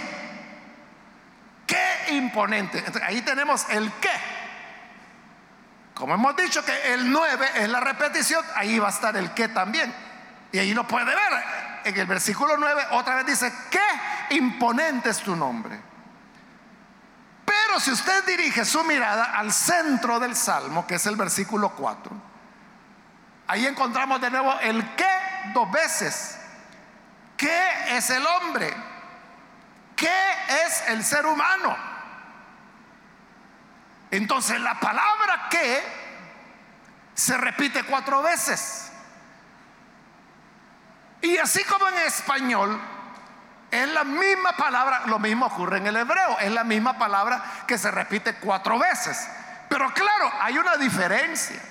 Qué 1.66 2.14
imponente. 2.16 2.84
ahí 3.04 3.22
tenemos 3.22 3.68
el 3.70 3.92
qué. 3.94 4.12
Como 5.94 6.14
hemos 6.14 6.36
dicho 6.36 6.64
que 6.64 6.94
el 6.94 7.12
9 7.12 7.50
es 7.56 7.70
la 7.70 7.80
repetición, 7.80 8.46
ahí 8.56 8.78
va 8.78 8.88
a 8.88 8.92
estar 8.92 9.18
el 9.18 9.32
qué 9.32 9.48
también. 9.48 9.94
Y 10.52 10.60
ahí 10.60 10.74
lo 10.74 10.88
puede 10.88 11.06
ver. 11.06 11.18
En 11.84 11.98
el 11.98 12.06
versículo 12.06 12.58
9 12.58 12.88
otra 12.92 13.16
vez 13.16 13.26
dice, 13.26 13.52
qué 13.70 14.36
imponente 14.36 15.10
es 15.10 15.20
tu 15.20 15.36
nombre. 15.36 15.80
Pero 17.46 17.80
si 17.80 17.92
usted 17.92 18.26
dirige 18.26 18.66
su 18.66 18.84
mirada 18.84 19.38
al 19.38 19.52
centro 19.52 20.20
del 20.20 20.36
Salmo, 20.36 20.86
que 20.86 20.96
es 20.96 21.06
el 21.06 21.16
versículo 21.16 21.72
4, 21.72 22.12
ahí 23.48 23.66
encontramos 23.66 24.20
de 24.20 24.30
nuevo 24.30 24.54
el 24.60 24.96
qué 24.96 25.52
dos 25.54 25.72
veces. 25.72 26.38
¿Qué 27.38 27.96
es 27.96 28.10
el 28.10 28.26
hombre? 28.26 28.74
¿Qué 29.96 30.10
es 30.66 30.84
el 30.88 31.04
ser 31.04 31.26
humano? 31.26 31.78
Entonces 34.12 34.60
la 34.60 34.80
palabra 34.80 35.48
que 35.50 35.84
se 37.14 37.38
repite 37.38 37.84
cuatro 37.84 38.22
veces. 38.22 38.92
Y 41.28 41.38
así 41.40 41.62
como 41.66 41.90
en 41.90 41.98
español 42.00 42.80
Es 43.70 43.88
la 43.90 44.06
misma 44.06 44.54
palabra, 44.54 45.04
lo 45.08 45.20
mismo 45.20 45.48
ocurre 45.48 45.80
en 45.80 45.88
el 45.88 45.98
hebreo, 45.98 46.40
es 46.40 46.50
la 46.50 46.64
misma 46.64 46.98
palabra 46.98 47.44
que 47.68 47.78
se 47.78 47.92
repite 47.92 48.36
cuatro 48.36 48.80
veces. 48.80 49.28
Pero 49.68 49.94
claro, 49.94 50.32
hay 50.40 50.58
una 50.58 50.78
diferencia. 50.78 51.62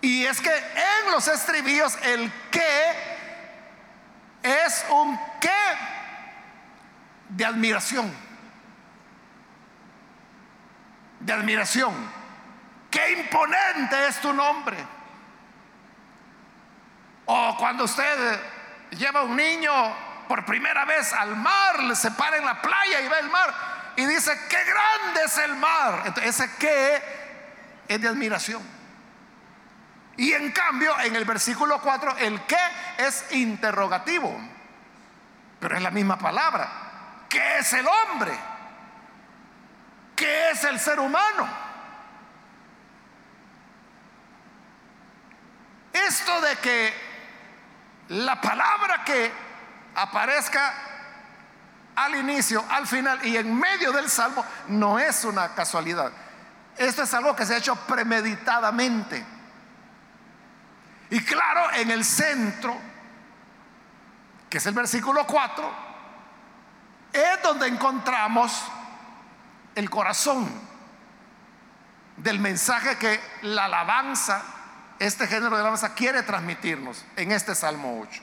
Y 0.00 0.24
es 0.24 0.40
que 0.40 0.50
en 0.56 1.10
los 1.10 1.28
estribillos 1.28 1.98
el 2.04 2.32
que 2.50 2.92
es 4.42 4.86
un 4.88 5.20
qué 5.38 5.50
de 7.28 7.44
admiración. 7.44 8.10
De 11.20 11.34
admiración. 11.34 11.92
Qué 12.90 13.12
imponente 13.12 14.06
es 14.08 14.18
tu 14.22 14.32
nombre. 14.32 15.01
O 17.26 17.56
cuando 17.56 17.84
usted 17.84 18.40
lleva 18.90 19.20
a 19.20 19.22
un 19.22 19.36
niño 19.36 19.72
por 20.28 20.44
primera 20.44 20.84
vez 20.84 21.12
al 21.12 21.36
mar, 21.36 21.94
se 21.94 22.10
para 22.12 22.36
en 22.36 22.44
la 22.44 22.60
playa 22.60 23.00
y 23.00 23.08
ve 23.08 23.18
el 23.20 23.30
mar 23.30 23.54
y 23.96 24.06
dice, 24.06 24.32
qué 24.48 24.58
grande 24.64 25.24
es 25.24 25.38
el 25.38 25.54
mar. 25.56 26.14
Ese 26.22 26.50
qué 26.58 27.02
es 27.88 28.00
de 28.00 28.08
admiración. 28.08 28.62
Y 30.16 30.32
en 30.32 30.52
cambio, 30.52 30.98
en 31.00 31.16
el 31.16 31.24
versículo 31.24 31.80
4, 31.80 32.16
el 32.18 32.40
qué 32.42 32.56
es 32.98 33.32
interrogativo, 33.32 34.38
pero 35.58 35.76
es 35.76 35.82
la 35.82 35.90
misma 35.90 36.18
palabra. 36.18 36.68
¿Qué 37.28 37.58
es 37.58 37.72
el 37.72 37.86
hombre? 37.86 38.32
¿Qué 40.14 40.50
es 40.50 40.64
el 40.64 40.78
ser 40.78 41.00
humano? 41.00 41.48
Esto 45.92 46.40
de 46.40 46.56
que 46.56 47.11
la 48.12 48.38
palabra 48.40 49.04
que 49.04 49.32
aparezca 49.94 50.74
al 51.96 52.14
inicio, 52.14 52.62
al 52.68 52.86
final 52.86 53.24
y 53.24 53.38
en 53.38 53.58
medio 53.58 53.90
del 53.90 54.08
salmo 54.10 54.44
no 54.68 54.98
es 54.98 55.24
una 55.24 55.54
casualidad. 55.54 56.12
Esto 56.76 57.04
es 57.04 57.14
algo 57.14 57.34
que 57.34 57.46
se 57.46 57.54
ha 57.54 57.58
hecho 57.58 57.74
premeditadamente. 57.74 59.24
Y 61.08 61.24
claro, 61.24 61.72
en 61.72 61.90
el 61.90 62.04
centro, 62.04 62.76
que 64.48 64.58
es 64.58 64.66
el 64.66 64.74
versículo 64.74 65.26
4, 65.26 65.72
es 67.14 67.42
donde 67.42 67.66
encontramos 67.66 68.62
el 69.74 69.88
corazón 69.88 70.50
del 72.18 72.38
mensaje 72.40 72.98
que 72.98 73.20
la 73.42 73.64
alabanza, 73.64 74.42
este 75.02 75.26
género 75.26 75.56
de 75.56 75.62
alabanza 75.62 75.94
quiere 75.94 76.22
transmitirnos 76.22 77.04
en 77.16 77.32
este 77.32 77.56
Salmo 77.56 78.00
8. 78.02 78.22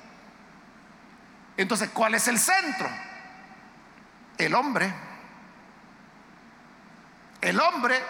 Entonces, 1.58 1.90
¿cuál 1.90 2.16
es 2.16 2.28
el 2.30 2.40
centro? 2.40 2.90
El 4.38 4.56
hombre. 4.56 4.94
El 7.42 7.60
hombre 7.60 8.02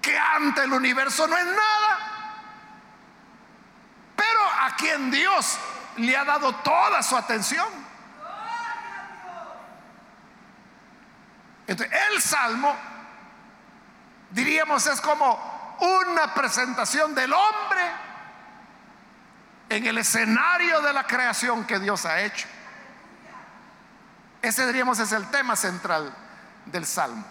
que 0.00 0.18
ante 0.18 0.64
el 0.64 0.72
universo 0.72 1.28
no 1.28 1.38
es 1.38 1.46
nada, 1.46 1.98
pero 4.16 4.40
a 4.62 4.74
quien 4.74 5.08
Dios 5.12 5.56
le 5.98 6.16
ha 6.16 6.24
dado 6.24 6.52
toda 6.56 7.00
su 7.04 7.16
atención. 7.16 7.68
Entonces, 11.68 11.96
el 12.10 12.20
salmo, 12.20 12.74
diríamos, 14.32 14.84
es 14.88 15.00
como 15.00 15.51
una 15.82 16.32
presentación 16.32 17.14
del 17.14 17.32
hombre 17.32 17.80
en 19.68 19.86
el 19.86 19.98
escenario 19.98 20.80
de 20.80 20.92
la 20.92 21.06
creación 21.06 21.64
que 21.64 21.78
Dios 21.78 22.06
ha 22.06 22.20
hecho. 22.20 22.46
Ese 24.40 24.66
diríamos 24.66 24.98
es 24.98 25.12
el 25.12 25.28
tema 25.30 25.56
central 25.56 26.14
del 26.66 26.86
salmo. 26.86 27.24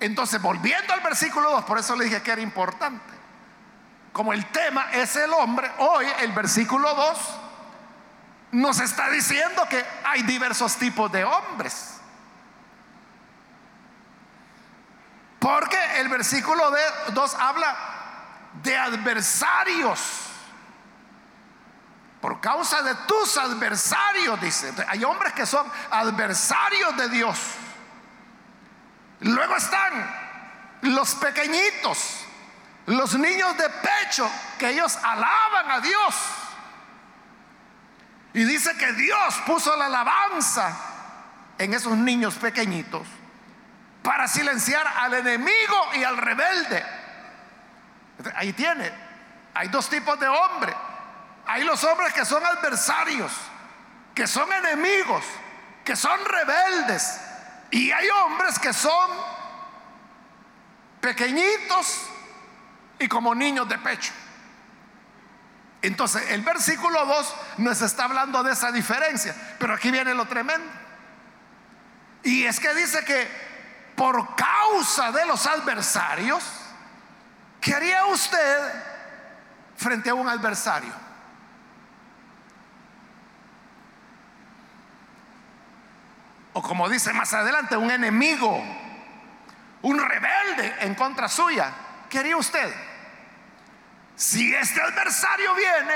Entonces, 0.00 0.42
volviendo 0.42 0.92
al 0.92 1.00
versículo 1.00 1.50
2, 1.50 1.64
por 1.64 1.78
eso 1.78 1.94
le 1.96 2.04
dije 2.04 2.22
que 2.22 2.32
era 2.32 2.40
importante. 2.40 3.14
Como 4.12 4.32
el 4.32 4.46
tema 4.46 4.90
es 4.92 5.16
el 5.16 5.32
hombre, 5.32 5.70
hoy 5.78 6.06
el 6.20 6.32
versículo 6.32 6.92
2 6.94 7.18
nos 8.52 8.80
está 8.80 9.10
diciendo 9.10 9.66
que 9.68 9.84
hay 10.04 10.22
diversos 10.22 10.76
tipos 10.76 11.10
de 11.10 11.24
hombres. 11.24 11.93
Porque 15.44 15.78
el 16.00 16.08
versículo 16.08 16.72
2 17.12 17.34
habla 17.34 17.76
de 18.62 18.78
adversarios. 18.78 20.00
Por 22.18 22.40
causa 22.40 22.80
de 22.80 22.94
tus 23.06 23.36
adversarios, 23.36 24.40
dice. 24.40 24.72
Hay 24.88 25.04
hombres 25.04 25.34
que 25.34 25.44
son 25.44 25.70
adversarios 25.90 26.96
de 26.96 27.10
Dios. 27.10 27.38
Luego 29.20 29.54
están 29.54 29.92
los 30.80 31.14
pequeñitos, 31.16 32.24
los 32.86 33.14
niños 33.18 33.54
de 33.58 33.68
pecho, 33.68 34.26
que 34.58 34.70
ellos 34.70 34.96
alaban 35.02 35.70
a 35.72 35.80
Dios. 35.80 36.14
Y 38.32 38.44
dice 38.44 38.74
que 38.78 38.94
Dios 38.94 39.42
puso 39.44 39.76
la 39.76 39.86
alabanza 39.86 40.74
en 41.58 41.74
esos 41.74 41.98
niños 41.98 42.34
pequeñitos 42.36 43.06
para 44.04 44.28
silenciar 44.28 44.86
al 44.86 45.14
enemigo 45.14 45.88
y 45.94 46.04
al 46.04 46.18
rebelde. 46.18 46.84
Ahí 48.36 48.52
tiene, 48.52 48.92
hay 49.54 49.68
dos 49.68 49.88
tipos 49.88 50.20
de 50.20 50.28
hombres. 50.28 50.76
Hay 51.46 51.64
los 51.64 51.82
hombres 51.84 52.12
que 52.12 52.24
son 52.26 52.44
adversarios, 52.44 53.32
que 54.14 54.26
son 54.26 54.52
enemigos, 54.52 55.24
que 55.84 55.96
son 55.96 56.20
rebeldes, 56.22 57.18
y 57.70 57.90
hay 57.90 58.06
hombres 58.10 58.58
que 58.58 58.74
son 58.74 59.10
pequeñitos 61.00 62.06
y 62.98 63.08
como 63.08 63.34
niños 63.34 63.66
de 63.70 63.78
pecho. 63.78 64.12
Entonces, 65.80 66.30
el 66.30 66.42
versículo 66.42 67.06
2 67.06 67.36
nos 67.58 67.80
está 67.80 68.04
hablando 68.04 68.42
de 68.42 68.52
esa 68.52 68.70
diferencia, 68.70 69.34
pero 69.58 69.74
aquí 69.74 69.90
viene 69.90 70.14
lo 70.14 70.26
tremendo. 70.26 70.70
Y 72.22 72.44
es 72.44 72.60
que 72.60 72.72
dice 72.74 73.04
que 73.04 73.43
por 73.96 74.34
causa 74.34 75.12
de 75.12 75.24
los 75.26 75.46
adversarios, 75.46 76.42
¿qué 77.60 77.74
haría 77.74 78.06
usted 78.06 78.72
frente 79.76 80.10
a 80.10 80.14
un 80.14 80.28
adversario? 80.28 81.04
o 86.54 86.62
como 86.62 86.88
dice 86.88 87.12
más 87.12 87.34
adelante, 87.34 87.76
un 87.76 87.90
enemigo, 87.90 88.64
un 89.82 89.98
rebelde 89.98 90.76
en 90.80 90.94
contra 90.94 91.28
suya, 91.28 91.72
¿qué 92.08 92.20
haría 92.20 92.36
usted? 92.36 92.72
Si 94.14 94.54
este 94.54 94.80
adversario 94.80 95.52
viene 95.54 95.94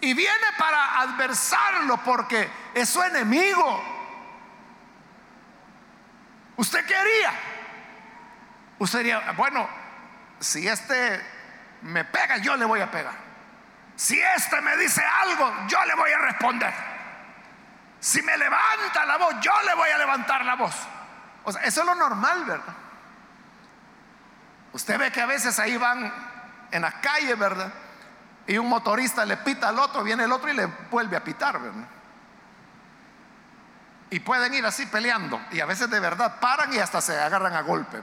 y 0.00 0.14
viene 0.14 0.46
para 0.58 1.00
adversarlo 1.00 1.98
porque 1.98 2.50
es 2.74 2.88
su 2.88 3.02
enemigo, 3.02 3.91
¿usted 6.56 6.84
qué 6.86 6.96
haría? 6.96 7.32
Usted 8.78 8.98
diría, 8.98 9.32
bueno, 9.36 9.68
si 10.40 10.66
este 10.66 11.24
me 11.82 12.04
pega, 12.04 12.38
yo 12.38 12.56
le 12.56 12.64
voy 12.64 12.80
a 12.80 12.90
pegar. 12.90 13.14
Si 13.96 14.18
este 14.20 14.60
me 14.60 14.76
dice 14.76 15.02
algo, 15.04 15.52
yo 15.68 15.84
le 15.84 15.94
voy 15.94 16.10
a 16.10 16.18
responder. 16.18 16.72
Si 18.00 18.20
me 18.22 18.36
levanta 18.36 19.04
la 19.06 19.16
voz, 19.18 19.36
yo 19.40 19.52
le 19.64 19.74
voy 19.74 19.90
a 19.90 19.98
levantar 19.98 20.44
la 20.44 20.56
voz. 20.56 20.74
O 21.44 21.52
sea, 21.52 21.62
eso 21.62 21.80
es 21.80 21.86
lo 21.86 21.94
normal, 21.94 22.44
¿verdad? 22.44 22.74
Usted 24.72 24.98
ve 24.98 25.12
que 25.12 25.20
a 25.20 25.26
veces 25.26 25.58
ahí 25.58 25.76
van 25.76 26.12
en 26.70 26.82
la 26.82 26.92
calle, 27.00 27.34
¿verdad? 27.34 27.72
Y 28.46 28.58
un 28.58 28.68
motorista 28.68 29.24
le 29.24 29.36
pita 29.36 29.68
al 29.68 29.78
otro, 29.78 30.02
viene 30.02 30.24
el 30.24 30.32
otro 30.32 30.50
y 30.50 30.54
le 30.54 30.66
vuelve 30.90 31.16
a 31.16 31.22
pitar, 31.22 31.60
¿verdad? 31.60 31.86
Y 34.12 34.20
pueden 34.20 34.52
ir 34.52 34.66
así 34.66 34.84
peleando. 34.84 35.40
Y 35.52 35.60
a 35.60 35.64
veces 35.64 35.88
de 35.88 35.98
verdad 35.98 36.38
paran 36.38 36.70
y 36.70 36.78
hasta 36.78 37.00
se 37.00 37.18
agarran 37.18 37.54
a 37.54 37.62
golpe. 37.62 37.98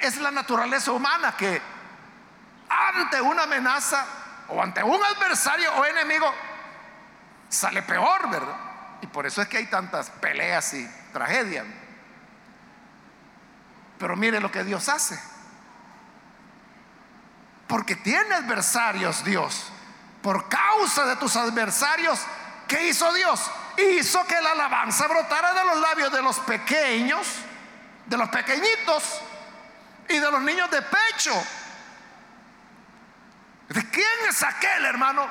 Es 0.00 0.16
la 0.16 0.32
naturaleza 0.32 0.90
humana 0.90 1.36
que 1.36 1.62
ante 2.68 3.20
una 3.20 3.44
amenaza 3.44 4.04
o 4.48 4.60
ante 4.60 4.82
un 4.82 5.00
adversario 5.00 5.72
o 5.74 5.84
enemigo 5.84 6.26
sale 7.48 7.82
peor, 7.82 8.28
¿verdad? 8.28 8.56
Y 9.00 9.06
por 9.06 9.26
eso 9.26 9.40
es 9.40 9.46
que 9.46 9.58
hay 9.58 9.66
tantas 9.66 10.10
peleas 10.10 10.74
y 10.74 10.90
tragedias. 11.12 11.64
Pero 13.96 14.16
mire 14.16 14.40
lo 14.40 14.50
que 14.50 14.64
Dios 14.64 14.88
hace. 14.88 15.16
Porque 17.68 17.94
tiene 17.94 18.34
adversarios 18.34 19.24
Dios. 19.24 19.70
Por 20.20 20.48
causa 20.48 21.04
de 21.04 21.14
tus 21.14 21.36
adversarios, 21.36 22.20
¿qué 22.66 22.88
hizo 22.88 23.12
Dios? 23.12 23.52
Hizo 23.76 24.24
que 24.26 24.40
la 24.40 24.52
alabanza 24.52 25.06
brotara 25.08 25.52
de 25.52 25.64
los 25.64 25.80
labios 25.80 26.12
de 26.12 26.22
los 26.22 26.38
pequeños, 26.40 27.26
de 28.06 28.16
los 28.16 28.28
pequeñitos 28.28 29.20
y 30.08 30.18
de 30.18 30.30
los 30.30 30.40
niños 30.42 30.70
de 30.70 30.82
pecho. 30.82 31.34
¿De 33.68 33.90
quién 33.90 34.28
es 34.28 34.42
aquel 34.42 34.84
hermano? 34.84 35.28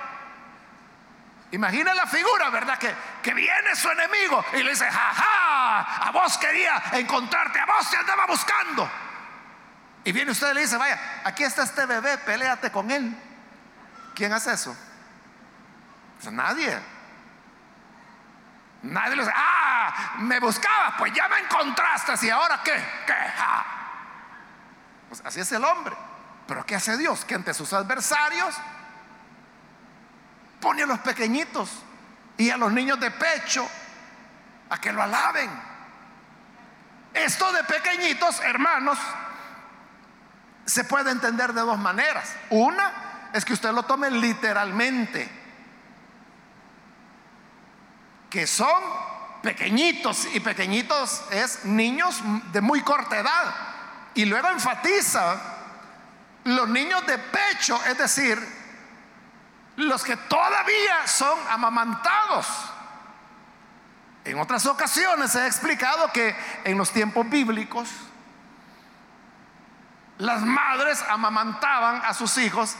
Imagina 1.51 1.93
la 1.93 2.07
figura, 2.07 2.49
¿verdad? 2.49 2.79
Que, 2.79 2.93
que 3.21 3.33
viene 3.33 3.75
su 3.75 3.89
enemigo 3.89 4.43
y 4.53 4.63
le 4.63 4.71
dice, 4.71 4.89
jaja, 4.89 6.07
a 6.07 6.11
vos 6.11 6.37
quería 6.39 6.81
encontrarte, 6.93 7.59
a 7.59 7.65
vos 7.65 7.89
te 7.89 7.97
andaba 7.97 8.25
buscando. 8.25 8.89
Y 10.03 10.11
viene 10.11 10.31
usted 10.31 10.49
y 10.51 10.53
le 10.55 10.61
dice, 10.61 10.77
vaya, 10.77 11.21
aquí 11.23 11.43
está 11.43 11.63
este 11.63 11.85
bebé, 11.85 12.17
peléate 12.17 12.71
con 12.71 12.89
él. 12.89 13.15
¿Quién 14.15 14.33
hace 14.33 14.51
eso? 14.53 14.75
Pues 16.19 16.33
nadie. 16.33 16.92
Nadie 18.83 19.15
le 19.15 19.23
dice, 19.23 19.33
ah, 19.35 20.15
me 20.19 20.39
buscaba, 20.39 20.95
pues 20.97 21.13
ya 21.13 21.27
me 21.29 21.39
encontraste, 21.39 22.13
y 22.25 22.29
ahora 22.29 22.61
qué, 22.63 22.73
qué, 23.07 23.13
Pues 25.07 25.21
así 25.25 25.39
es 25.39 25.51
el 25.53 25.63
hombre. 25.63 25.95
Pero 26.47 26.65
¿qué 26.65 26.75
hace 26.75 26.97
Dios? 26.97 27.23
Que 27.23 27.35
ante 27.35 27.53
sus 27.53 27.71
adversarios 27.71 28.55
pone 30.59 30.83
a 30.83 30.85
los 30.85 30.99
pequeñitos 30.99 31.69
y 32.37 32.49
a 32.49 32.57
los 32.57 32.71
niños 32.71 32.99
de 32.99 33.11
pecho 33.11 33.67
a 34.69 34.79
que 34.79 34.91
lo 34.91 35.01
alaben. 35.01 35.49
Esto 37.13 37.51
de 37.51 37.63
pequeñitos, 37.63 38.41
hermanos, 38.41 38.97
se 40.65 40.83
puede 40.83 41.11
entender 41.11 41.53
de 41.53 41.61
dos 41.61 41.77
maneras. 41.77 42.35
Una 42.49 43.29
es 43.33 43.45
que 43.45 43.53
usted 43.53 43.71
lo 43.71 43.83
tome 43.83 44.09
literalmente, 44.09 45.42
que 48.33 48.47
son 48.47 48.81
pequeñitos 49.43 50.25
y 50.33 50.39
pequeñitos 50.39 51.23
es 51.29 51.65
niños 51.65 52.19
de 52.51 52.61
muy 52.61 52.81
corta 52.81 53.19
edad. 53.19 53.55
Y 54.15 54.25
luego 54.25 54.49
enfatiza 54.49 55.39
los 56.45 56.67
niños 56.67 57.05
de 57.05 57.19
pecho, 57.19 57.79
es 57.85 57.95
decir, 57.95 58.39
los 59.75 60.03
que 60.03 60.17
todavía 60.17 61.05
son 61.05 61.37
amamantados. 61.47 62.47
En 64.25 64.39
otras 64.39 64.65
ocasiones 64.65 65.35
he 65.35 65.45
explicado 65.45 66.11
que 66.11 66.35
en 66.63 66.75
los 66.75 66.89
tiempos 66.89 67.29
bíblicos 67.29 67.87
las 70.17 70.41
madres 70.41 71.03
amamantaban 71.07 72.01
a 72.03 72.15
sus 72.15 72.35
hijos 72.39 72.75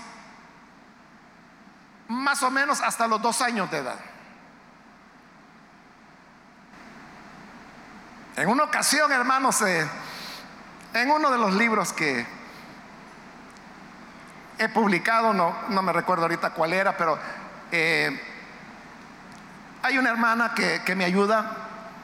más 2.08 2.42
o 2.42 2.50
menos 2.50 2.82
hasta 2.82 3.06
los 3.06 3.22
dos 3.22 3.40
años 3.44 3.70
de 3.70 3.78
edad. 3.78 4.13
En 8.36 8.50
una 8.50 8.64
ocasión, 8.64 9.12
hermanos, 9.12 9.62
eh, 9.62 9.88
en 10.96 11.12
uno 11.12 11.30
de 11.30 11.38
los 11.38 11.54
libros 11.54 11.94
que 11.94 12.26
he 14.58 14.70
publicado, 14.70 15.34
no, 15.34 15.56
no 15.70 15.84
me 15.84 15.94
recuerdo 15.94 16.24
ahorita 16.24 16.50
cuál 16.50 16.74
era, 16.74 16.98
pero 16.98 17.20
eh, 17.72 18.20
hay 19.84 20.00
una 20.00 20.10
hermana 20.10 20.56
que, 20.56 20.82
que 20.84 20.96
me 20.96 21.06
ayuda, 21.06 21.58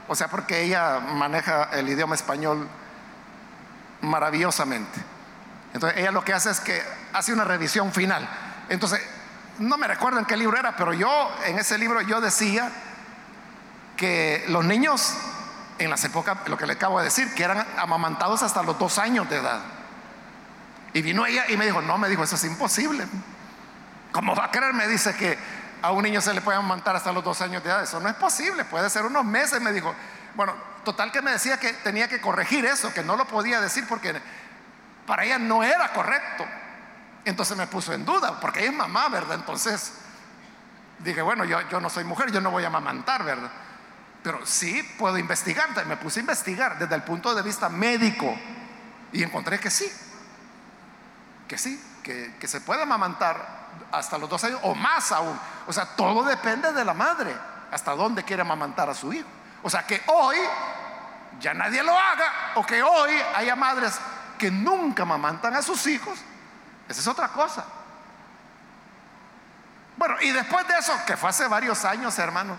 o 0.07 0.13
sea, 0.13 0.27
porque 0.27 0.61
ella 0.61 0.99
maneja 0.99 1.69
el 1.71 1.89
idioma 1.89 2.13
español 2.13 2.67
maravillosamente. 4.01 4.99
Entonces 5.73 5.99
ella 5.99 6.11
lo 6.11 6.23
que 6.23 6.33
hace 6.33 6.51
es 6.51 6.59
que 6.59 6.79
hace 7.11 7.33
una 7.33 7.43
revisión 7.43 7.91
final. 7.91 8.29
Entonces, 8.69 9.01
no 9.57 9.79
me 9.79 9.87
recuerdo 9.87 10.19
en 10.19 10.25
qué 10.25 10.37
libro 10.37 10.59
era, 10.59 10.75
pero 10.75 10.93
yo 10.93 11.31
en 11.45 11.57
ese 11.57 11.79
libro 11.79 12.01
yo 12.01 12.21
decía 12.21 12.71
que 13.97 14.45
los 14.47 14.63
niños 14.63 15.15
en 15.79 15.89
las 15.89 16.03
épocas, 16.03 16.37
lo 16.47 16.57
que 16.57 16.67
le 16.67 16.73
acabo 16.73 16.99
de 16.99 17.05
decir, 17.05 17.33
que 17.33 17.43
eran 17.43 17.65
amamantados 17.77 18.43
hasta 18.43 18.61
los 18.61 18.77
dos 18.77 18.99
años 18.99 19.29
de 19.29 19.37
edad. 19.37 19.61
Y 20.93 21.01
vino 21.01 21.25
ella 21.25 21.45
y 21.49 21.57
me 21.57 21.65
dijo, 21.65 21.81
no, 21.81 21.97
me 21.97 22.09
dijo, 22.09 22.23
eso 22.23 22.35
es 22.35 22.43
imposible. 22.43 23.05
¿Cómo 24.11 24.35
va 24.35 24.45
a 24.45 24.51
creer? 24.51 24.73
Me 24.73 24.87
dice 24.87 25.15
que 25.15 25.37
a 25.81 25.91
un 25.91 26.03
niño 26.03 26.19
se 26.19 26.33
le 26.33 26.41
puede 26.41 26.57
amamantar 26.57 26.95
hasta 26.95 27.11
los 27.11 27.23
dos 27.23 27.41
años 27.41 27.63
de 27.63 27.69
edad. 27.69 27.83
Eso 27.83 27.99
no 27.99 28.09
es 28.09 28.15
posible, 28.15 28.65
puede 28.65 28.89
ser 28.89 29.05
unos 29.05 29.23
meses, 29.23 29.61
me 29.61 29.71
dijo. 29.71 29.93
Bueno, 30.35 30.53
total 30.83 31.11
que 31.11 31.21
me 31.21 31.31
decía 31.31 31.57
que 31.57 31.73
tenía 31.73 32.07
que 32.07 32.19
corregir 32.19 32.65
eso, 32.65 32.93
que 32.93 33.03
no 33.03 33.15
lo 33.15 33.25
podía 33.25 33.61
decir 33.61 33.85
porque 33.87 34.19
para 35.05 35.25
ella 35.25 35.39
no 35.39 35.63
era 35.63 35.93
correcto. 35.93 36.45
Entonces 37.25 37.55
me 37.57 37.67
puso 37.67 37.93
en 37.93 38.05
duda, 38.05 38.39
porque 38.39 38.61
ella 38.61 38.69
es 38.69 38.75
mamá, 38.75 39.09
¿verdad? 39.09 39.35
Entonces 39.35 39.93
dije, 40.99 41.21
bueno, 41.21 41.45
yo, 41.45 41.61
yo 41.69 41.79
no 41.79 41.89
soy 41.89 42.03
mujer, 42.03 42.31
yo 42.31 42.41
no 42.41 42.51
voy 42.51 42.63
a 42.63 42.67
amamantar, 42.67 43.23
¿verdad? 43.23 43.51
Pero 44.23 44.45
sí 44.45 44.83
puedo 44.97 45.17
investigar. 45.17 45.85
Me 45.85 45.97
puse 45.97 46.19
a 46.19 46.21
investigar 46.21 46.77
desde 46.77 46.95
el 46.95 47.03
punto 47.03 47.33
de 47.33 47.41
vista 47.41 47.69
médico 47.69 48.35
y 49.11 49.23
encontré 49.23 49.59
que 49.59 49.69
sí, 49.69 49.89
que 51.47 51.57
sí, 51.57 51.81
que, 52.03 52.35
que 52.39 52.47
se 52.47 52.61
puede 52.61 52.83
amamantar 52.83 53.59
hasta 53.91 54.17
los 54.17 54.29
dos 54.29 54.43
años 54.43 54.59
o 54.63 54.75
más 54.75 55.11
aún. 55.11 55.39
O 55.67 55.73
sea, 55.73 55.85
todo 55.95 56.23
depende 56.23 56.71
de 56.73 56.85
la 56.85 56.93
madre, 56.93 57.35
hasta 57.71 57.91
dónde 57.95 58.23
quiere 58.23 58.41
amamantar 58.41 58.89
a 58.89 58.93
su 58.93 59.13
hijo. 59.13 59.27
O 59.63 59.69
sea, 59.69 59.85
que 59.85 60.01
hoy 60.07 60.37
ya 61.39 61.53
nadie 61.53 61.83
lo 61.83 61.97
haga 61.97 62.53
o 62.55 62.65
que 62.65 62.81
hoy 62.83 63.11
haya 63.35 63.55
madres 63.55 63.99
que 64.37 64.49
nunca 64.49 65.05
mamantan 65.05 65.53
a 65.55 65.61
sus 65.61 65.85
hijos, 65.87 66.17
esa 66.87 67.01
es 67.01 67.07
otra 67.07 67.27
cosa. 67.29 67.65
Bueno, 69.97 70.15
y 70.21 70.31
después 70.31 70.65
de 70.67 70.77
eso, 70.77 70.93
que 71.05 71.17
fue 71.17 71.29
hace 71.29 71.47
varios 71.47 71.83
años, 71.83 72.17
hermano, 72.17 72.57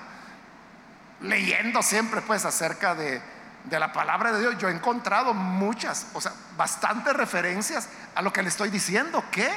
leyendo 1.20 1.82
siempre 1.82 2.20
pues 2.22 2.44
acerca 2.44 2.94
de, 2.94 3.20
de 3.64 3.78
la 3.78 3.92
palabra 3.92 4.32
de 4.32 4.40
Dios, 4.40 4.58
yo 4.58 4.68
he 4.68 4.72
encontrado 4.72 5.34
muchas, 5.34 6.06
o 6.14 6.20
sea, 6.20 6.32
bastantes 6.56 7.14
referencias 7.14 7.88
a 8.14 8.22
lo 8.22 8.32
que 8.32 8.42
le 8.42 8.48
estoy 8.48 8.70
diciendo, 8.70 9.24
que 9.30 9.50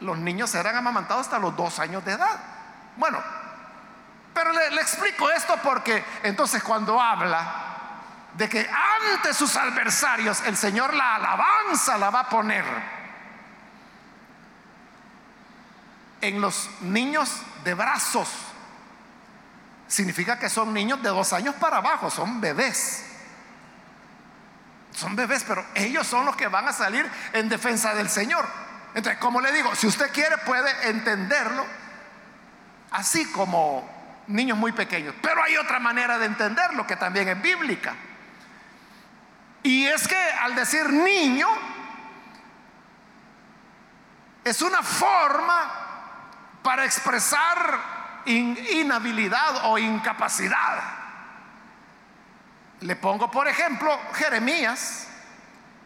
los 0.00 0.18
niños 0.18 0.50
serán 0.50 0.76
amamantados 0.76 1.26
hasta 1.26 1.38
los 1.38 1.56
dos 1.56 1.78
años 1.78 2.04
de 2.04 2.12
edad. 2.12 2.38
Bueno, 2.96 3.22
pero 4.34 4.52
le 4.52 4.80
explico 4.80 5.30
esto 5.30 5.56
porque 5.62 6.04
entonces 6.22 6.62
cuando 6.62 7.00
habla 7.00 7.66
de 8.34 8.48
que 8.48 8.68
ante 8.68 9.32
sus 9.32 9.56
adversarios 9.56 10.42
el 10.42 10.56
Señor 10.56 10.92
la 10.92 11.14
alabanza 11.14 11.96
la 11.96 12.10
va 12.10 12.20
a 12.20 12.28
poner 12.28 12.64
en 16.20 16.40
los 16.40 16.68
niños 16.82 17.40
de 17.64 17.74
brazos. 17.74 18.28
Significa 19.88 20.38
que 20.38 20.48
son 20.48 20.72
niños 20.72 21.02
de 21.02 21.08
dos 21.08 21.32
años 21.32 21.54
para 21.56 21.78
abajo, 21.78 22.10
son 22.10 22.40
bebés. 22.40 23.04
Son 24.92 25.14
bebés, 25.14 25.44
pero 25.46 25.64
ellos 25.74 26.06
son 26.06 26.24
los 26.24 26.36
que 26.36 26.48
van 26.48 26.66
a 26.68 26.72
salir 26.72 27.08
en 27.32 27.48
defensa 27.48 27.94
del 27.94 28.08
Señor. 28.08 28.46
Entonces, 28.94 29.20
como 29.20 29.40
le 29.40 29.52
digo, 29.52 29.74
si 29.74 29.86
usted 29.86 30.10
quiere 30.10 30.38
puede 30.38 30.88
entenderlo 30.88 31.66
así 32.90 33.30
como 33.30 33.88
niños 34.26 34.56
muy 34.56 34.72
pequeños. 34.72 35.14
Pero 35.20 35.42
hay 35.42 35.56
otra 35.56 35.78
manera 35.78 36.18
de 36.18 36.26
entenderlo 36.26 36.86
que 36.86 36.96
también 36.96 37.28
es 37.28 37.40
bíblica. 37.40 37.94
Y 39.62 39.86
es 39.86 40.06
que 40.08 40.16
al 40.16 40.54
decir 40.54 40.88
niño, 40.90 41.48
es 44.44 44.62
una 44.62 44.82
forma 44.82 46.60
para 46.62 46.84
expresar 46.84 47.95
inhabilidad 48.26 49.66
o 49.70 49.78
incapacidad. 49.78 50.82
Le 52.80 52.96
pongo 52.96 53.30
por 53.30 53.48
ejemplo 53.48 53.98
Jeremías. 54.14 55.08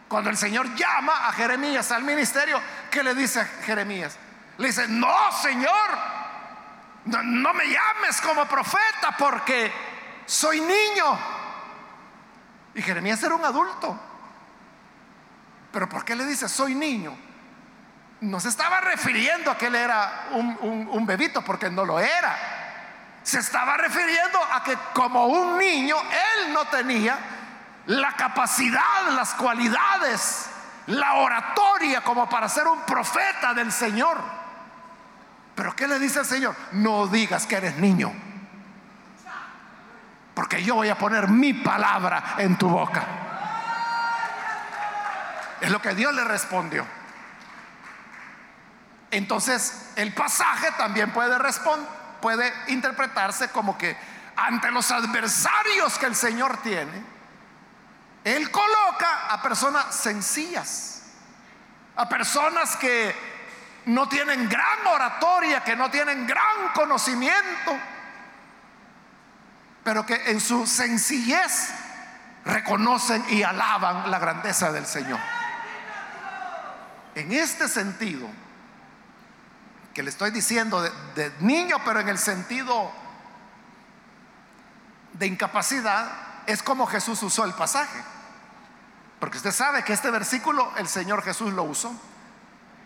Cuando 0.07 0.29
el 0.29 0.35
Señor 0.35 0.75
llama 0.75 1.27
a 1.27 1.31
Jeremías 1.31 1.89
al 1.91 2.03
ministerio, 2.03 2.61
¿qué 2.89 3.01
le 3.01 3.15
dice 3.15 3.39
a 3.39 3.45
Jeremías? 3.45 4.17
Le 4.57 4.67
dice, 4.67 4.85
no, 4.89 5.31
Señor, 5.31 5.89
no, 7.05 7.23
no 7.23 7.53
me 7.53 7.63
llames 7.65 8.19
como 8.19 8.45
profeta 8.45 9.15
porque 9.17 9.71
soy 10.25 10.59
niño. 10.59 11.17
Y 12.75 12.81
Jeremías 12.81 13.23
era 13.23 13.35
un 13.35 13.45
adulto. 13.45 13.97
Pero 15.71 15.87
¿por 15.87 16.03
qué 16.03 16.15
le 16.15 16.25
dice, 16.25 16.49
soy 16.49 16.75
niño? 16.75 17.17
No 18.21 18.39
se 18.39 18.49
estaba 18.49 18.81
refiriendo 18.81 19.51
a 19.51 19.57
que 19.57 19.67
él 19.67 19.75
era 19.75 20.27
un, 20.31 21.05
bebito, 21.05 21.41
porque 21.41 21.69
no 21.69 21.85
lo 21.85 21.99
era. 21.99 22.37
Se 23.23 23.39
estaba 23.39 23.77
refiriendo 23.77 24.39
a 24.51 24.63
que 24.63 24.77
como 24.93 25.25
un 25.25 25.57
niño, 25.57 25.95
él 25.99 26.53
no 26.53 26.65
tenía 26.65 27.17
la 27.87 28.13
capacidad, 28.13 29.09
las 29.11 29.33
cualidades, 29.33 30.47
la 30.87 31.15
oratoria 31.15 32.01
como 32.01 32.29
para 32.29 32.47
ser 32.47 32.67
un 32.67 32.81
profeta 32.81 33.53
del 33.53 33.71
Señor. 33.71 34.17
Pero 35.55 35.75
¿qué 35.75 35.87
le 35.87 35.99
dice 35.99 36.19
el 36.19 36.25
Señor? 36.25 36.55
No 36.71 37.07
digas 37.07 37.45
que 37.45 37.55
eres 37.55 37.77
niño 37.77 38.13
porque 40.33 40.63
yo 40.63 40.75
voy 40.75 40.89
a 40.89 40.97
poner 40.97 41.27
mi 41.27 41.53
palabra 41.53 42.35
en 42.37 42.57
tu 42.57 42.69
boca. 42.69 43.03
Es 45.59 45.69
lo 45.69 45.81
que 45.81 45.93
Dios 45.93 46.13
le 46.13 46.23
respondió. 46.23 46.85
Entonces, 49.11 49.91
el 49.97 50.13
pasaje 50.13 50.71
también 50.77 51.11
puede 51.11 51.37
puede 52.21 52.53
interpretarse 52.67 53.49
como 53.49 53.77
que 53.77 53.97
ante 54.37 54.71
los 54.71 54.89
adversarios 54.91 55.97
que 55.97 56.05
el 56.05 56.15
Señor 56.15 56.61
tiene, 56.61 57.03
Él 58.23 58.49
coloca 58.49 59.27
a 59.29 59.41
personas 59.41 59.93
sencillas, 59.93 61.03
a 61.95 62.07
personas 62.07 62.77
que 62.77 63.13
no 63.85 64.07
tienen 64.07 64.47
gran 64.47 64.87
oratoria, 64.87 65.63
que 65.63 65.75
no 65.75 65.91
tienen 65.91 66.25
gran 66.25 66.69
conocimiento, 66.73 67.77
pero 69.83 70.05
que 70.05 70.31
en 70.31 70.39
su 70.39 70.65
sencillez 70.67 71.69
reconocen 72.45 73.25
y 73.29 73.43
alaban 73.43 74.09
la 74.09 74.19
grandeza 74.19 74.71
del 74.71 74.85
Señor. 74.85 75.19
En 77.15 77.31
este 77.33 77.67
sentido, 77.67 78.29
que 79.93 80.03
le 80.03 80.09
estoy 80.09 80.31
diciendo 80.31 80.81
de, 80.81 81.33
niño, 81.39 81.77
pero 81.83 81.99
en 81.99 82.09
el 82.09 82.17
sentido 82.17 82.91
de 85.13 85.27
incapacidad, 85.27 86.09
es 86.47 86.63
como 86.63 86.87
Jesús 86.87 87.21
usó 87.23 87.45
el 87.45 87.53
pasaje. 87.53 88.01
Porque 89.19 89.37
usted 89.37 89.51
sabe 89.51 89.83
que 89.83 89.93
este 89.93 90.09
versículo 90.09 90.71
el 90.77 90.87
Señor 90.87 91.23
Jesús 91.23 91.53
lo 91.53 91.63
usó. 91.63 91.93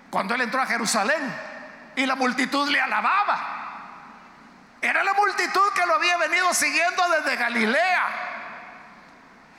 Cuando 0.09 0.33
él 0.35 0.41
entró 0.41 0.61
a 0.61 0.65
Jerusalén 0.65 1.33
y 1.95 2.05
la 2.05 2.15
multitud 2.15 2.67
le 2.69 2.81
alababa. 2.81 3.51
Era 4.81 5.03
la 5.03 5.13
multitud 5.13 5.71
que 5.73 5.85
lo 5.85 5.95
había 5.95 6.17
venido 6.17 6.53
siguiendo 6.53 7.03
desde 7.09 7.35
Galilea. 7.37 8.03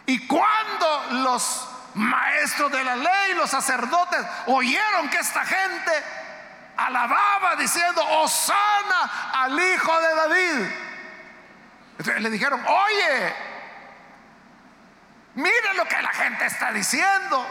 Y 0.07 0.27
cuando 0.27 1.07
los 1.23 1.69
maestros 1.95 2.71
de 2.71 2.85
la 2.85 2.97
ley, 2.97 3.35
los 3.35 3.51
sacerdotes, 3.51 4.21
oyeron 4.47 5.09
que 5.09 5.19
esta 5.19 5.45
gente 5.45 5.93
alababa 6.77 7.57
diciendo, 7.57 8.03
Osana 8.21 9.33
al 9.33 9.59
hijo 9.59 10.01
de 10.01 10.15
David. 10.15 10.71
Entonces 11.99 12.23
le 12.23 12.31
dijeron, 12.31 12.63
oye, 12.67 13.35
mire 15.35 15.75
lo 15.75 15.87
que 15.87 16.03
la 16.03 16.11
gente 16.11 16.47
está 16.47 16.73
diciendo. 16.73 17.47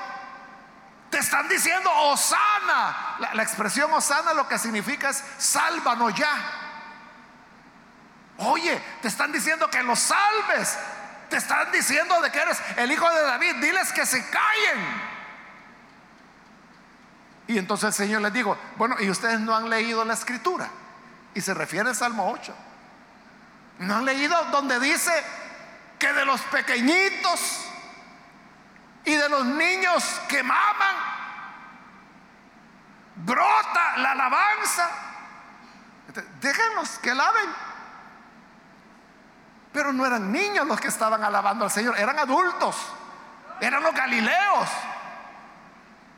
Te 1.10 1.20
están 1.20 1.48
diciendo 1.48 1.90
Osana. 1.92 3.16
La, 3.20 3.34
la 3.34 3.44
expresión 3.44 3.92
Osana 3.94 4.34
lo 4.34 4.48
que 4.48 4.58
significa 4.58 5.10
es 5.10 5.24
sálvanos 5.38 6.14
ya. 6.16 6.36
Oye, 8.38 8.82
te 9.02 9.08
están 9.08 9.32
diciendo 9.32 9.70
que 9.70 9.82
los 9.84 10.00
salves. 10.00 10.78
Te 11.30 11.38
están 11.38 11.72
diciendo 11.72 12.22
de 12.22 12.32
que 12.32 12.40
eres 12.40 12.62
el 12.78 12.92
hijo 12.92 13.10
de 13.10 13.22
David. 13.24 13.56
Diles 13.56 13.92
que 13.94 14.06
se 14.06 14.30
callen. 14.30 15.14
Y 17.48 17.58
entonces 17.58 17.88
el 17.88 17.93
Señor 17.93 18.22
les 18.22 18.34
dijo, 18.34 18.58
bueno, 18.78 18.96
y 19.00 19.10
ustedes 19.10 19.39
no 19.39 19.56
han 19.56 19.70
leído 19.70 20.04
la 20.04 20.14
escritura. 20.14 20.70
Y 21.34 21.41
se 21.41 21.54
refiere 21.54 21.89
al 21.89 21.96
Salmo 21.96 22.32
8. 22.32 22.56
No 23.80 23.98
han 23.98 24.06
leído 24.06 24.36
donde 24.46 24.80
dice 24.80 25.12
que 26.00 26.12
de 26.12 26.26
los 26.26 26.41
pequeñitos 26.41 27.66
y 29.04 29.16
de 29.16 29.30
los 29.30 29.46
niños 29.46 30.22
que 30.28 30.41
maman 30.41 30.96
brota 33.16 33.98
la 33.98 34.12
alabanza. 34.12 34.89
Déjenlos 36.41 36.98
que 37.00 37.12
alaben. 37.12 37.50
Pero 39.72 39.91
no 39.91 40.06
eran 40.06 40.32
niños 40.32 40.66
los 40.66 40.80
que 40.80 40.88
estaban 40.88 41.24
alabando 41.24 41.66
al 41.66 41.72
Señor, 41.72 42.00
eran 42.00 42.18
adultos, 42.18 42.78
eran 43.60 43.84
los 43.84 43.93
galileos. 43.93 44.70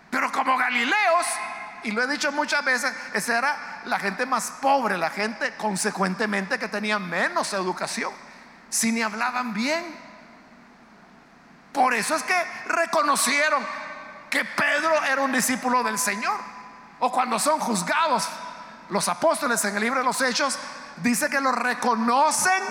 Pero 0.09 0.31
como 0.31 0.57
Galileos, 0.57 1.25
y 1.83 1.91
lo 1.91 2.01
he 2.01 2.07
dicho 2.07 2.31
muchas 2.31 2.63
veces, 2.63 2.93
esa 3.13 3.37
era 3.37 3.81
la 3.85 3.99
gente 3.99 4.25
más 4.25 4.51
pobre, 4.61 4.97
la 4.97 5.09
gente 5.09 5.53
consecuentemente 5.55 6.59
que 6.59 6.67
tenía 6.67 6.99
menos 6.99 7.53
educación, 7.53 8.11
si 8.69 8.91
ni 8.91 9.01
hablaban 9.01 9.53
bien. 9.53 9.83
Por 11.73 11.93
eso 11.93 12.15
es 12.15 12.23
que 12.23 12.35
reconocieron 12.67 13.63
que 14.29 14.43
Pedro 14.43 15.03
era 15.05 15.21
un 15.21 15.31
discípulo 15.31 15.83
del 15.83 15.99
Señor. 15.99 16.37
O 16.99 17.11
cuando 17.11 17.37
son 17.37 17.59
juzgados 17.59 18.27
los 18.89 19.07
apóstoles 19.07 19.63
en 19.65 19.75
el 19.75 19.83
libro 19.83 19.99
de 19.99 20.05
los 20.05 20.19
Hechos, 20.21 20.57
dice 20.97 21.29
que 21.29 21.39
lo 21.39 21.51
reconocen 21.51 22.63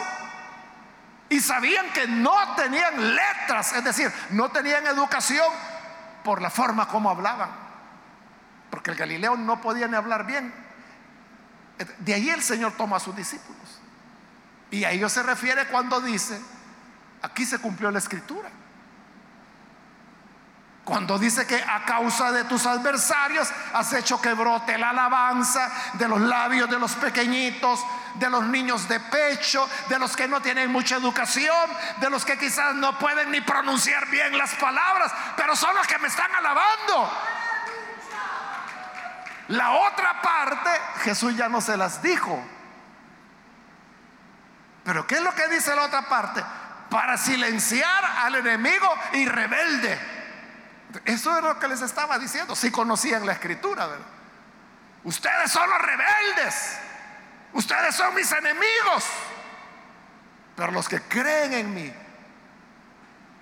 y 1.29 1.41
sabían 1.41 1.93
que 1.93 2.07
no 2.07 2.55
tenían 2.55 3.15
letras, 3.15 3.73
es 3.73 3.85
decir, 3.85 4.13
no 4.31 4.49
tenían 4.51 4.87
educación 4.87 5.47
por 6.27 6.43
la 6.43 6.51
forma 6.51 6.89
como 6.89 7.09
hablaban. 7.09 7.49
Porque 8.69 8.91
el 8.91 8.97
Galileo 8.97 9.37
no 9.37 9.61
podía 9.61 9.87
ni 9.87 9.95
hablar 9.95 10.27
bien. 10.27 10.53
De 12.01 12.15
ahí 12.15 12.31
el 12.31 12.43
Señor 12.43 12.73
toma 12.73 12.97
a 12.97 13.01
sus 13.01 13.15
discípulos. 13.15 13.81
Y 14.73 14.83
a 14.83 14.91
ellos 14.91 15.13
se 15.13 15.23
refiere 15.23 15.69
cuando 15.69 16.01
dice, 16.01 16.41
aquí 17.23 17.47
se 17.47 17.61
cumplió 17.61 17.93
la 17.93 18.01
escritura. 18.01 18.51
Cuando 20.87 21.19
dice 21.19 21.45
que 21.49 21.61
a 21.61 21.85
causa 21.85 22.31
de 22.31 22.45
tus 22.45 22.65
adversarios 22.65 23.51
has 23.73 23.93
hecho 23.93 24.21
que 24.21 24.33
brote 24.35 24.79
la 24.79 24.91
alabanza 24.91 25.69
de 25.95 26.07
los 26.07 26.21
labios 26.21 26.71
de 26.71 26.79
los 26.79 26.93
pequeñitos, 26.93 27.85
de 28.15 28.31
los 28.31 28.45
niños 28.45 28.87
de 28.89 29.01
pecho, 29.01 29.69
de 29.89 29.99
los 29.99 30.15
que 30.15 30.29
no 30.29 30.41
tienen 30.41 30.71
mucha 30.71 30.95
educación, 30.95 31.69
de 31.99 32.09
los 32.09 32.25
que 32.25 32.39
quizás 32.39 32.77
no 32.77 32.97
pueden 33.01 33.33
ni 33.33 33.41
pronunciar 33.41 34.07
bien 34.07 34.39
las 34.39 34.55
palabras, 34.55 35.13
pero 35.37 35.57
son 35.57 35.75
los 35.75 35.89
que 35.89 35.99
me 35.99 36.07
están 36.07 36.33
alabando. 36.33 37.13
La 39.49 39.73
otra 39.73 40.23
parte 40.23 40.71
Jesús 41.03 41.37
ya 41.37 41.49
no 41.49 41.61
se 41.61 41.77
las 41.77 42.01
dijo. 42.01 42.41
Pero 44.85 45.05
¿qué 45.05 45.17
es 45.17 45.23
lo 45.23 45.35
que 45.35 45.49
dice 45.49 45.75
la 45.75 45.83
otra 45.83 46.03
parte? 46.03 46.45
Para 46.89 47.19
silenciar 47.19 48.05
al 48.23 48.37
enemigo 48.37 48.89
y 49.15 49.27
rebelde. 49.27 50.16
Eso 51.05 51.37
es 51.37 51.43
lo 51.43 51.59
que 51.59 51.69
les 51.69 51.83
estaba 51.83 52.19
diciendo. 52.19 52.55
Si 52.55 52.71
conocían 52.71 53.27
la 53.27 53.33
escritura. 53.33 53.89
Ustedes 55.05 55.51
son 55.51 55.69
los 55.69 55.83
rebeldes. 55.83 56.79
Ustedes 57.53 57.95
son 57.95 58.15
mis 58.15 58.31
enemigos. 58.33 59.05
Pero 60.57 60.73
los 60.73 60.89
que 60.89 61.03
creen 61.03 61.53
en 61.53 61.75
mí, 61.75 61.93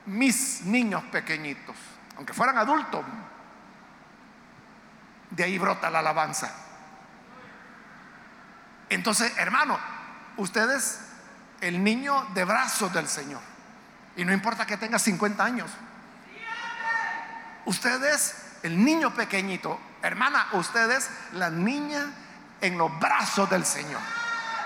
mis 0.07 0.63
niños 0.63 1.03
pequeñitos, 1.05 1.77
aunque 2.17 2.33
fueran 2.33 2.59
adultos, 2.59 3.05
de 5.31 5.45
ahí 5.45 5.59
brota 5.59 5.91
la 5.91 6.01
alabanza. 6.01 6.53
Entonces, 8.89 9.33
hermano, 9.39 9.79
ustedes, 10.37 11.01
el 11.61 11.83
niño 11.83 12.27
de 12.35 12.45
brazos 12.45 12.93
del 12.93 13.09
Señor, 13.09 13.41
y 14.17 14.25
no 14.25 14.33
importa 14.33 14.67
que 14.67 14.77
tenga 14.77 14.99
50 14.99 15.45
años, 15.45 15.71
Ustedes, 17.67 18.35
el 18.63 18.85
niño 18.85 19.15
pequeñito, 19.15 19.79
hermana, 20.03 20.49
ustedes, 20.53 21.09
la 21.33 21.51
niña 21.51 22.07
en 22.61 22.79
los 22.79 22.99
brazos 22.99 23.49
del 23.51 23.65
Señor. 23.65 24.01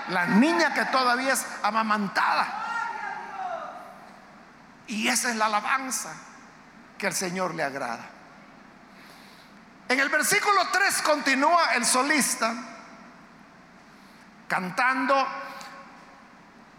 La 0.09 0.25
niña 0.25 0.73
que 0.73 0.85
todavía 0.85 1.33
es 1.33 1.45
amamantada. 1.63 2.47
Y 4.87 5.07
esa 5.07 5.29
es 5.29 5.35
la 5.35 5.45
alabanza 5.45 6.13
que 6.97 7.07
al 7.07 7.13
Señor 7.13 7.53
le 7.53 7.63
agrada. 7.63 8.05
En 9.87 9.99
el 9.99 10.09
versículo 10.09 10.67
3 10.71 11.01
continúa 11.01 11.73
el 11.75 11.85
solista 11.85 12.53
cantando, 14.47 15.27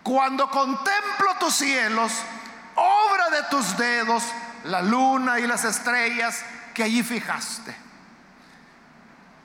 cuando 0.03 0.51
contemplo 0.51 1.37
tus 1.39 1.55
cielos, 1.55 2.13
obra 2.75 3.31
de 3.31 3.43
tus 3.45 3.77
dedos, 3.77 4.25
la 4.65 4.83
luna 4.83 5.39
y 5.39 5.47
las 5.47 5.65
estrellas 5.65 6.45
que 6.75 6.83
allí 6.83 7.03
fijaste. 7.03 7.75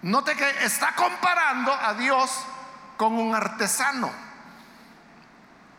Note 0.01 0.36
que 0.36 0.66
está 0.66 0.93
comparando 0.95 1.74
a 1.74 1.93
Dios 1.95 2.45
con 2.97 3.18
un 3.18 3.34
artesano. 3.34 4.11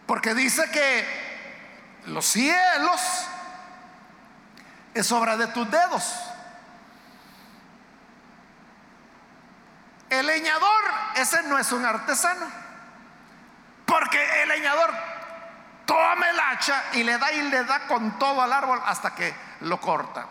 Porque 0.06 0.34
dice 0.34 0.70
que 0.70 2.02
los 2.06 2.24
cielos 2.26 3.00
es 4.94 5.12
obra 5.12 5.36
de 5.36 5.46
tus 5.48 5.70
dedos. 5.70 6.14
El 10.08 10.26
leñador, 10.26 10.84
ese 11.16 11.42
no 11.44 11.58
es 11.58 11.70
un 11.72 11.84
artesano. 11.84 12.46
Porque 13.84 14.42
el 14.42 14.48
leñador 14.48 14.92
toma 15.86 16.28
el 16.28 16.38
hacha 16.38 16.84
y 16.92 17.02
le 17.04 17.16
da 17.16 17.32
y 17.32 17.42
le 17.42 17.64
da 17.64 17.86
con 17.86 18.18
todo 18.18 18.42
al 18.42 18.52
árbol 18.52 18.80
hasta 18.84 19.14
que 19.14 19.34
lo 19.60 19.80
corta, 19.80 20.26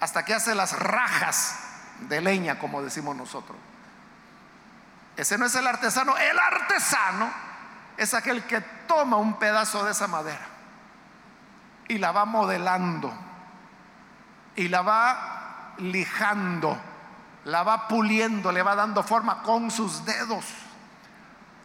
hasta 0.00 0.24
que 0.24 0.34
hace 0.34 0.54
las 0.54 0.78
rajas 0.78 1.58
de 2.00 2.20
leña, 2.20 2.58
como 2.58 2.82
decimos 2.82 3.14
nosotros. 3.16 3.58
Ese 5.16 5.36
no 5.36 5.44
es 5.44 5.54
el 5.54 5.66
artesano, 5.66 6.16
el 6.16 6.38
artesano 6.38 7.30
es 7.96 8.14
aquel 8.14 8.44
que 8.44 8.60
toma 8.86 9.18
un 9.18 9.38
pedazo 9.38 9.84
de 9.84 9.90
esa 9.90 10.06
madera 10.06 10.46
y 11.88 11.98
la 11.98 12.12
va 12.12 12.24
modelando 12.24 13.12
y 14.56 14.68
la 14.68 14.82
va 14.82 15.74
lijando, 15.78 16.78
la 17.44 17.62
va 17.62 17.88
puliendo, 17.88 18.52
le 18.52 18.62
va 18.62 18.74
dando 18.74 19.02
forma 19.02 19.42
con 19.42 19.70
sus 19.70 20.04
dedos. 20.04 20.44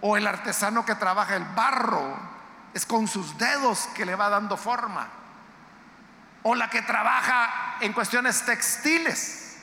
O 0.02 0.18
el 0.18 0.28
artesano 0.28 0.86
que 0.86 0.96
trabaja 0.96 1.36
el 1.36 1.46
barro, 1.46 2.35
es 2.76 2.86
con 2.86 3.08
sus 3.08 3.38
dedos 3.38 3.88
que 3.96 4.06
le 4.06 4.16
va 4.16 4.30
dando 4.30 4.58
forma. 4.58 5.08
O 6.44 6.54
la 6.54 6.70
que 6.70 6.82
trabaja 6.82 7.78
en 7.80 7.94
cuestiones 7.94 8.44
textiles. 8.44 9.58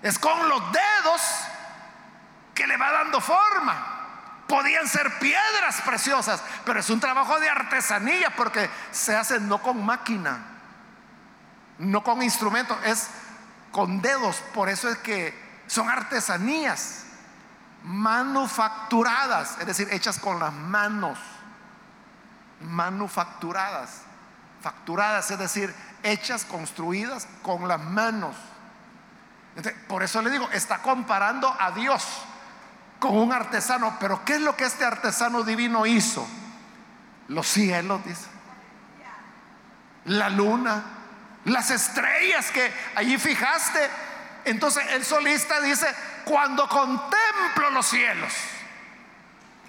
Es 0.00 0.20
con 0.20 0.48
los 0.48 0.62
dedos 0.72 1.20
que 2.54 2.64
le 2.68 2.76
va 2.76 2.92
dando 2.92 3.20
forma. 3.20 4.44
Podían 4.46 4.86
ser 4.86 5.18
piedras 5.18 5.80
preciosas, 5.84 6.40
pero 6.64 6.78
es 6.78 6.88
un 6.90 7.00
trabajo 7.00 7.40
de 7.40 7.50
artesanía 7.50 8.30
porque 8.36 8.70
se 8.92 9.16
hace 9.16 9.40
no 9.40 9.60
con 9.60 9.84
máquina, 9.84 10.38
no 11.78 12.04
con 12.04 12.22
instrumentos, 12.22 12.78
es 12.84 13.08
con 13.72 14.00
dedos. 14.00 14.36
Por 14.54 14.68
eso 14.68 14.88
es 14.88 14.96
que 14.98 15.64
son 15.66 15.90
artesanías 15.90 17.04
manufacturadas, 17.82 19.56
es 19.58 19.66
decir, 19.66 19.88
hechas 19.90 20.20
con 20.20 20.38
las 20.38 20.52
manos. 20.52 21.18
Manufacturadas, 22.60 24.02
facturadas, 24.60 25.30
es 25.30 25.38
decir, 25.38 25.74
hechas, 26.02 26.44
construidas 26.44 27.26
con 27.42 27.66
las 27.68 27.80
manos. 27.80 28.34
por 29.88 30.02
eso 30.02 30.22
le 30.22 30.30
digo, 30.30 30.48
está 30.52 30.78
comparando 30.78 31.54
a 31.58 31.70
Dios 31.72 32.04
con 32.98 33.16
un 33.16 33.32
artesano. 33.32 33.96
Pero 34.00 34.24
¿qué 34.24 34.34
es 34.34 34.40
lo 34.40 34.56
que 34.56 34.64
este 34.64 34.84
artesano 34.84 35.42
divino 35.42 35.86
hizo? 35.86 36.26
Los 37.28 37.46
cielos, 37.46 38.04
dice. 38.04 38.26
La 40.06 40.30
luna, 40.30 40.82
las 41.44 41.70
estrellas 41.70 42.50
que 42.50 42.72
allí 42.94 43.18
fijaste. 43.18 43.90
Entonces 44.44 44.84
el 44.92 45.04
solista 45.04 45.60
dice, 45.60 45.86
cuando 46.24 46.68
contemplo 46.68 47.70
los 47.72 47.86
cielos. 47.86 48.32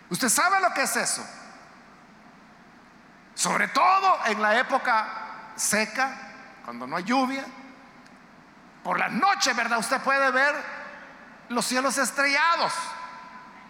¿Usted 0.10 0.30
sabe 0.30 0.60
lo 0.62 0.74
que 0.74 0.84
es 0.84 0.96
eso? 0.96 1.26
Sobre 3.40 3.70
todo 3.70 4.20
en 4.26 4.42
la 4.42 4.60
época 4.60 5.08
seca, 5.56 6.12
cuando 6.66 6.86
no 6.86 6.98
hay 6.98 7.06
lluvia. 7.06 7.46
Por 8.84 9.00
las 9.00 9.14
noches, 9.14 9.56
¿verdad? 9.56 9.80
Usted 9.80 10.02
puede 10.02 10.30
ver 10.30 10.54
los 11.48 11.66
cielos 11.66 11.98
estrellados. 11.98 12.74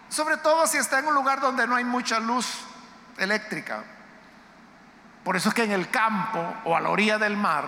Sobre 0.10 0.38
todo 0.38 0.66
si 0.66 0.78
está 0.78 0.98
en 0.98 1.06
un 1.06 1.14
lugar 1.14 1.40
donde 1.40 1.68
no 1.68 1.76
hay 1.76 1.84
mucha 1.84 2.20
luz 2.20 2.48
eléctrica. 3.20 3.84
Por 5.24 5.36
eso 5.36 5.50
es 5.50 5.54
que 5.54 5.66
en 5.66 5.72
el 5.74 5.92
campo 5.92 6.44
o 6.64 6.76
a 6.76 6.80
la 6.80 6.90
orilla 6.90 7.20
del 7.20 7.38
mar 7.38 7.66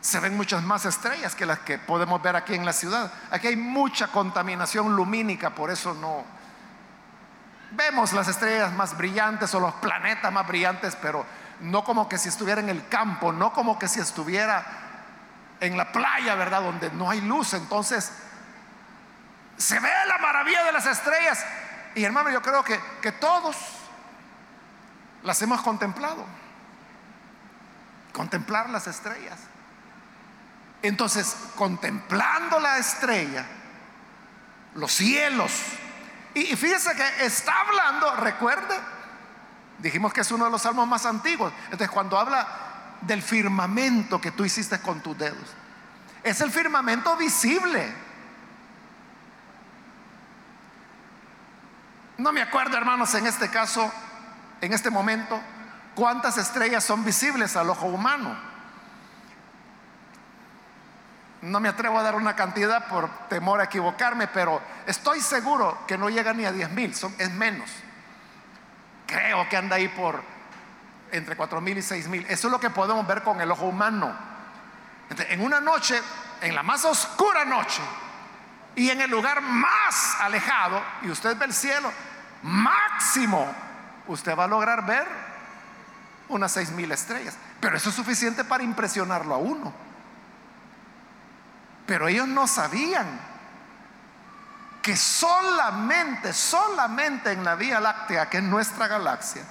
se 0.00 0.18
ven 0.18 0.36
muchas 0.36 0.64
más 0.64 0.86
estrellas 0.86 1.36
que 1.36 1.46
las 1.46 1.60
que 1.60 1.78
podemos 1.78 2.20
ver 2.20 2.34
aquí 2.34 2.56
en 2.56 2.64
la 2.64 2.72
ciudad. 2.72 3.12
Aquí 3.30 3.46
hay 3.46 3.56
mucha 3.56 4.08
contaminación 4.08 4.96
lumínica, 4.96 5.50
por 5.50 5.70
eso 5.70 5.94
no 5.94 6.24
vemos 7.74 8.12
las 8.12 8.28
estrellas 8.28 8.72
más 8.72 8.96
brillantes 8.96 9.54
o 9.54 9.60
los 9.60 9.74
planetas 9.74 10.32
más 10.32 10.46
brillantes, 10.46 10.96
pero 11.00 11.26
no 11.60 11.84
como 11.84 12.08
que 12.08 12.18
si 12.18 12.28
estuviera 12.28 12.60
en 12.60 12.68
el 12.68 12.88
campo, 12.88 13.32
no 13.32 13.52
como 13.52 13.78
que 13.78 13.88
si 13.88 14.00
estuviera 14.00 14.64
en 15.60 15.76
la 15.76 15.92
playa, 15.92 16.34
¿verdad? 16.34 16.62
Donde 16.62 16.90
no 16.90 17.10
hay 17.10 17.20
luz. 17.20 17.54
Entonces, 17.54 18.12
se 19.56 19.78
ve 19.78 19.90
la 20.06 20.18
maravilla 20.18 20.64
de 20.64 20.72
las 20.72 20.86
estrellas. 20.86 21.44
Y 21.94 22.04
hermano, 22.04 22.30
yo 22.30 22.42
creo 22.42 22.64
que, 22.64 22.80
que 23.00 23.12
todos 23.12 23.56
las 25.22 25.40
hemos 25.42 25.62
contemplado. 25.62 26.24
Contemplar 28.12 28.70
las 28.70 28.86
estrellas. 28.86 29.38
Entonces, 30.82 31.34
contemplando 31.56 32.60
la 32.60 32.78
estrella, 32.78 33.46
los 34.74 34.92
cielos, 34.92 35.52
y, 36.34 36.56
fíjese 36.56 36.94
que 36.96 37.24
está 37.24 37.60
hablando, 37.60 38.16
recuerde, 38.16 38.76
dijimos 39.78 40.12
que 40.12 40.22
es 40.22 40.30
uno 40.32 40.46
de 40.46 40.50
los 40.50 40.62
salmos 40.62 40.88
más 40.88 41.06
antiguos. 41.06 41.52
Entonces, 41.64 41.90
cuando 41.90 42.18
habla 42.18 42.46
del 43.02 43.22
firmamento 43.22 44.20
que 44.20 44.32
tú 44.32 44.44
hiciste 44.44 44.80
con 44.80 45.00
tus 45.00 45.16
dedos, 45.16 45.54
es 46.22 46.40
el 46.40 46.50
firmamento 46.50 47.16
visible. 47.16 47.94
No 52.18 52.32
me 52.32 52.42
acuerdo, 52.42 52.76
hermanos, 52.76 53.14
en 53.14 53.26
este 53.26 53.50
caso, 53.50 53.92
en 54.60 54.72
este 54.72 54.90
momento, 54.90 55.40
cuántas 55.94 56.38
estrellas 56.38 56.82
son 56.82 57.04
visibles 57.04 57.56
al 57.56 57.70
ojo 57.70 57.86
humano. 57.86 58.53
No 61.44 61.60
me 61.60 61.68
atrevo 61.68 61.98
a 61.98 62.02
dar 62.02 62.14
una 62.14 62.34
cantidad 62.34 62.88
por 62.88 63.10
temor 63.28 63.60
a 63.60 63.64
equivocarme, 63.64 64.28
pero 64.28 64.62
estoy 64.86 65.20
seguro 65.20 65.78
que 65.86 65.98
no 65.98 66.08
llega 66.08 66.32
ni 66.32 66.46
a 66.46 66.52
10 66.52 66.70
mil, 66.70 66.90
es 66.90 67.30
menos. 67.32 67.70
Creo 69.06 69.46
que 69.50 69.56
anda 69.58 69.76
ahí 69.76 69.88
por 69.88 70.22
entre 71.12 71.36
4 71.36 71.60
mil 71.60 71.76
y 71.76 71.82
6 71.82 72.08
mil. 72.08 72.24
Eso 72.30 72.48
es 72.48 72.50
lo 72.50 72.58
que 72.58 72.70
podemos 72.70 73.06
ver 73.06 73.22
con 73.22 73.42
el 73.42 73.50
ojo 73.50 73.66
humano. 73.66 74.16
en 75.10 75.42
una 75.42 75.60
noche, 75.60 76.00
en 76.40 76.54
la 76.54 76.62
más 76.62 76.82
oscura 76.86 77.44
noche, 77.44 77.82
y 78.74 78.88
en 78.88 79.02
el 79.02 79.10
lugar 79.10 79.42
más 79.42 80.16
alejado, 80.20 80.82
y 81.02 81.10
usted 81.10 81.36
ve 81.36 81.44
el 81.44 81.52
cielo, 81.52 81.92
máximo, 82.42 83.46
usted 84.06 84.34
va 84.34 84.44
a 84.44 84.48
lograr 84.48 84.86
ver 84.86 85.06
unas 86.30 86.52
seis 86.52 86.70
mil 86.70 86.90
estrellas. 86.90 87.36
Pero 87.60 87.76
eso 87.76 87.90
es 87.90 87.94
suficiente 87.94 88.44
para 88.44 88.64
impresionarlo 88.64 89.34
a 89.34 89.38
uno. 89.38 89.83
Pero 91.86 92.08
ellos 92.08 92.28
no 92.28 92.46
sabían 92.46 93.20
que 94.82 94.96
solamente, 94.96 96.32
solamente 96.32 97.32
en 97.32 97.44
la 97.44 97.54
Vía 97.54 97.80
Láctea, 97.80 98.28
que 98.28 98.38
es 98.38 98.44
nuestra 98.44 98.86
galaxia, 98.86 99.42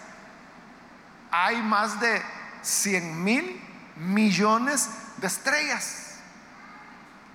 hay 1.31 1.61
más 1.61 1.99
de 1.99 2.23
100 2.61 3.23
mil 3.23 3.61
millones 3.95 4.89
de 5.17 5.27
estrellas 5.27 6.19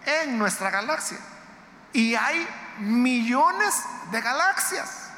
en 0.07 0.39
nuestra 0.39 0.71
galaxia. 0.71 1.19
Y 1.93 2.15
hay 2.15 2.47
millones 2.79 3.83
de 4.11 4.21
galaxias. 4.21 5.11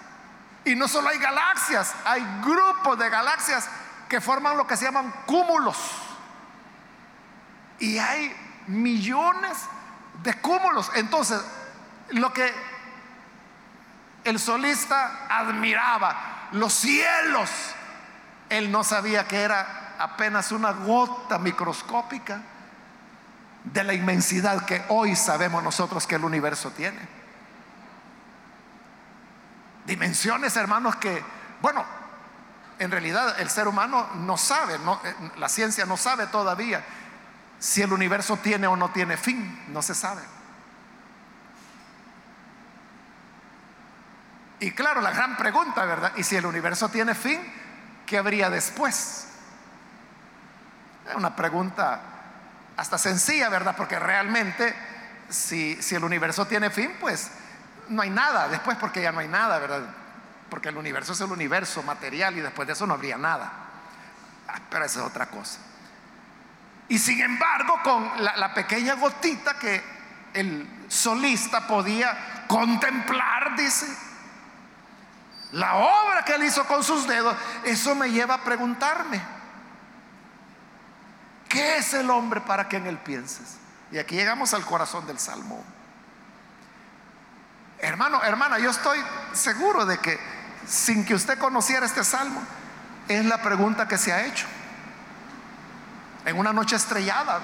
Y 0.64 0.74
no 0.74 0.88
solo 0.88 1.08
hay 1.08 1.18
galaxias, 1.18 1.94
hay 2.04 2.24
grupos 2.42 2.98
de 2.98 3.08
galaxias 3.08 3.68
que 4.08 4.20
forman 4.20 4.56
lo 4.56 4.66
que 4.66 4.76
se 4.76 4.84
llaman 4.84 5.12
cúmulos. 5.26 5.78
Y 7.78 7.98
hay 7.98 8.34
millones 8.70 9.58
de 10.22 10.34
cúmulos. 10.40 10.90
Entonces, 10.94 11.40
lo 12.10 12.32
que 12.32 12.52
el 14.24 14.38
solista 14.38 15.26
admiraba, 15.28 16.48
los 16.52 16.72
cielos, 16.72 17.50
él 18.48 18.70
no 18.70 18.84
sabía 18.84 19.26
que 19.26 19.40
era 19.40 19.94
apenas 19.98 20.52
una 20.52 20.72
gota 20.72 21.38
microscópica 21.38 22.40
de 23.64 23.84
la 23.84 23.92
inmensidad 23.92 24.64
que 24.64 24.82
hoy 24.88 25.14
sabemos 25.16 25.62
nosotros 25.62 26.06
que 26.06 26.16
el 26.16 26.24
universo 26.24 26.70
tiene. 26.70 26.98
Dimensiones, 29.84 30.56
hermanos, 30.56 30.96
que, 30.96 31.22
bueno, 31.60 31.84
en 32.78 32.90
realidad 32.90 33.38
el 33.40 33.50
ser 33.50 33.68
humano 33.68 34.08
no 34.14 34.36
sabe, 34.36 34.74
eh, 34.76 35.30
la 35.36 35.48
ciencia 35.48 35.84
no 35.84 35.96
sabe 35.96 36.26
todavía 36.28 36.84
si 37.60 37.82
el 37.82 37.92
universo 37.92 38.38
tiene 38.38 38.66
o 38.66 38.74
no 38.74 38.90
tiene 38.90 39.16
fin, 39.16 39.64
no 39.68 39.82
se 39.82 39.94
sabe. 39.94 40.22
Y 44.60 44.72
claro, 44.72 45.00
la 45.02 45.12
gran 45.12 45.36
pregunta, 45.36 45.84
¿verdad? 45.84 46.12
¿Y 46.16 46.24
si 46.24 46.36
el 46.36 46.46
universo 46.46 46.88
tiene 46.88 47.14
fin, 47.14 47.40
qué 48.06 48.18
habría 48.18 48.50
después? 48.50 49.28
Es 51.08 51.14
una 51.14 51.36
pregunta 51.36 52.00
hasta 52.76 52.96
sencilla, 52.96 53.50
¿verdad? 53.50 53.74
Porque 53.76 53.98
realmente 53.98 54.74
si, 55.28 55.80
si 55.82 55.94
el 55.94 56.04
universo 56.04 56.46
tiene 56.46 56.70
fin, 56.70 56.96
pues 56.98 57.30
no 57.88 58.02
hay 58.02 58.10
nada 58.10 58.48
después 58.48 58.78
porque 58.78 59.02
ya 59.02 59.12
no 59.12 59.20
hay 59.20 59.28
nada, 59.28 59.58
¿verdad? 59.58 59.82
Porque 60.48 60.70
el 60.70 60.78
universo 60.78 61.12
es 61.12 61.20
el 61.20 61.30
universo 61.30 61.82
material 61.82 62.36
y 62.38 62.40
después 62.40 62.66
de 62.66 62.72
eso 62.72 62.86
no 62.86 62.94
habría 62.94 63.18
nada. 63.18 63.52
Ah, 64.48 64.60
pero 64.70 64.84
esa 64.84 65.00
es 65.00 65.06
otra 65.06 65.26
cosa. 65.26 65.58
Y 66.90 66.98
sin 66.98 67.20
embargo, 67.20 67.80
con 67.82 68.12
la, 68.22 68.52
pequeña 68.52 68.94
gotita 68.94 69.54
que 69.54 69.82
el 70.34 70.84
solista 70.88 71.66
podía 71.66 72.44
contemplar, 72.46 73.56
dice, 73.56 73.86
la 75.52 75.76
obra 75.76 76.24
que 76.24 76.34
él 76.34 76.42
hizo 76.42 76.64
con 76.66 76.84
sus 76.84 77.06
dedos, 77.06 77.34
eso 77.64 77.94
me 77.94 78.10
lleva 78.10 78.34
a 78.34 78.44
preguntarme, 78.44 79.22
¿Qué 81.48 81.78
es 81.78 81.94
el 81.94 82.08
hombre 82.10 82.40
para 82.40 82.68
que 82.68 82.76
en 82.76 82.86
él 82.86 82.96
pienses? 82.98 83.56
Y 83.90 83.98
aquí 83.98 84.14
llegamos 84.14 84.54
al 84.54 84.64
corazón 84.64 85.04
del 85.08 85.18
Salmo. 85.18 85.64
Hermano, 87.80 88.22
hermana, 88.22 88.60
yo 88.60 88.70
estoy 88.70 89.00
seguro 89.32 89.84
de 89.84 89.98
que 89.98 90.16
sin 90.64 91.04
que 91.04 91.12
usted 91.12 91.38
conociera 91.38 91.86
este 91.86 92.04
salmo, 92.04 92.40
es 93.08 93.24
la 93.24 93.42
pregunta 93.42 93.88
que 93.88 93.98
se 93.98 94.12
ha 94.12 94.24
hecho. 94.26 94.46
En 96.24 96.38
una 96.38 96.52
noche 96.52 96.76
estrellada, 96.76 97.40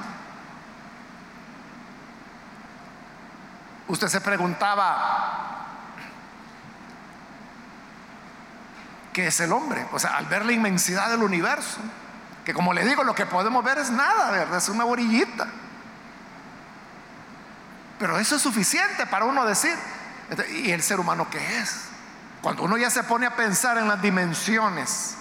usted 3.89 4.09
se 4.09 4.21
preguntaba, 4.21 5.67
¿qué 9.13 9.29
es 9.29 9.41
el 9.41 9.53
hombre? 9.53 9.87
O 9.93 9.99
sea, 9.99 10.17
al 10.17 10.27
ver 10.27 10.45
la 10.45 10.53
inmensidad 10.53 11.09
del 11.09 11.23
universo, 11.23 11.79
que 12.45 12.53
como 12.53 12.73
le 12.73 12.85
digo, 12.85 13.03
lo 13.03 13.15
que 13.15 13.27
podemos 13.27 13.65
ver 13.65 13.79
es 13.79 13.91
nada, 13.91 14.31
¿verdad? 14.31 14.59
Es 14.59 14.69
una 14.69 14.85
orillita. 14.85 15.47
Pero 17.99 18.19
eso 18.19 18.37
es 18.37 18.43
suficiente 18.43 19.07
para 19.07 19.25
uno 19.25 19.45
decir, 19.47 19.75
¿y 20.51 20.71
el 20.71 20.83
ser 20.83 21.01
humano 21.01 21.29
qué 21.31 21.59
es? 21.59 21.87
Cuando 22.43 22.63
uno 22.63 22.77
ya 22.77 22.91
se 22.91 23.03
pone 23.03 23.27
a 23.27 23.35
pensar 23.35 23.79
en 23.79 23.89
las 23.89 24.01
dimensiones 24.03 25.15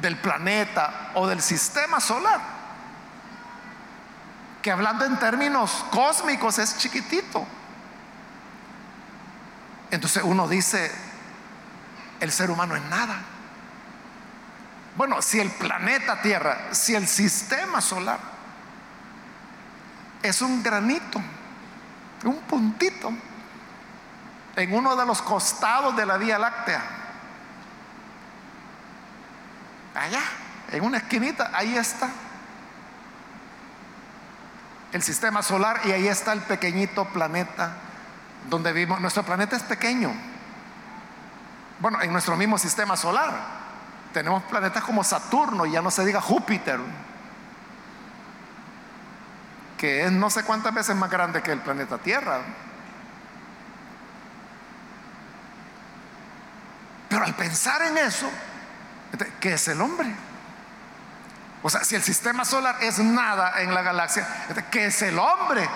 del 0.00 0.16
planeta 0.16 1.10
o 1.14 1.26
del 1.26 1.42
sistema 1.42 2.00
solar, 2.00 2.59
que 4.62 4.70
hablando 4.70 5.04
en 5.04 5.18
términos 5.18 5.84
cósmicos 5.90 6.58
es 6.58 6.76
chiquitito. 6.76 7.46
Entonces 9.90 10.22
uno 10.22 10.46
dice, 10.46 10.90
el 12.20 12.30
ser 12.30 12.50
humano 12.50 12.76
es 12.76 12.82
nada. 12.84 13.16
Bueno, 14.96 15.22
si 15.22 15.40
el 15.40 15.50
planeta 15.50 16.20
Tierra, 16.20 16.68
si 16.72 16.94
el 16.94 17.08
sistema 17.08 17.80
solar 17.80 18.18
es 20.22 20.42
un 20.42 20.62
granito, 20.62 21.20
un 22.24 22.36
puntito 22.42 23.10
en 24.56 24.74
uno 24.74 24.94
de 24.94 25.06
los 25.06 25.22
costados 25.22 25.96
de 25.96 26.04
la 26.04 26.18
Vía 26.18 26.38
Láctea, 26.38 26.82
allá, 29.94 30.22
en 30.70 30.84
una 30.84 30.98
esquinita, 30.98 31.50
ahí 31.54 31.76
está 31.76 32.10
el 34.92 35.02
sistema 35.02 35.42
solar 35.42 35.80
y 35.84 35.92
ahí 35.92 36.08
está 36.08 36.32
el 36.32 36.40
pequeñito 36.40 37.04
planeta 37.06 37.74
donde 38.48 38.72
vivimos. 38.72 39.00
Nuestro 39.00 39.22
planeta 39.22 39.56
es 39.56 39.62
pequeño. 39.62 40.12
Bueno, 41.78 42.00
en 42.02 42.12
nuestro 42.12 42.36
mismo 42.36 42.58
sistema 42.58 42.96
solar 42.96 43.60
tenemos 44.12 44.42
planetas 44.44 44.82
como 44.82 45.04
Saturno 45.04 45.66
y 45.66 45.72
ya 45.72 45.82
no 45.82 45.90
se 45.90 46.04
diga 46.04 46.20
Júpiter, 46.20 46.80
que 49.78 50.04
es 50.04 50.12
no 50.12 50.28
sé 50.28 50.42
cuántas 50.42 50.74
veces 50.74 50.96
más 50.96 51.10
grande 51.10 51.42
que 51.42 51.52
el 51.52 51.60
planeta 51.60 51.98
Tierra. 51.98 52.40
Pero 57.08 57.24
al 57.24 57.34
pensar 57.34 57.82
en 57.82 57.98
eso, 57.98 58.28
¿qué 59.40 59.54
es 59.54 59.68
el 59.68 59.80
hombre? 59.80 60.14
O 61.62 61.68
sea, 61.68 61.84
si 61.84 61.94
el 61.94 62.02
sistema 62.02 62.44
solar 62.44 62.76
es 62.80 62.98
nada 62.98 63.60
en 63.60 63.74
la 63.74 63.82
galaxia, 63.82 64.26
¿qué 64.70 64.86
es 64.86 65.02
el 65.02 65.18
hombre? 65.18 65.68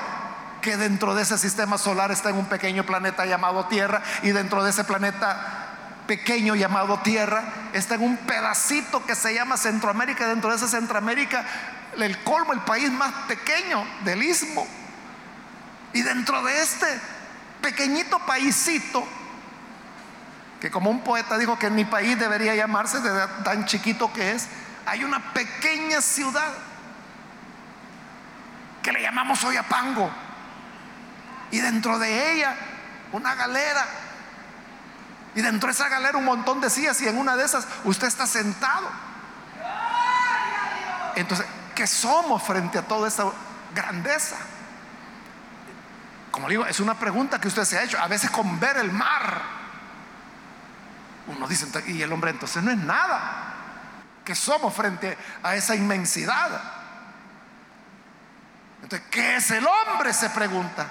Que 0.62 0.76
dentro 0.76 1.14
de 1.14 1.22
ese 1.22 1.36
sistema 1.36 1.76
solar 1.76 2.10
está 2.10 2.30
en 2.30 2.36
un 2.36 2.46
pequeño 2.46 2.84
planeta 2.84 3.26
llamado 3.26 3.66
Tierra 3.66 4.02
y 4.22 4.30
dentro 4.30 4.64
de 4.64 4.70
ese 4.70 4.84
planeta 4.84 5.64
pequeño 6.06 6.54
llamado 6.54 6.98
Tierra 7.00 7.44
está 7.72 7.96
en 7.96 8.02
un 8.02 8.16
pedacito 8.16 9.04
que 9.04 9.14
se 9.14 9.34
llama 9.34 9.58
Centroamérica. 9.58 10.26
Dentro 10.26 10.50
de 10.50 10.56
esa 10.56 10.68
Centroamérica, 10.68 11.44
el 11.98 12.18
colmo, 12.22 12.54
el 12.54 12.60
país 12.60 12.90
más 12.90 13.12
pequeño 13.28 13.84
del 14.04 14.22
istmo. 14.22 14.66
Y 15.92 16.00
dentro 16.00 16.42
de 16.42 16.62
este 16.62 16.86
pequeñito 17.60 18.18
paísito, 18.20 19.06
que 20.60 20.70
como 20.70 20.90
un 20.90 21.02
poeta 21.04 21.36
dijo 21.36 21.58
que 21.58 21.68
mi 21.68 21.84
país 21.84 22.18
debería 22.18 22.54
llamarse 22.54 22.98
tan 23.44 23.66
chiquito 23.66 24.10
que 24.12 24.32
es, 24.32 24.48
hay 24.86 25.04
una 25.04 25.32
pequeña 25.32 26.00
ciudad 26.00 26.52
que 28.82 28.92
le 28.92 29.02
llamamos 29.02 29.42
Oyapango. 29.44 30.10
Y 31.50 31.58
dentro 31.58 31.98
de 31.98 32.32
ella 32.32 32.54
una 33.12 33.34
galera. 33.34 33.86
Y 35.34 35.40
dentro 35.40 35.68
de 35.68 35.72
esa 35.72 35.88
galera 35.88 36.18
un 36.18 36.24
montón 36.24 36.60
de 36.60 36.70
sillas 36.70 37.00
y 37.00 37.08
en 37.08 37.16
una 37.16 37.36
de 37.36 37.44
esas 37.44 37.66
usted 37.84 38.06
está 38.06 38.26
sentado. 38.26 38.88
Entonces, 41.16 41.46
¿qué 41.74 41.86
somos 41.86 42.42
frente 42.42 42.78
a 42.78 42.82
toda 42.82 43.08
esa 43.08 43.24
grandeza? 43.74 44.36
Como 46.30 46.48
digo, 46.48 46.66
es 46.66 46.80
una 46.80 46.98
pregunta 46.98 47.40
que 47.40 47.48
usted 47.48 47.64
se 47.64 47.78
ha 47.78 47.84
hecho. 47.84 47.98
A 47.98 48.08
veces 48.08 48.30
con 48.30 48.58
ver 48.58 48.76
el 48.76 48.92
mar, 48.92 49.42
uno 51.28 51.46
dice, 51.46 51.66
y 51.86 52.02
el 52.02 52.12
hombre 52.12 52.32
entonces 52.32 52.62
no 52.62 52.70
es 52.70 52.78
nada 52.78 53.53
que 54.24 54.34
somos 54.34 54.74
frente 54.74 55.16
a 55.42 55.54
esa 55.54 55.74
inmensidad. 55.74 56.60
Entonces, 58.82 59.08
¿qué 59.10 59.36
es 59.36 59.50
el 59.50 59.66
hombre? 59.66 60.12
Se 60.12 60.30
pregunta, 60.30 60.86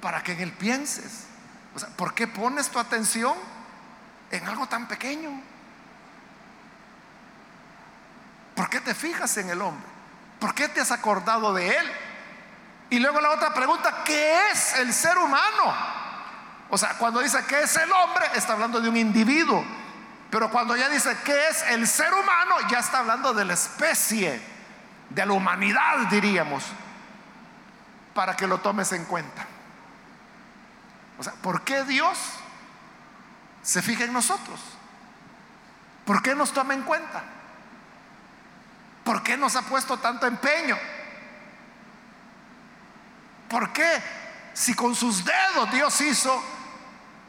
para 0.00 0.22
que 0.22 0.32
en 0.32 0.40
él 0.40 0.52
pienses. 0.52 1.26
O 1.74 1.78
sea, 1.78 1.88
¿por 1.90 2.14
qué 2.14 2.26
pones 2.26 2.68
tu 2.68 2.78
atención 2.78 3.36
en 4.30 4.46
algo 4.46 4.66
tan 4.66 4.86
pequeño? 4.86 5.30
¿Por 8.54 8.70
qué 8.70 8.80
te 8.80 8.94
fijas 8.94 9.36
en 9.36 9.50
el 9.50 9.60
hombre? 9.60 9.86
¿Por 10.38 10.54
qué 10.54 10.68
te 10.68 10.80
has 10.80 10.92
acordado 10.92 11.52
de 11.54 11.76
él? 11.76 11.92
Y 12.90 12.98
luego 12.98 13.20
la 13.20 13.30
otra 13.30 13.52
pregunta, 13.52 14.02
¿qué 14.04 14.50
es 14.52 14.74
el 14.78 14.92
ser 14.92 15.18
humano? 15.18 15.74
O 16.70 16.78
sea, 16.78 16.96
cuando 16.98 17.20
dice 17.20 17.44
que 17.46 17.62
es 17.62 17.76
el 17.76 17.90
hombre, 17.90 18.26
está 18.34 18.52
hablando 18.52 18.80
de 18.80 18.88
un 18.88 18.96
individuo. 18.96 19.64
Pero 20.34 20.50
cuando 20.50 20.74
ya 20.76 20.88
dice 20.88 21.16
que 21.24 21.48
es 21.48 21.62
el 21.68 21.86
ser 21.86 22.12
humano, 22.12 22.56
ya 22.68 22.80
está 22.80 22.98
hablando 22.98 23.32
de 23.32 23.44
la 23.44 23.54
especie, 23.54 24.42
de 25.08 25.26
la 25.26 25.32
humanidad, 25.32 26.08
diríamos, 26.10 26.64
para 28.12 28.34
que 28.34 28.48
lo 28.48 28.58
tomes 28.58 28.90
en 28.90 29.04
cuenta. 29.04 29.46
O 31.20 31.22
sea, 31.22 31.34
¿por 31.34 31.62
qué 31.62 31.84
Dios 31.84 32.18
se 33.62 33.80
fija 33.80 34.02
en 34.02 34.12
nosotros? 34.12 34.58
¿Por 36.04 36.20
qué 36.20 36.34
nos 36.34 36.52
toma 36.52 36.74
en 36.74 36.82
cuenta? 36.82 37.22
¿Por 39.04 39.22
qué 39.22 39.36
nos 39.36 39.54
ha 39.54 39.62
puesto 39.62 40.00
tanto 40.00 40.26
empeño? 40.26 40.76
¿Por 43.48 43.72
qué 43.72 44.02
si 44.52 44.74
con 44.74 44.96
sus 44.96 45.24
dedos 45.24 45.70
Dios 45.70 46.00
hizo 46.00 46.42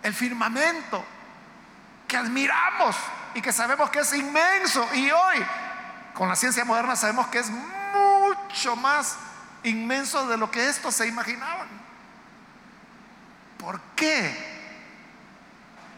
el 0.01 0.15
firmamento, 0.15 1.05
que 2.07 2.17
admiramos 2.17 2.95
y 3.33 3.41
que 3.41 3.51
sabemos 3.51 3.89
que 3.89 3.99
es 3.99 4.13
inmenso. 4.13 4.87
Y 4.93 5.11
hoy, 5.11 5.45
con 6.13 6.29
la 6.29 6.35
ciencia 6.35 6.65
moderna, 6.65 6.95
sabemos 6.95 7.27
que 7.27 7.39
es 7.39 7.49
mucho 7.49 8.75
más 8.75 9.17
inmenso 9.63 10.27
de 10.27 10.37
lo 10.37 10.49
que 10.49 10.67
estos 10.67 10.95
se 10.95 11.07
imaginaban. 11.07 11.67
¿Por 13.57 13.79
qué 13.95 14.55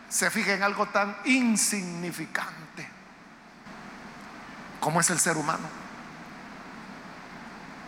se 0.10 0.30
fija 0.32 0.54
en 0.54 0.64
algo 0.64 0.86
tan 0.88 1.16
insignificante 1.26 2.88
como 4.80 5.02
es 5.02 5.10
el 5.10 5.20
ser 5.20 5.38
humano? 5.38 5.68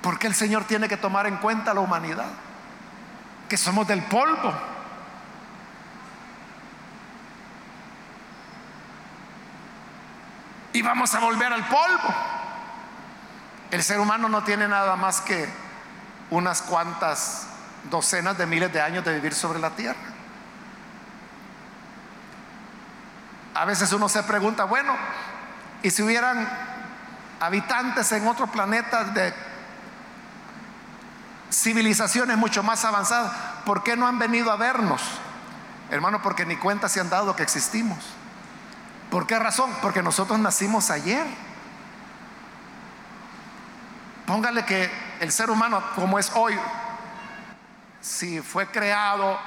¿Por 0.01 0.19
qué 0.19 0.27
el 0.27 0.35
Señor 0.35 0.65
tiene 0.65 0.87
que 0.87 0.97
tomar 0.97 1.27
en 1.27 1.37
cuenta 1.37 1.73
la 1.73 1.81
humanidad? 1.81 2.29
Que 3.47 3.57
somos 3.57 3.87
del 3.87 4.03
polvo 4.03 4.53
y 10.79 10.81
vamos 10.81 11.13
a 11.13 11.19
volver 11.19 11.51
al 11.51 11.67
polvo. 11.67 12.15
El 13.69 13.83
ser 13.83 13.99
humano 13.99 14.29
no 14.29 14.45
tiene 14.45 14.65
nada 14.65 14.95
más 14.95 15.19
que 15.19 15.49
unas 16.29 16.61
cuantas 16.61 17.47
docenas 17.91 18.37
de 18.37 18.45
miles 18.45 18.71
de 18.71 18.81
años 18.81 19.03
de 19.03 19.13
vivir 19.13 19.35
sobre 19.35 19.59
la 19.59 19.71
tierra. 19.71 19.99
A 23.55 23.65
veces 23.65 23.91
uno 23.91 24.07
se 24.07 24.23
pregunta, 24.23 24.63
bueno, 24.63 24.95
¿y 25.83 25.91
si 25.91 26.01
hubieran 26.01 26.47
habitantes 27.41 28.09
en 28.13 28.25
otro 28.25 28.47
planeta 28.47 29.03
de 29.03 29.33
civilizaciones 31.51 32.37
mucho 32.37 32.63
más 32.63 32.85
avanzadas, 32.85 33.33
¿por 33.65 33.83
qué 33.83 33.97
no 33.97 34.07
han 34.07 34.17
venido 34.17 34.49
a 34.49 34.55
vernos? 34.55 35.01
Hermano, 35.91 36.21
porque 36.21 36.45
ni 36.45 36.55
cuenta 36.55 36.87
se 36.87 37.01
han 37.01 37.09
dado 37.09 37.35
que 37.35 37.43
existimos. 37.43 37.97
¿Por 39.09 39.25
qué 39.25 39.39
razón? 39.39 39.71
Porque 39.81 40.03
nosotros 40.03 40.39
nacimos 40.39 40.91
ayer. 40.91 41.25
Póngale 44.25 44.63
que 44.65 44.91
el 45.19 45.31
ser 45.31 45.49
humano 45.49 45.83
como 45.95 46.19
es 46.19 46.31
hoy, 46.35 46.55
si 47.99 48.41
fue 48.41 48.67
creado, 48.67 49.39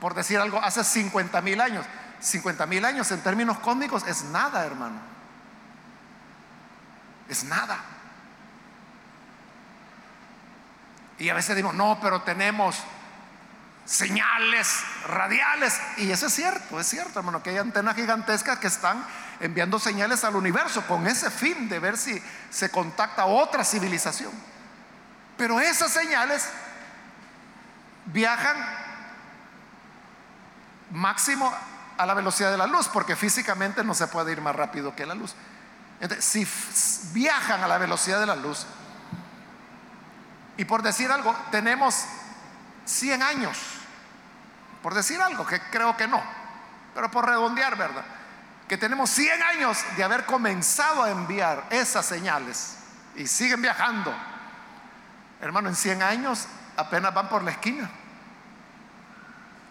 por 0.00 0.14
decir 0.14 0.38
algo, 0.38 0.58
hace 0.62 0.84
50 0.84 1.40
mil 1.40 1.60
años, 1.60 1.84
50 2.20 2.66
mil 2.66 2.84
años 2.84 3.10
en 3.10 3.20
términos 3.22 3.58
cósmicos 3.58 4.06
es 4.06 4.24
nada, 4.24 4.64
hermano. 4.64 5.00
Es 7.28 7.42
nada. 7.44 7.78
Y 11.18 11.28
a 11.28 11.34
veces 11.34 11.56
digo, 11.56 11.72
no, 11.72 11.98
pero 12.00 12.22
tenemos 12.22 12.76
señales 13.84 14.82
radiales. 15.06 15.80
Y 15.98 16.10
eso 16.10 16.26
es 16.26 16.34
cierto, 16.34 16.80
es 16.80 16.86
cierto, 16.86 17.18
hermano, 17.18 17.42
que 17.42 17.50
hay 17.50 17.58
antenas 17.58 17.94
gigantescas 17.96 18.58
que 18.58 18.66
están 18.66 19.04
enviando 19.40 19.78
señales 19.78 20.24
al 20.24 20.36
universo 20.36 20.86
con 20.86 21.06
ese 21.06 21.30
fin 21.30 21.68
de 21.68 21.78
ver 21.78 21.96
si 21.96 22.22
se 22.50 22.70
contacta 22.70 23.26
otra 23.26 23.64
civilización. 23.64 24.32
Pero 25.36 25.60
esas 25.60 25.92
señales 25.92 26.48
viajan 28.06 28.56
máximo 30.90 31.52
a 31.96 32.06
la 32.06 32.14
velocidad 32.14 32.50
de 32.50 32.58
la 32.58 32.66
luz, 32.66 32.88
porque 32.88 33.16
físicamente 33.16 33.84
no 33.84 33.94
se 33.94 34.06
puede 34.06 34.32
ir 34.32 34.40
más 34.40 34.54
rápido 34.54 34.94
que 34.94 35.06
la 35.06 35.14
luz. 35.14 35.34
Entonces, 36.00 36.24
si 36.24 36.46
viajan 37.12 37.62
a 37.62 37.68
la 37.68 37.78
velocidad 37.78 38.20
de 38.20 38.26
la 38.26 38.36
luz, 38.36 38.66
y 40.56 40.64
por 40.64 40.82
decir 40.82 41.10
algo, 41.10 41.34
tenemos 41.50 42.04
100 42.84 43.22
años, 43.22 43.58
por 44.84 44.92
decir 44.92 45.18
algo, 45.22 45.46
que 45.46 45.58
creo 45.70 45.96
que 45.96 46.06
no, 46.06 46.22
pero 46.94 47.10
por 47.10 47.24
redondear, 47.24 47.74
¿verdad? 47.74 48.04
Que 48.68 48.76
tenemos 48.76 49.08
100 49.08 49.42
años 49.42 49.78
de 49.96 50.04
haber 50.04 50.26
comenzado 50.26 51.02
a 51.02 51.10
enviar 51.10 51.64
esas 51.70 52.04
señales 52.04 52.76
y 53.16 53.26
siguen 53.26 53.62
viajando. 53.62 54.14
Hermano, 55.40 55.70
en 55.70 55.74
100 55.74 56.02
años 56.02 56.46
apenas 56.76 57.14
van 57.14 57.30
por 57.30 57.42
la 57.42 57.52
esquina. 57.52 57.90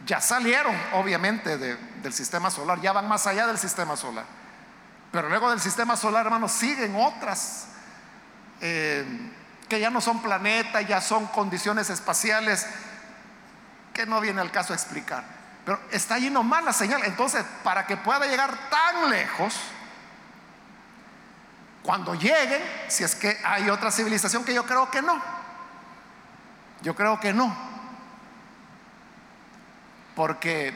Ya 0.07 0.19
salieron, 0.19 0.75
obviamente, 0.93 1.59
del 1.59 2.11
sistema 2.11 2.49
solar, 2.49 2.81
ya 2.81 2.91
van 2.91 3.07
más 3.07 3.27
allá 3.27 3.45
del 3.45 3.59
sistema 3.59 3.95
solar. 3.95 4.25
Pero 5.11 5.29
luego 5.29 5.51
del 5.51 5.61
sistema 5.61 5.95
solar, 5.95 6.25
hermano, 6.25 6.49
siguen 6.49 6.95
otras 6.95 7.67
eh, 8.61 9.05
que 9.69 9.79
ya 9.79 9.91
no 9.91 10.01
son 10.01 10.23
planetas, 10.23 10.87
ya 10.87 11.01
son 11.01 11.27
condiciones 11.27 11.91
espaciales 11.91 12.65
que 13.93 14.05
no 14.05 14.19
viene 14.19 14.41
al 14.41 14.51
caso 14.51 14.73
explicar. 14.73 15.23
Pero 15.65 15.79
está 15.91 16.15
allí 16.15 16.29
nomás 16.29 16.63
la 16.63 16.73
señal. 16.73 17.01
Entonces, 17.05 17.45
para 17.63 17.85
que 17.85 17.95
pueda 17.95 18.25
llegar 18.25 18.69
tan 18.69 19.09
lejos, 19.09 19.55
cuando 21.83 22.15
lleguen, 22.15 22.61
si 22.87 23.03
es 23.03 23.15
que 23.15 23.37
hay 23.43 23.69
otra 23.69 23.91
civilización 23.91 24.43
que 24.43 24.53
yo 24.53 24.65
creo 24.65 24.89
que 24.89 25.01
no, 25.01 25.21
yo 26.81 26.95
creo 26.95 27.19
que 27.19 27.33
no, 27.33 27.55
porque 30.15 30.73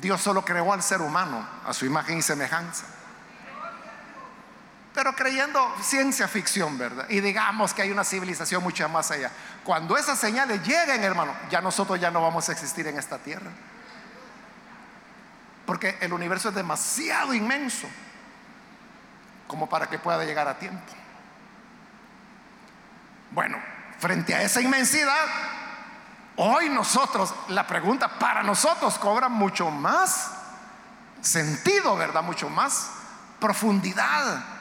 Dios 0.00 0.20
solo 0.20 0.44
creó 0.44 0.72
al 0.72 0.82
ser 0.82 1.00
humano 1.00 1.46
a 1.64 1.72
su 1.72 1.86
imagen 1.86 2.18
y 2.18 2.22
semejanza. 2.22 2.86
Pero 4.94 5.12
creyendo 5.12 5.74
ciencia 5.82 6.28
ficción, 6.28 6.78
¿verdad? 6.78 7.06
Y 7.08 7.20
digamos 7.20 7.74
que 7.74 7.82
hay 7.82 7.90
una 7.90 8.04
civilización 8.04 8.62
mucho 8.62 8.88
más 8.88 9.10
allá. 9.10 9.28
Cuando 9.64 9.96
esas 9.96 10.18
señales 10.20 10.62
lleguen, 10.62 11.02
hermano, 11.02 11.34
ya 11.50 11.60
nosotros 11.60 12.00
ya 12.00 12.12
no 12.12 12.22
vamos 12.22 12.48
a 12.48 12.52
existir 12.52 12.86
en 12.86 12.96
esta 12.96 13.18
tierra. 13.18 13.50
Porque 15.66 15.98
el 16.00 16.12
universo 16.12 16.50
es 16.50 16.54
demasiado 16.54 17.34
inmenso 17.34 17.88
como 19.48 19.68
para 19.68 19.88
que 19.88 19.98
pueda 19.98 20.24
llegar 20.24 20.46
a 20.46 20.58
tiempo. 20.60 20.92
Bueno, 23.32 23.58
frente 23.98 24.32
a 24.32 24.42
esa 24.42 24.60
inmensidad, 24.60 25.26
hoy 26.36 26.68
nosotros, 26.68 27.34
la 27.48 27.66
pregunta 27.66 28.16
para 28.20 28.44
nosotros 28.44 28.96
cobra 29.00 29.28
mucho 29.28 29.72
más 29.72 30.30
sentido, 31.20 31.96
¿verdad? 31.96 32.22
Mucho 32.22 32.48
más 32.48 32.90
profundidad. 33.40 34.53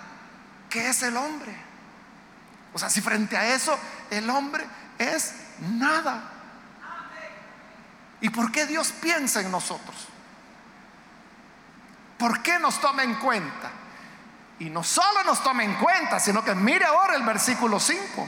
¿Qué 0.74 0.90
es 0.90 1.04
el 1.04 1.16
hombre? 1.16 1.56
O 2.74 2.80
sea, 2.80 2.90
si 2.90 3.00
frente 3.00 3.38
a 3.38 3.54
eso 3.54 3.78
el 4.10 4.28
hombre 4.28 4.66
es 4.98 5.36
nada. 5.60 6.32
¿Y 8.22 8.30
por 8.32 8.52
qué 8.52 8.66
Dios 8.66 8.92
piensa 9.00 9.42
en 9.42 9.52
nosotros? 9.52 10.08
¿Por 12.18 12.42
qué 12.42 12.58
nos 12.58 12.82
toma 12.82 13.04
en 13.04 13.14
cuenta? 13.16 13.70
Y 14.58 14.72
no 14.72 14.84
solo 14.84 15.24
nos 15.24 15.44
toma 15.44 15.64
en 15.64 15.76
cuenta, 15.76 16.20
sino 16.20 16.44
que 16.44 16.56
mire 16.56 16.86
ahora 16.86 17.16
el 17.16 17.24
versículo 17.24 17.80
5. 17.80 18.28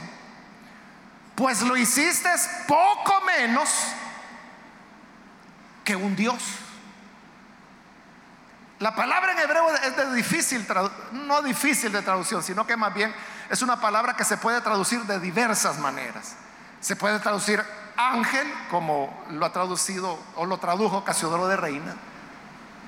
Pues 1.34 1.62
lo 1.62 1.76
hiciste 1.76 2.30
poco 2.68 3.22
menos 3.22 3.68
que 5.82 5.96
un 5.96 6.14
Dios. 6.14 6.42
La 8.78 8.94
palabra 8.94 9.32
en 9.32 9.38
hebreo 9.38 9.74
es 9.74 9.96
de 9.96 10.14
difícil, 10.14 10.66
no 11.12 11.40
difícil 11.40 11.90
de 11.90 12.02
traducción, 12.02 12.42
sino 12.42 12.66
que 12.66 12.76
más 12.76 12.92
bien 12.92 13.14
es 13.48 13.62
una 13.62 13.80
palabra 13.80 14.14
que 14.14 14.24
se 14.24 14.36
puede 14.36 14.60
traducir 14.60 15.00
de 15.04 15.18
diversas 15.18 15.78
maneras. 15.78 16.36
Se 16.80 16.94
puede 16.94 17.18
traducir 17.18 17.64
ángel, 17.96 18.46
como 18.70 19.24
lo 19.30 19.46
ha 19.46 19.52
traducido 19.52 20.18
o 20.34 20.44
lo 20.44 20.58
tradujo 20.58 21.04
Casiodoro 21.04 21.48
de 21.48 21.56
Reina. 21.56 21.94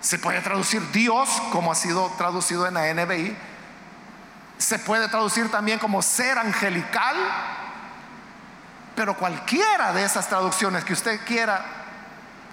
Se 0.02 0.18
puede 0.18 0.42
traducir 0.42 0.82
Dios, 0.92 1.28
como 1.52 1.72
ha 1.72 1.74
sido 1.74 2.12
traducido 2.18 2.66
en 2.66 2.74
la 2.74 2.92
NBI. 2.92 3.36
Se 4.58 4.78
puede 4.78 5.08
traducir 5.08 5.50
también 5.50 5.78
como 5.78 6.02
ser 6.02 6.38
angelical. 6.38 7.16
Pero 8.94 9.16
cualquiera 9.16 9.92
de 9.94 10.04
esas 10.04 10.28
traducciones 10.28 10.84
que 10.84 10.92
usted 10.92 11.18
quiera 11.24 11.64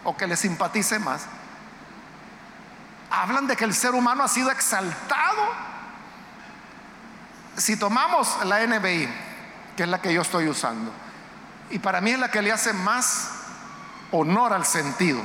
o 0.05 0.15
que 0.15 0.25
le 0.25 0.37
simpatice 0.37 0.99
más, 0.99 1.23
hablan 3.21 3.47
de 3.47 3.55
que 3.55 3.65
el 3.65 3.73
ser 3.73 3.91
humano 3.93 4.23
ha 4.23 4.27
sido 4.27 4.51
exaltado. 4.51 5.41
Si 7.57 7.77
tomamos 7.77 8.43
la 8.45 8.65
NBI, 8.65 9.07
que 9.75 9.83
es 9.83 9.89
la 9.89 10.01
que 10.01 10.13
yo 10.13 10.21
estoy 10.21 10.47
usando, 10.49 10.91
y 11.69 11.79
para 11.79 12.01
mí 12.01 12.11
es 12.11 12.19
la 12.19 12.29
que 12.29 12.41
le 12.41 12.51
hace 12.51 12.73
más 12.73 13.31
honor 14.11 14.53
al 14.53 14.65
sentido, 14.65 15.23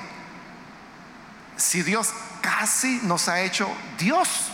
si 1.57 1.83
Dios 1.83 2.13
casi 2.41 3.01
nos 3.03 3.29
ha 3.29 3.41
hecho 3.41 3.69
Dios. 3.99 4.51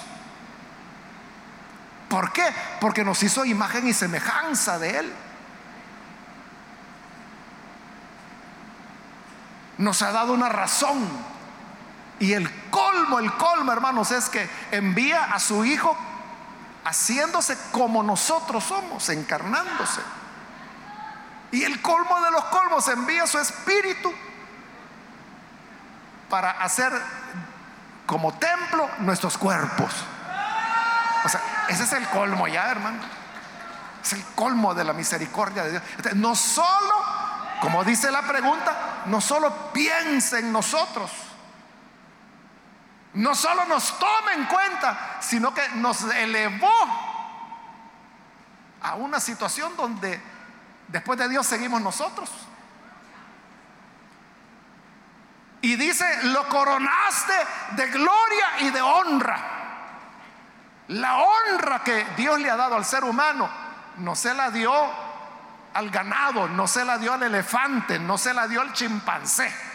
¿Por 2.09 2.33
qué? 2.33 2.45
Porque 2.81 3.05
nos 3.05 3.23
hizo 3.23 3.45
imagen 3.45 3.87
y 3.87 3.93
semejanza 3.93 4.79
de 4.79 4.99
Él. 4.99 5.13
Nos 9.79 10.01
ha 10.03 10.13
dado 10.13 10.33
una 10.33 10.49
razón 10.49 11.36
y 12.19 12.33
el 12.33 12.51
colmo, 12.71 13.19
el 13.19 13.33
colmo, 13.35 13.73
hermanos, 13.73 14.11
es 14.11 14.29
que 14.29 14.49
envía 14.71 15.25
a 15.25 15.39
su 15.39 15.65
Hijo 15.65 15.97
haciéndose 16.85 17.59
como 17.73 18.03
nosotros 18.03 18.65
somos, 18.65 19.09
encarnándose. 19.11 20.01
Y 21.53 21.65
el 21.65 21.83
colmo 21.83 22.21
de 22.21 22.31
los 22.31 22.45
colmos 22.47 22.89
envía 22.89 23.27
su 23.27 23.39
espíritu 23.39 24.13
para 26.31 26.53
hacer 26.53 26.93
como 28.07 28.33
templo 28.35 28.89
nuestros 28.99 29.37
cuerpos. 29.37 29.93
O 31.25 31.29
sea, 31.29 31.41
ese 31.69 31.85
es 31.85 31.93
el 31.93 32.09
colmo 32.09 32.49
ya, 32.49 32.71
hermano. 32.71 32.99
Es 34.03 34.13
el 34.15 34.25
colmo 34.35 34.75
de 34.75 34.85
la 34.85 34.93
misericordia 34.93 35.65
de 35.65 35.71
Dios. 35.73 35.83
no 36.15 36.35
solo, 36.35 36.95
como 37.61 37.85
dice 37.85 38.11
la 38.11 38.23
pregunta, 38.23 39.03
no 39.07 39.21
solo 39.21 39.73
piensa 39.73 40.39
en 40.39 40.53
nosotros 40.53 41.26
no 43.17 43.35
solo 43.35 43.65
nos 43.65 43.99
toma 43.99 44.35
en 44.35 44.45
cuenta, 44.45 45.17
sino 45.21 45.53
que 45.55 45.67
nos 45.71 46.03
elevó 46.03 46.71
a 48.83 48.95
una 48.97 49.21
situación 49.21 49.75
donde 49.75 50.21
después 50.89 51.19
de 51.19 51.29
Dios 51.29 51.47
seguimos 51.47 51.81
nosotros. 51.81 52.31
Y 55.63 55.77
dice, 55.77 56.05
lo 56.25 56.47
coronaste 56.49 57.33
de 57.71 57.89
gloria 57.89 58.47
y 58.61 58.71
de 58.71 58.83
honra. 58.83 59.39
La 60.89 61.17
honra 61.17 61.83
que 61.83 62.07
Dios 62.19 62.39
le 62.39 62.51
ha 62.51 62.57
dado 62.57 62.77
al 62.77 62.85
ser 62.85 63.03
humano 63.03 63.49
no 63.97 64.15
se 64.15 64.35
la 64.35 64.51
dio 64.51 64.73
al 65.73 65.89
ganado, 65.91 66.49
no 66.49 66.69
se 66.69 66.85
la 66.85 66.99
dio 66.99 67.15
al 67.15 67.23
elefante, 67.23 67.99
no 67.99 68.19
se 68.19 68.35
la 68.35 68.47
dio 68.47 68.61
al 68.61 68.75
chimpancé 68.75 69.66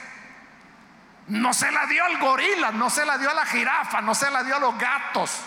no 1.31 1.53
se 1.53 1.71
la 1.71 1.85
dio 1.85 2.03
al 2.03 2.17
gorila, 2.17 2.71
no 2.71 2.89
se 2.89 3.05
la 3.05 3.17
dio 3.17 3.29
a 3.29 3.33
la 3.33 3.45
jirafa, 3.45 4.01
no 4.01 4.13
se 4.13 4.29
la 4.29 4.43
dio 4.43 4.57
a 4.57 4.59
los 4.59 4.77
gatos, 4.77 5.39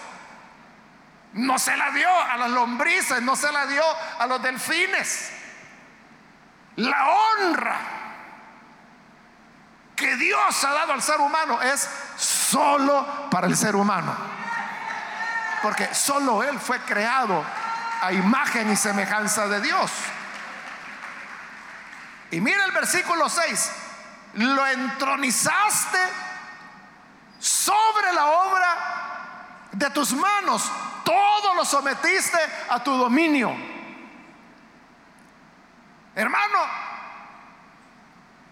no 1.35 1.59
se 1.59 1.77
la 1.77 1.91
dio 1.91 2.09
a 2.09 2.39
las 2.39 2.51
lombrices, 2.51 3.21
no 3.21 3.37
se 3.37 3.53
la 3.53 3.67
dio 3.67 3.83
a 4.19 4.27
los 4.27 4.43
delfines. 4.43 5.31
La 6.77 7.07
honra 7.11 7.77
que 9.95 10.17
Dios 10.17 10.65
ha 10.65 10.73
dado 10.73 10.95
al 10.95 11.03
ser 11.03 11.21
humano 11.21 11.61
es 11.61 11.87
solo 12.17 13.29
para 13.31 13.47
el 13.47 13.55
ser 13.55 13.77
humano. 13.77 14.17
Porque 15.63 15.95
solo 15.95 16.43
Él 16.43 16.59
fue 16.61 16.81
creado 16.81 17.45
a 18.01 18.11
imagen 18.11 18.73
y 18.73 18.77
semejanza 18.77 19.49
de 19.49 19.61
Dios. 19.61 19.93
Y 22.31 22.41
mira 22.41 22.65
el 22.65 22.73
versículo 22.73 23.29
6 23.29 23.84
lo 24.35 24.67
entronizaste 24.67 25.99
sobre 27.39 28.13
la 28.13 28.27
obra 28.27 29.69
de 29.73 29.91
tus 29.91 30.13
manos, 30.13 30.71
todo 31.05 31.55
lo 31.55 31.65
sometiste 31.65 32.39
a 32.69 32.83
tu 32.83 32.93
dominio. 32.97 33.55
Hermano, 36.15 36.59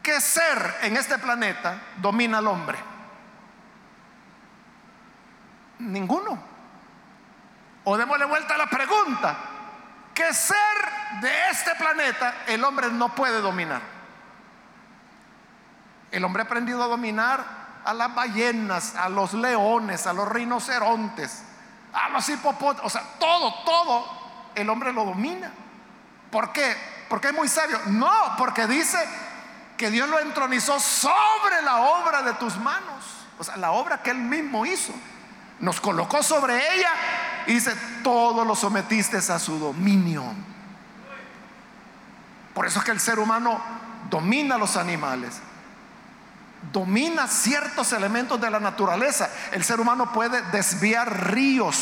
¿qué 0.02 0.20
ser 0.20 0.78
en 0.82 0.96
este 0.96 1.18
planeta 1.18 1.80
domina 1.96 2.38
al 2.38 2.46
hombre? 2.48 2.78
Ninguno. 5.78 6.52
O 7.84 7.96
démosle 7.96 8.24
vuelta 8.26 8.54
a 8.54 8.58
la 8.58 8.66
pregunta, 8.66 9.36
¿qué 10.14 10.32
ser 10.32 10.56
de 11.20 11.50
este 11.50 11.74
planeta 11.74 12.44
el 12.46 12.62
hombre 12.62 12.90
no 12.90 13.08
puede 13.14 13.40
dominar? 13.40 14.01
El 16.12 16.24
hombre 16.24 16.42
ha 16.42 16.46
aprendido 16.46 16.82
a 16.82 16.86
dominar 16.86 17.44
a 17.84 17.92
las 17.92 18.14
ballenas, 18.14 18.94
a 18.94 19.08
los 19.08 19.34
leones, 19.34 20.06
a 20.06 20.12
los 20.12 20.28
rinocerontes, 20.28 21.42
a 21.92 22.10
los 22.10 22.28
hipopótamos, 22.28 22.86
o 22.86 22.90
sea, 22.90 23.02
todo, 23.18 23.52
todo 23.64 24.04
el 24.54 24.70
hombre 24.70 24.92
lo 24.92 25.04
domina. 25.04 25.50
¿Por 26.30 26.52
qué? 26.52 26.76
Porque 27.08 27.28
es 27.28 27.34
muy 27.34 27.48
sabio. 27.48 27.78
No, 27.86 28.12
porque 28.38 28.66
dice 28.66 28.98
que 29.76 29.90
Dios 29.90 30.08
lo 30.08 30.20
entronizó 30.20 30.78
sobre 30.78 31.60
la 31.62 31.76
obra 31.78 32.22
de 32.22 32.34
tus 32.34 32.56
manos. 32.56 33.04
O 33.38 33.44
sea, 33.44 33.56
la 33.56 33.72
obra 33.72 34.02
que 34.02 34.10
Él 34.10 34.18
mismo 34.18 34.64
hizo. 34.64 34.92
Nos 35.60 35.80
colocó 35.80 36.22
sobre 36.22 36.56
ella 36.74 36.90
y 37.46 37.54
dice, 37.54 37.74
todo 38.02 38.44
lo 38.44 38.54
sometiste 38.54 39.18
a 39.18 39.38
su 39.38 39.58
dominio. 39.58 40.24
Por 42.54 42.66
eso 42.66 42.80
es 42.80 42.84
que 42.84 42.90
el 42.90 43.00
ser 43.00 43.18
humano 43.18 43.60
domina 44.10 44.58
los 44.58 44.76
animales, 44.76 45.40
domina 46.70 47.26
ciertos 47.26 47.92
elementos 47.92 48.40
de 48.40 48.50
la 48.50 48.60
naturaleza. 48.60 49.28
El 49.50 49.64
ser 49.64 49.80
humano 49.80 50.12
puede 50.12 50.42
desviar 50.52 51.32
ríos, 51.32 51.76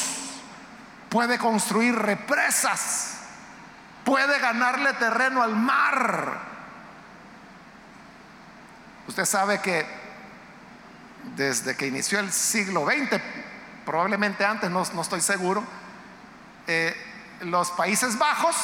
puede 1.09 1.39
construir 1.39 1.95
represas, 1.95 3.19
puede 4.05 4.39
ganarle 4.39 4.93
terreno 4.95 5.43
al 5.43 5.55
mar. 5.55 6.41
Usted 9.07 9.25
sabe 9.25 9.61
que 9.61 9.85
desde 11.37 11.77
que 11.77 11.87
inició 11.87 12.21
el 12.21 12.33
siglo 12.33 12.87
XX, 12.87 13.21
probablemente 13.85 14.45
antes, 14.45 14.71
no, 14.71 14.83
estoy 14.83 15.21
seguro, 15.21 15.63
eh, 16.67 16.95
los 17.41 17.71
Países 17.73 18.19
Bajos, 18.19 18.57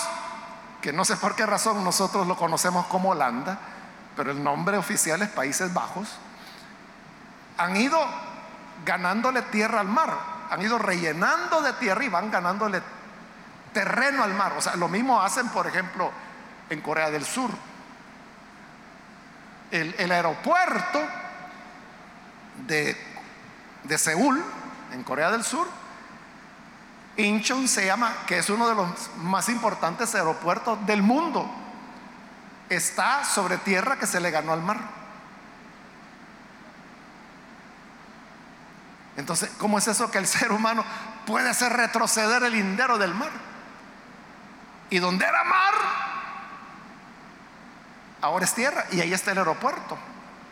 que 0.81 0.93
no 0.93 1.05
sé 1.05 1.17
por 1.17 1.35
qué 1.35 1.47
razón 1.47 1.83
nosotros 1.83 2.27
lo 2.27 2.37
conocemos 2.37 2.87
como 2.87 3.11
Holanda, 3.11 3.59
pero 4.17 4.31
el 4.31 4.43
nombre 4.43 4.77
oficial 4.79 5.21
es 5.23 5.29
Países 5.29 5.73
Bajos, 5.73 6.09
han 7.59 7.77
ido 7.77 7.99
ganándole 8.85 9.43
tierra 9.43 9.81
al 9.81 9.89
mar, 9.89 10.17
han 10.51 10.63
ido 10.63 10.79
rellenando 10.79 11.63
de 11.63 11.73
tierra 11.75 12.05
y 12.05 12.09
van 12.09 12.31
ganándole 12.31 12.83
terreno 13.73 14.23
al 14.23 14.35
mar. 14.35 14.55
O 14.57 14.61
sea, 14.61 14.77
lo 14.77 14.89
mismo 14.89 15.21
hacen, 15.21 15.49
por 15.49 15.67
ejemplo, 15.67 16.11
en 16.71 16.81
Corea 16.81 17.11
del 17.11 17.25
Sur. 17.25 17.51
El, 19.71 20.11
aeropuerto 20.11 21.01
de, 22.67 22.97
de 23.85 23.99
Seúl, 23.99 24.43
en 24.93 25.03
Corea 25.03 25.31
del 25.31 25.45
Sur, 25.45 25.67
Incheon 27.17 27.67
se 27.67 27.87
llama, 27.87 28.15
que 28.27 28.39
es 28.39 28.49
uno 28.49 28.69
de 28.69 28.75
los 28.75 29.11
más 29.17 29.49
importantes 29.49 30.15
aeropuertos 30.15 30.85
del 30.87 31.03
mundo. 31.03 31.51
Está 32.69 33.25
sobre 33.25 33.59
tierra 33.59 33.99
que 33.99 34.07
se 34.07 34.21
le 34.21 34.31
ganó 34.31 34.53
al 34.53 34.63
mar. 34.63 34.79
Entonces, 39.17 39.51
¿cómo 39.59 39.79
es 39.79 39.89
eso 39.89 40.11
que 40.11 40.19
el 40.19 40.27
ser 40.27 40.53
humano 40.53 40.85
puede 41.27 41.49
hacer 41.49 41.73
retroceder 41.73 42.43
el 42.43 42.53
lindero 42.53 42.99
del 42.99 43.15
mar? 43.15 43.31
Y 44.91 44.99
donde 44.99 45.25
era 45.25 45.43
mar, 45.45 45.75
ahora 48.21 48.45
es 48.45 48.55
tierra 48.55 48.85
y 48.93 49.01
ahí 49.01 49.13
está 49.13 49.33
el 49.33 49.39
aeropuerto. 49.39 49.99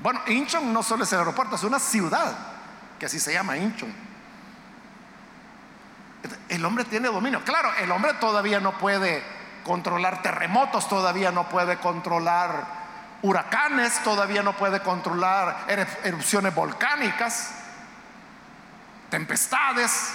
Bueno, 0.00 0.20
Incheon 0.26 0.72
no 0.72 0.82
solo 0.82 1.04
es 1.04 1.12
el 1.12 1.20
aeropuerto, 1.20 1.56
es 1.56 1.62
una 1.62 1.78
ciudad 1.78 2.36
que 2.98 3.06
así 3.06 3.20
se 3.20 3.32
llama 3.32 3.56
Incheon. 3.56 3.94
El 6.48 6.64
hombre 6.64 6.84
tiene 6.84 7.08
dominio. 7.08 7.44
Claro, 7.44 7.72
el 7.74 7.90
hombre 7.92 8.14
todavía 8.14 8.58
no 8.60 8.76
puede 8.78 9.22
controlar 9.64 10.22
terremotos, 10.22 10.88
todavía 10.88 11.32
no 11.32 11.48
puede 11.48 11.78
controlar 11.78 12.84
huracanes, 13.22 14.02
todavía 14.04 14.42
no 14.42 14.52
puede 14.52 14.80
controlar 14.80 15.64
erupciones 16.04 16.54
volcánicas, 16.54 17.54
tempestades. 19.10 20.12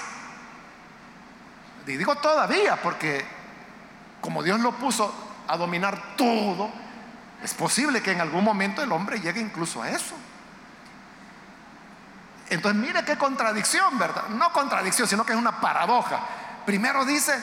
Y 1.87 1.97
digo 1.97 2.15
todavía 2.17 2.77
porque 2.77 3.25
como 4.21 4.43
Dios 4.43 4.59
lo 4.59 4.73
puso 4.73 5.11
a 5.47 5.57
dominar 5.57 6.15
todo, 6.15 6.69
es 7.41 7.53
posible 7.53 8.01
que 8.01 8.11
en 8.11 8.21
algún 8.21 8.43
momento 8.43 8.83
el 8.83 8.91
hombre 8.91 9.19
llegue 9.19 9.41
incluso 9.41 9.81
a 9.81 9.89
eso. 9.89 10.15
Entonces 12.49 12.79
mire 12.79 13.03
qué 13.05 13.17
contradicción, 13.17 13.97
¿verdad? 13.97 14.27
No 14.29 14.51
contradicción, 14.51 15.07
sino 15.07 15.25
que 15.25 15.33
es 15.33 15.37
una 15.37 15.59
paradoja. 15.59 16.19
Primero 16.65 17.05
dice 17.05 17.33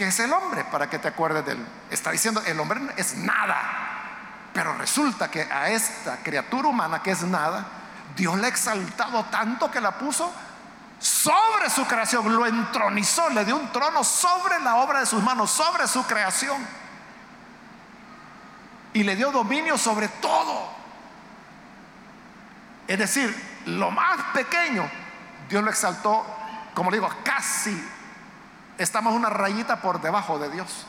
que 0.00 0.06
es 0.06 0.18
el 0.20 0.32
hombre, 0.32 0.64
para 0.64 0.88
que 0.88 0.98
te 0.98 1.08
acuerdes 1.08 1.44
de 1.44 1.52
él. 1.52 1.66
Está 1.90 2.10
diciendo, 2.10 2.42
el 2.46 2.58
hombre 2.58 2.80
es 2.96 3.16
nada. 3.16 4.48
Pero 4.54 4.72
resulta 4.78 5.30
que 5.30 5.42
a 5.42 5.68
esta 5.68 6.16
criatura 6.22 6.68
humana 6.68 7.02
que 7.02 7.10
es 7.10 7.20
nada, 7.20 7.66
Dios 8.16 8.38
le 8.38 8.46
ha 8.46 8.48
exaltado 8.48 9.26
tanto 9.26 9.70
que 9.70 9.78
la 9.78 9.98
puso 9.98 10.32
sobre 10.98 11.68
su 11.68 11.86
creación, 11.86 12.34
lo 12.34 12.46
entronizó, 12.46 13.28
le 13.28 13.44
dio 13.44 13.56
un 13.56 13.70
trono 13.72 14.02
sobre 14.02 14.58
la 14.60 14.76
obra 14.76 15.00
de 15.00 15.06
sus 15.06 15.22
manos, 15.22 15.50
sobre 15.50 15.86
su 15.86 16.02
creación. 16.06 16.66
Y 18.94 19.02
le 19.02 19.16
dio 19.16 19.30
dominio 19.30 19.76
sobre 19.76 20.08
todo. 20.08 20.66
Es 22.88 22.98
decir, 22.98 23.62
lo 23.66 23.90
más 23.90 24.18
pequeño, 24.32 24.90
Dios 25.50 25.62
lo 25.62 25.68
exaltó, 25.68 26.24
como 26.72 26.90
le 26.90 26.96
digo, 26.96 27.10
casi 27.22 27.99
estamos 28.82 29.14
una 29.14 29.28
rayita 29.28 29.80
por 29.80 30.00
debajo 30.00 30.38
de 30.38 30.48
Dios. 30.50 30.86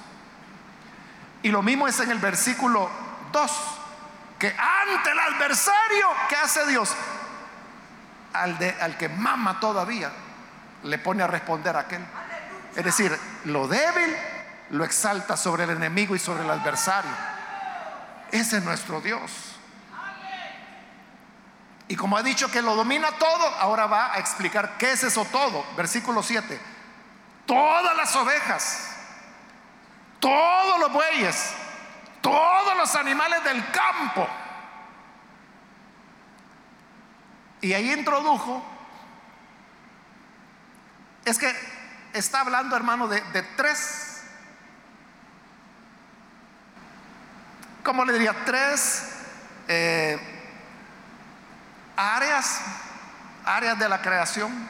Y 1.43 1.49
lo 1.49 1.61
mismo 1.61 1.87
es 1.87 1.99
en 1.99 2.09
el 2.09 2.19
versículo 2.19 2.89
2, 3.31 3.51
que 4.39 4.47
ante 4.47 5.11
el 5.11 5.19
adversario, 5.19 6.07
¿qué 6.29 6.35
hace 6.37 6.65
Dios? 6.67 6.95
Al, 8.33 8.57
de, 8.57 8.69
al 8.79 8.97
que 8.97 9.09
mama 9.09 9.59
todavía, 9.59 10.11
le 10.83 10.97
pone 10.99 11.21
a 11.21 11.27
responder 11.27 11.75
a 11.75 11.81
aquel. 11.81 12.05
Es 12.75 12.85
decir, 12.85 13.17
lo 13.45 13.67
débil 13.67 14.15
lo 14.69 14.85
exalta 14.85 15.35
sobre 15.35 15.65
el 15.65 15.71
enemigo 15.71 16.15
y 16.15 16.19
sobre 16.19 16.43
el 16.43 16.49
adversario. 16.49 17.11
Ese 18.31 18.57
es 18.57 18.63
nuestro 18.63 19.01
Dios. 19.01 19.29
Y 21.89 21.97
como 21.97 22.15
ha 22.15 22.23
dicho 22.23 22.49
que 22.49 22.61
lo 22.61 22.73
domina 22.73 23.11
todo, 23.19 23.47
ahora 23.59 23.85
va 23.87 24.13
a 24.13 24.19
explicar 24.19 24.77
qué 24.77 24.93
es 24.93 25.03
eso 25.03 25.25
todo. 25.25 25.65
Versículo 25.75 26.23
7. 26.23 26.70
Todas 27.45 27.95
las 27.97 28.15
ovejas, 28.15 28.95
todos 30.19 30.79
los 30.79 30.93
bueyes, 30.93 31.53
todos 32.21 32.77
los 32.77 32.95
animales 32.95 33.43
del 33.43 33.69
campo. 33.71 34.27
Y 37.61 37.73
ahí 37.73 37.91
introdujo, 37.91 38.63
es 41.25 41.37
que 41.37 41.53
está 42.13 42.41
hablando 42.41 42.75
hermano 42.75 43.07
de, 43.07 43.21
tres, 43.55 44.23
¿cómo 47.83 48.03
le 48.05 48.13
diría? 48.13 48.35
Tres 48.45 49.11
eh, 49.67 50.19
áreas, 51.95 52.61
áreas 53.45 53.77
de 53.77 53.89
la 53.89 54.01
creación, 54.01 54.67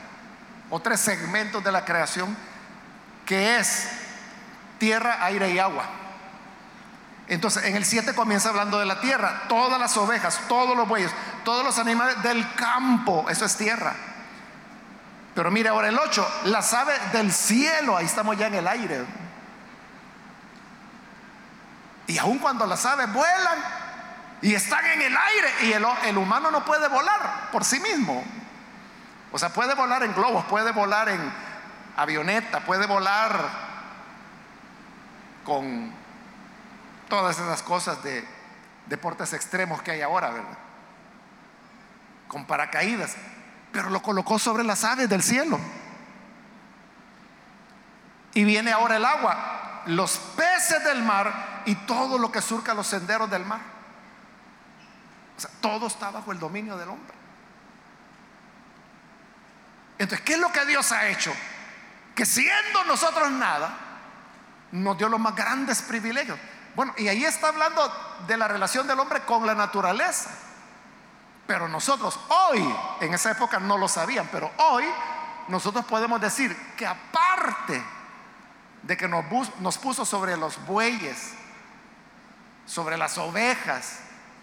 o 0.70 0.80
tres 0.82 1.00
segmentos 1.00 1.64
de 1.64 1.72
la 1.72 1.86
creación, 1.86 2.36
que 3.26 3.58
es 3.58 3.90
tierra, 4.78 5.24
aire 5.26 5.52
y 5.52 5.60
agua. 5.60 5.86
Entonces, 7.28 7.64
en 7.66 7.76
el 7.76 7.86
7 7.86 8.14
comienza 8.14 8.50
hablando 8.50 8.78
de 8.80 8.86
la 8.86 9.00
tierra, 9.00 9.44
todas 9.48 9.80
las 9.80 9.96
ovejas, 9.96 10.42
todos 10.48 10.76
los 10.76 10.88
bueyes, 10.88 11.12
todos 11.46 11.64
los 11.64 11.80
animales 11.80 12.22
del 12.24 12.54
campo, 12.56 13.26
eso 13.30 13.46
es 13.46 13.56
tierra. 13.56 13.96
Pero 15.34 15.50
mire 15.50 15.70
ahora 15.70 15.88
el 15.88 15.98
8, 15.98 16.42
las 16.46 16.74
aves 16.74 17.00
del 17.14 17.32
cielo, 17.32 17.96
ahí 17.96 18.06
estamos 18.06 18.38
ya 18.38 18.48
en 18.48 18.56
el 18.56 18.68
aire. 18.68 19.06
Y 22.08 22.18
aun 22.18 22.40
cuando 22.40 22.66
las 22.66 22.86
aves 22.86 23.12
vuelan, 23.14 23.60
y 24.42 24.56
están 24.56 24.84
en 24.86 25.02
el 25.02 25.16
aire 25.16 25.50
y 25.64 26.08
el, 26.08 26.18
humano 26.18 26.50
no 26.50 26.66
puede 26.66 26.88
volar 26.88 27.50
por 27.52 27.64
sí 27.64 27.80
mismo. 27.80 28.24
O 29.32 29.40
sea, 29.40 29.50
puede 29.50 29.76
volar 29.76 30.04
en 30.04 30.14
globos, 30.14 30.44
puede 30.46 30.72
volar 30.72 31.10
en 31.10 31.51
avioneta, 31.96 32.62
puede 32.62 32.86
volar 32.86 33.50
con 35.44 35.92
todas 37.10 37.38
esas 37.40 37.62
cosas 37.64 38.04
de 38.04 38.28
deportes 38.88 39.34
extremos 39.34 39.82
que 39.82 39.92
hay 39.92 40.02
ahora, 40.02 40.32
¿verdad? 40.32 40.58
Con 42.28 42.46
paracaídas. 42.46 43.16
Pero 43.72 43.90
lo 43.90 44.02
colocó 44.02 44.38
sobre 44.40 44.64
las 44.64 44.84
aves 44.84 45.10
del 45.10 45.24
cielo. 45.24 45.60
Y 48.34 48.44
viene 48.44 48.72
ahora 48.72 48.98
el 48.98 49.06
agua, 49.06 49.84
los 49.88 50.18
peces 50.18 50.84
del 50.84 51.04
mar 51.04 51.64
y 51.66 51.76
todo 51.76 52.18
lo 52.18 52.32
que 52.32 52.42
surca 52.42 52.74
los 52.74 52.88
senderos 52.88 53.30
del 53.30 53.46
mar 53.46 53.72
todo 55.62 55.88
está 55.88 56.12
bajo 56.12 56.32
el 56.32 56.40
dominio 56.40 56.78
del 56.78 56.90
hombre. 56.90 57.16
Entonces, 59.98 60.26
¿qué 60.26 60.34
es 60.34 60.40
lo 60.40 60.52
que 60.52 60.66
Dios 60.66 60.92
ha 60.92 61.08
hecho? 61.08 61.34
Siendo 62.26 62.84
nosotros 62.86 63.32
nada, 63.32 63.78
nos 64.72 64.98
dio 64.98 65.10
los 65.10 65.20
más 65.20 65.36
grandes 65.36 65.82
privilegios. 65.82 66.38
Bueno, 66.76 66.94
y 66.98 67.08
ahí 67.08 67.26
está 67.26 67.50
hablando 67.50 67.82
de 68.28 68.38
la 68.38 68.48
relación 68.48 68.88
del 68.88 69.00
hombre 69.00 69.22
con 69.22 69.46
la 69.46 69.56
naturaleza. 69.56 70.30
Pero 71.48 71.68
nosotros 71.68 72.20
hoy, 72.30 72.76
en 73.02 73.14
esa 73.14 73.32
época 73.32 73.60
no 73.60 73.78
lo 73.78 73.88
sabían, 73.88 74.30
pero 74.32 74.52
hoy 74.58 74.86
nosotros 75.48 75.84
podemos 75.86 76.22
decir 76.22 76.56
que 76.78 76.86
aparte 76.86 77.84
de 78.84 78.98
que 78.98 79.08
nos 79.08 79.78
puso 79.78 80.06
sobre 80.06 80.38
los 80.38 80.64
bueyes, 80.66 81.34
sobre 82.66 82.98
las 82.98 83.18
ovejas, 83.18 84.00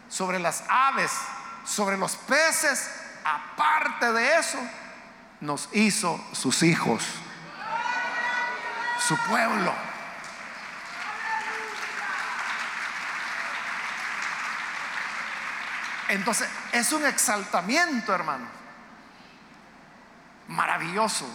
sobre 0.09 0.39
las 0.39 0.65
aves, 0.69 1.13
sobre 1.65 1.97
los 1.97 2.17
peces, 2.17 2.91
aparte 3.25 4.13
de 4.13 4.39
eso, 4.39 4.59
nos 5.41 5.69
hizo 5.73 6.23
sus 6.33 6.63
hijos, 6.63 7.03
su 8.99 9.17
pueblo. 9.19 9.73
Entonces, 16.09 16.49
es 16.73 16.91
un 16.93 17.05
exaltamiento, 17.07 18.15
hermano. 18.15 18.47
Maravilloso. 20.49 21.27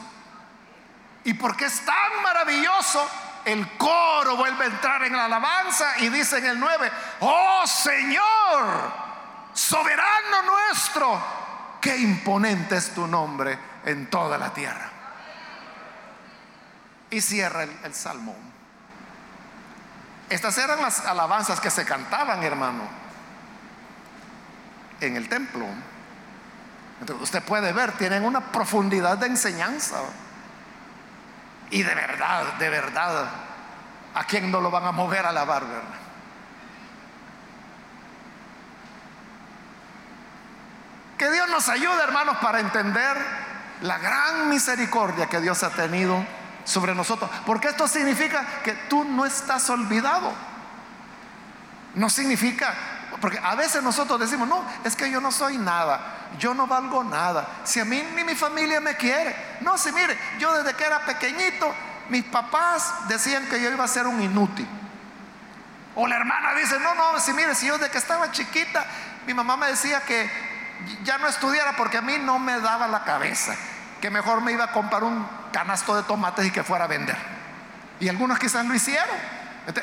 ¿Y 1.24 1.36
porque 1.36 1.66
es 1.66 1.86
tan 1.86 2.24
maravilloso? 2.24 3.08
El 3.46 3.78
coro 3.78 4.36
vuelve 4.36 4.66
a 4.66 4.68
entrar 4.68 5.04
en 5.04 5.16
la 5.16 5.26
alabanza 5.26 6.00
y 6.00 6.10
dice 6.10 6.38
en 6.38 6.46
el 6.46 6.60
9, 6.60 6.92
oh 7.20 7.64
Señor, 7.68 8.92
soberano 9.54 10.42
nuestro, 10.44 11.22
qué 11.82 11.98
imponente 11.98 12.78
es 12.78 12.94
tu 12.94 13.06
nombre 13.06 13.60
en 13.86 14.10
toda 14.10 14.38
la 14.38 14.54
tierra. 14.54 14.93
Y 17.14 17.22
cierra 17.22 17.64
el, 17.64 17.72
el 17.84 17.94
salmo. 17.94 18.36
Estas 20.30 20.58
eran 20.58 20.82
las 20.82 21.06
alabanzas 21.06 21.60
que 21.60 21.70
se 21.70 21.86
cantaban, 21.86 22.42
hermano 22.44 23.04
en 25.06 25.18
el 25.18 25.30
templo. 25.30 25.66
Usted 27.20 27.44
puede 27.44 27.74
ver, 27.74 27.92
tienen 27.94 28.24
una 28.24 28.40
profundidad 28.40 29.18
de 29.18 29.28
enseñanza. 29.28 29.98
Y 31.70 31.84
de 31.84 31.94
verdad, 31.94 32.54
de 32.54 32.70
verdad, 32.70 33.26
¿a 34.14 34.24
quién 34.26 34.52
no 34.52 34.62
lo 34.62 34.72
van 34.72 34.86
a 34.86 34.92
mover 34.92 35.26
a 35.26 35.32
la 35.32 35.44
verdad? 35.44 35.82
Que 41.18 41.32
Dios 41.32 41.50
nos 41.50 41.68
ayude, 41.70 42.02
hermanos, 42.04 42.38
para 42.38 42.60
entender 42.60 43.18
la 43.82 43.98
gran 43.98 44.50
misericordia 44.50 45.28
que 45.28 45.42
Dios 45.42 45.64
ha 45.64 45.72
tenido 45.72 46.26
sobre 46.64 46.96
nosotros. 46.96 47.30
Porque 47.46 47.70
esto 47.70 47.88
significa 47.88 48.46
que 48.64 48.74
tú 48.90 49.04
no 49.04 49.26
estás 49.26 49.70
olvidado. 49.70 50.34
No 51.96 52.10
significa 52.10 52.74
porque 53.24 53.40
a 53.42 53.56
veces 53.56 53.82
nosotros 53.84 54.20
decimos, 54.20 54.48
no, 54.50 54.66
es 54.84 54.96
que 54.96 55.10
yo 55.10 55.22
no 55.22 55.32
soy 55.32 55.58
nada, 55.58 56.00
yo 56.38 56.54
no 56.54 56.68
valgo 56.68 57.04
nada. 57.04 57.48
Si 57.64 57.80
a 57.80 57.86
mí 57.86 58.04
ni 58.16 58.24
mi 58.24 58.36
familia 58.36 58.82
me 58.82 58.98
quiere. 58.98 59.34
No, 59.62 59.78
si 59.78 59.94
mire, 59.94 60.18
yo 60.40 60.54
desde 60.54 60.76
que 60.76 60.84
era 60.84 61.00
pequeñito, 61.06 61.74
mis 62.10 62.26
papás 62.26 63.08
decían 63.08 63.46
que 63.48 63.62
yo 63.62 63.72
iba 63.72 63.84
a 63.84 63.88
ser 63.88 64.08
un 64.08 64.22
inútil. 64.22 64.68
O 65.96 66.08
la 66.08 66.18
hermana 66.18 66.54
dice, 66.56 66.80
no, 66.80 66.96
no, 66.96 67.20
si 67.20 67.34
mire, 67.34 67.56
si 67.56 67.68
yo 67.68 67.78
desde 67.78 67.92
que 67.92 67.98
estaba 67.98 68.32
chiquita, 68.32 68.86
mi 69.26 69.34
mamá 69.34 69.58
me 69.58 69.68
decía 69.68 70.02
que 70.02 70.30
ya 71.04 71.18
no 71.18 71.28
estudiara 71.28 71.78
porque 71.78 72.00
a 72.00 72.02
mí 72.02 72.18
no 72.18 72.40
me 72.40 72.60
daba 72.60 72.88
la 72.88 73.04
cabeza, 73.04 73.56
que 74.02 74.10
mejor 74.10 74.42
me 74.42 74.52
iba 74.52 74.66
a 74.66 74.72
comprar 74.72 75.04
un 75.04 75.26
canasto 75.54 75.96
de 75.96 76.04
tomates 76.04 76.46
y 76.46 76.52
que 76.52 76.64
fuera 76.64 76.86
a 76.86 76.88
vender. 76.88 77.16
Y 78.02 78.10
algunos 78.10 78.38
quizás 78.40 78.66
lo 78.66 78.76
hicieron. 78.76 79.16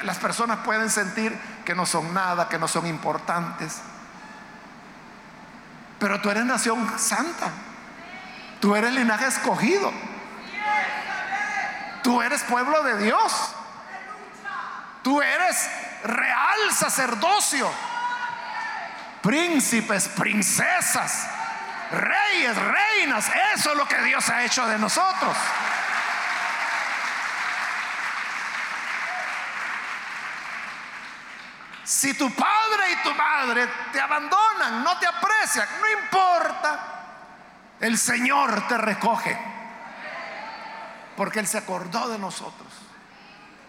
Las 0.03 0.19
personas 0.19 0.59
pueden 0.59 0.91
sentir 0.91 1.35
que 1.65 1.75
no 1.75 1.87
son 1.87 2.13
nada, 2.13 2.51
que 2.51 2.59
no 2.59 2.69
son 2.69 2.87
importantes. 2.87 3.81
Pero 5.99 6.21
tú 6.21 6.31
eres 6.31 6.45
nación 6.45 6.99
santa. 6.99 7.51
Tú 8.61 8.77
eres 8.77 8.93
linaje 8.93 9.27
escogido. 9.27 9.91
Tú 12.03 12.21
eres 12.21 12.43
pueblo 12.43 12.83
de 12.83 12.99
Dios. 13.05 13.55
Tú 15.03 15.23
eres 15.23 15.71
real 16.05 16.59
sacerdocio. 16.75 17.71
Príncipes, 19.23 20.09
princesas, 20.09 21.29
reyes, 21.91 22.57
reinas. 22.57 23.31
Eso 23.55 23.73
es 23.73 23.77
lo 23.77 23.87
que 23.87 24.01
Dios 24.03 24.29
ha 24.29 24.45
hecho 24.45 24.67
de 24.67 24.79
nosotros. 24.79 25.37
Si 31.91 32.15
tu 32.15 32.33
padre 32.33 32.93
y 32.93 33.03
tu 33.03 33.13
madre 33.15 33.69
te 33.93 34.01
abandonan, 34.01 34.85
no 34.85 34.97
te 34.99 35.07
aprecian, 35.07 35.67
no 35.81 36.01
importa, 36.01 36.81
el 37.81 37.99
Señor 37.99 38.69
te 38.69 38.79
recoge. 38.79 39.37
Porque 41.17 41.41
Él 41.41 41.49
se 41.49 41.59
acordó 41.59 42.09
de 42.09 42.19
nosotros. 42.19 42.69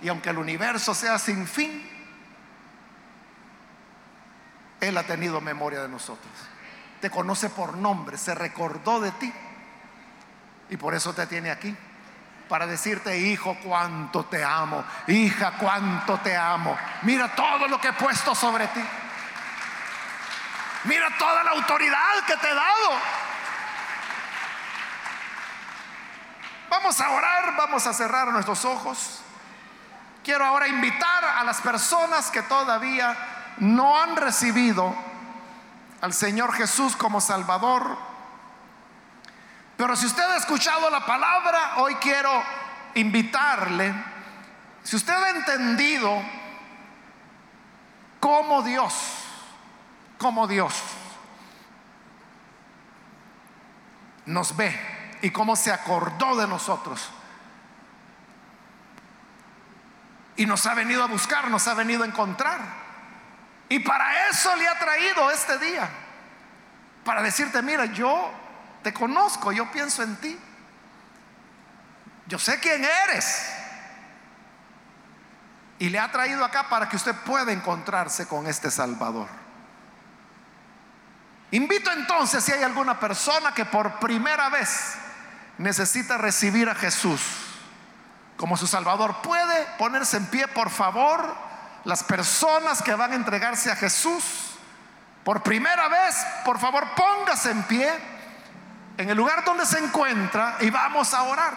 Y 0.02 0.08
aunque 0.08 0.30
el 0.30 0.38
universo 0.38 0.94
sea 0.94 1.18
sin 1.18 1.48
fin, 1.48 1.90
Él 4.80 4.98
ha 4.98 5.04
tenido 5.04 5.42
memoria 5.42 5.82
de 5.82 5.90
nosotros. 5.90 6.32
Te 7.02 7.10
conoce 7.10 7.50
por 7.50 7.76
nombre, 7.76 8.18
se 8.18 8.36
recordó 8.36 9.02
de 9.02 9.12
ti. 9.14 9.34
Y 10.70 10.78
por 10.78 10.94
eso 10.94 11.14
te 11.14 11.28
tiene 11.28 11.52
aquí 11.52 11.76
para 12.48 12.68
decirte, 12.68 13.18
hijo, 13.18 13.58
cuánto 13.64 14.26
te 14.26 14.44
amo, 14.44 14.84
hija, 15.08 15.54
cuánto 15.58 16.18
te 16.20 16.36
amo. 16.36 16.78
Mira 17.04 17.34
todo 17.34 17.68
lo 17.68 17.80
que 17.80 17.88
he 17.88 17.94
puesto 17.94 18.36
sobre 18.36 18.68
ti. 18.68 18.82
Mira 20.84 21.10
toda 21.18 21.44
la 21.44 21.52
autoridad 21.52 22.26
que 22.28 22.36
te 22.38 22.50
he 22.50 22.54
dado. 22.54 23.00
Vamos 26.70 27.00
a 27.02 27.10
orar, 27.10 27.56
vamos 27.56 27.88
a 27.88 27.94
cerrar 27.94 28.28
nuestros 28.28 28.66
ojos. 28.66 29.22
Quiero 30.24 30.46
ahora 30.46 30.68
invitar 30.68 31.24
a 31.24 31.44
las 31.44 31.62
personas 31.62 32.30
que 32.32 32.44
todavía 32.44 33.16
no 33.58 34.00
han 34.02 34.16
recibido 34.16 34.94
al 36.02 36.14
Señor 36.14 36.54
Jesús 36.54 36.96
como 36.96 37.22
Salvador 37.22 38.12
pero 39.82 39.96
si 39.96 40.06
usted 40.06 40.22
ha 40.22 40.38
escuchado 40.38 40.92
la 40.92 41.04
palabra, 41.04 41.78
hoy 41.78 41.96
quiero 41.96 42.30
invitarle, 42.94 43.92
si 44.84 44.96
usted 44.96 45.12
ha 45.12 45.32
entendido 45.32 46.22
cómo 48.20 48.62
Dios, 48.62 48.94
cómo 50.20 50.46
Dios 50.48 50.72
nos 54.28 54.56
ve 54.56 55.18
y 55.24 55.32
cómo 55.32 55.56
se 55.56 55.72
acordó 55.72 56.36
de 56.36 56.46
nosotros. 56.46 57.10
Y 60.36 60.46
nos 60.46 60.64
ha 60.68 60.76
venido 60.76 61.02
a 61.02 61.08
buscar, 61.08 61.50
nos 61.50 61.68
ha 61.68 61.74
venido 61.74 62.04
a 62.04 62.06
encontrar. 62.06 62.81
Y 63.72 63.80
para 63.80 64.28
eso 64.28 64.54
le 64.58 64.68
ha 64.68 64.78
traído 64.78 65.32
este 65.32 65.58
día. 65.58 65.90
Para 67.06 67.22
decirte, 67.22 67.62
mira, 67.62 67.86
yo 67.86 68.30
te 68.84 68.94
conozco, 68.94 69.54
yo 69.54 69.72
pienso 69.72 70.04
en 70.04 70.18
ti. 70.18 70.38
Yo 72.28 72.38
sé 72.38 72.60
quién 72.60 72.84
eres. 72.84 73.50
Y 75.80 75.88
le 75.88 76.00
ha 76.00 76.12
traído 76.12 76.44
acá 76.44 76.68
para 76.68 76.90
que 76.90 76.98
usted 76.98 77.16
pueda 77.16 77.54
encontrarse 77.54 78.28
con 78.28 78.46
este 78.46 78.70
Salvador. 78.70 79.30
Invito 81.52 81.94
entonces 81.94 82.44
si 82.44 82.52
hay 82.52 82.64
alguna 82.64 83.00
persona 83.00 83.54
que 83.54 83.64
por 83.64 84.00
primera 84.00 84.50
vez 84.50 84.96
necesita 85.58 86.18
recibir 86.18 86.68
a 86.68 86.76
Jesús 86.76 87.22
como 88.36 88.58
su 88.58 88.68
Salvador, 88.68 89.22
puede 89.22 89.66
ponerse 89.78 90.18
en 90.18 90.26
pie, 90.26 90.50
por 90.50 90.70
favor. 90.70 91.51
Las 91.84 92.04
personas 92.04 92.82
que 92.82 92.94
van 92.94 93.12
a 93.12 93.16
entregarse 93.16 93.72
a 93.72 93.76
Jesús 93.76 94.52
por 95.24 95.42
primera 95.42 95.88
vez, 95.88 96.16
por 96.46 96.60
favor, 96.60 96.88
póngase 96.96 97.52
en 97.52 97.64
pie 97.64 97.92
en 98.98 99.10
el 99.10 99.18
lugar 99.18 99.44
donde 99.44 99.66
se 99.66 99.80
encuentra 99.80 100.58
y 100.60 100.70
vamos 100.70 101.14
a 101.14 101.24
orar. 101.24 101.54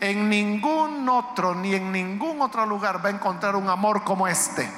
En 0.00 0.28
ningún 0.28 1.08
otro, 1.08 1.54
ni 1.54 1.74
en 1.74 1.92
ningún 1.92 2.40
otro 2.42 2.66
lugar 2.66 3.04
va 3.04 3.08
a 3.08 3.12
encontrar 3.12 3.56
un 3.56 3.68
amor 3.68 4.02
como 4.02 4.26
este. 4.26 4.70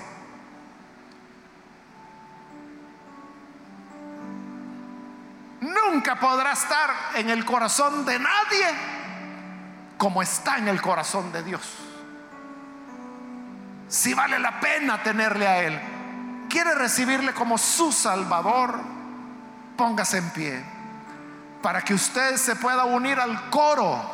Nunca 5.60 6.16
podrá 6.20 6.52
estar 6.52 6.90
en 7.14 7.30
el 7.30 7.44
corazón 7.44 8.04
de 8.04 8.18
nadie 8.18 8.66
como 9.96 10.20
está 10.22 10.58
en 10.58 10.68
el 10.68 10.82
corazón 10.82 11.32
de 11.32 11.42
Dios. 11.42 11.83
Si 13.94 14.12
vale 14.12 14.40
la 14.40 14.58
pena 14.58 15.00
tenerle 15.04 15.46
a 15.46 15.62
Él, 15.62 15.80
quiere 16.50 16.74
recibirle 16.74 17.32
como 17.32 17.56
su 17.56 17.92
Salvador 17.92 18.80
Póngase 19.76 20.18
en 20.18 20.30
pie 20.30 20.64
para 21.62 21.80
que 21.82 21.94
usted 21.94 22.36
se 22.36 22.56
pueda 22.56 22.86
unir 22.86 23.20
al 23.20 23.50
coro 23.50 24.04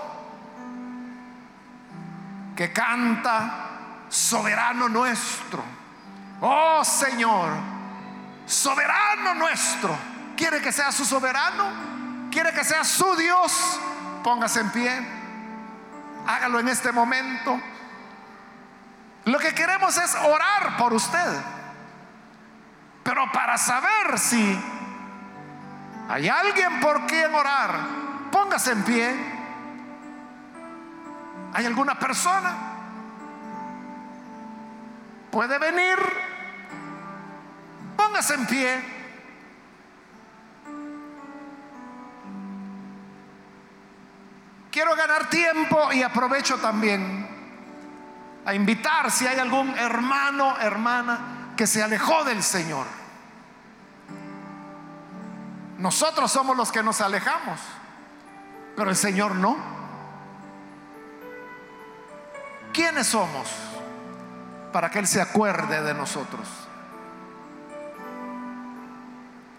que 2.55 2.71
canta 2.75 4.05
soberano 4.11 4.87
nuestro. 4.91 5.65
Oh 6.43 6.85
Señor, 6.85 7.51
soberano 8.45 9.35
nuestro. 9.35 9.97
¿Quiere 10.37 10.61
que 10.61 10.73
sea 10.73 10.93
su 10.93 11.07
soberano? 11.07 12.29
¿Quiere 12.31 12.53
que 12.53 12.65
sea 12.65 12.85
su 12.85 13.17
Dios? 13.17 13.81
Póngase 14.23 14.61
en 14.61 14.71
pie. 14.73 15.09
Hágalo 16.27 16.61
en 16.61 16.69
este 16.69 16.93
momento. 16.93 17.59
Lo 19.25 19.39
que 19.39 19.55
queremos 19.55 19.97
es 19.97 20.15
orar 20.15 20.77
por 20.79 20.93
usted. 20.93 21.41
Pero 23.03 23.31
para 23.33 23.59
saber 23.59 24.19
si 24.19 24.61
hay 26.09 26.29
alguien 26.29 26.81
por 26.81 27.07
quien 27.07 27.35
orar, 27.35 27.71
póngase 28.31 28.73
en 28.73 28.85
pie. 28.85 29.15
¿Hay 31.53 31.67
alguna 31.67 31.99
persona? 31.99 32.55
¿Puede 35.31 35.59
venir? 35.59 35.99
Póngase 37.97 38.35
en 38.35 38.47
pie. 38.47 39.01
Quiero 44.71 44.95
ganar 44.95 45.29
tiempo 45.29 45.93
y 45.93 46.03
aprovecho 46.03 46.57
también 46.59 47.20
a 48.45 48.55
invitar 48.55 49.11
si 49.11 49.27
hay 49.27 49.39
algún 49.39 49.77
hermano, 49.79 50.59
hermana 50.59 51.53
que 51.57 51.67
se 51.67 51.83
alejó 51.83 52.25
del 52.25 52.43
Señor. 52.43 52.87
Nosotros 55.79 56.31
somos 56.31 56.57
los 56.57 56.71
que 56.73 56.83
nos 56.83 57.01
alejamos, 57.01 57.61
pero 58.77 58.91
el 58.91 58.97
Señor 58.97 59.35
no. 59.35 59.57
¿Quiénes 62.73 63.07
somos 63.07 63.49
para 64.73 64.91
que 64.91 65.01
Él 65.01 65.07
se 65.07 65.21
acuerde 65.21 65.83
de 65.83 65.95
nosotros? 65.95 66.49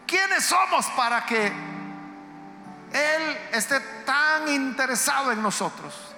¿Quiénes 0.08 0.44
somos 0.44 0.86
para 0.98 1.26
que 1.26 1.48
Él 1.48 3.38
esté 3.52 3.80
tan 4.06 4.48
interesado 4.50 5.32
en 5.32 5.42
nosotros? 5.42 6.11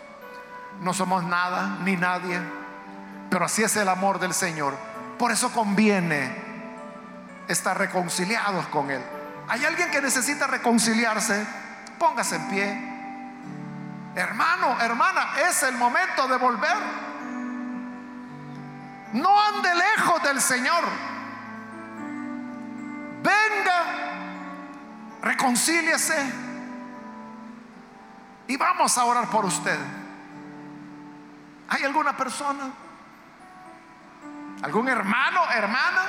No 0.82 0.94
somos 0.94 1.24
nada 1.24 1.78
ni 1.84 1.96
nadie, 1.96 2.40
pero 3.30 3.46
así 3.46 3.64
es 3.64 3.76
el 3.76 3.88
amor 3.88 4.20
del 4.20 4.34
Señor. 4.34 4.76
Por 5.18 5.32
eso 5.32 5.52
conviene 5.52 6.36
estar 7.48 7.78
reconciliados 7.78 8.68
con 8.68 8.92
Él. 8.92 9.02
¿Hay 9.48 9.64
alguien 9.66 9.92
que 9.92 10.02
necesita 10.02 10.48
reconciliarse? 10.48 11.46
Póngase 12.00 12.36
en 12.36 12.50
pie. 12.50 12.94
Hermano, 14.16 14.80
hermana, 14.82 15.40
es 15.50 15.64
el 15.64 15.76
momento 15.76 16.28
de 16.28 16.38
volver. 16.38 16.78
No 19.14 19.42
ande 19.42 19.70
lejos 19.76 20.24
del 20.24 20.42
Señor. 20.42 20.84
Venga, 23.22 23.84
reconcíliese 25.22 26.34
y 28.48 28.58
vamos 28.58 28.98
a 28.98 29.06
orar 29.06 29.30
por 29.30 29.46
usted. 29.46 29.80
¿Hay 31.74 31.84
alguna 31.84 32.16
persona? 32.16 32.72
¿Algún 34.62 34.88
hermano, 34.88 35.42
hermana? 35.52 36.02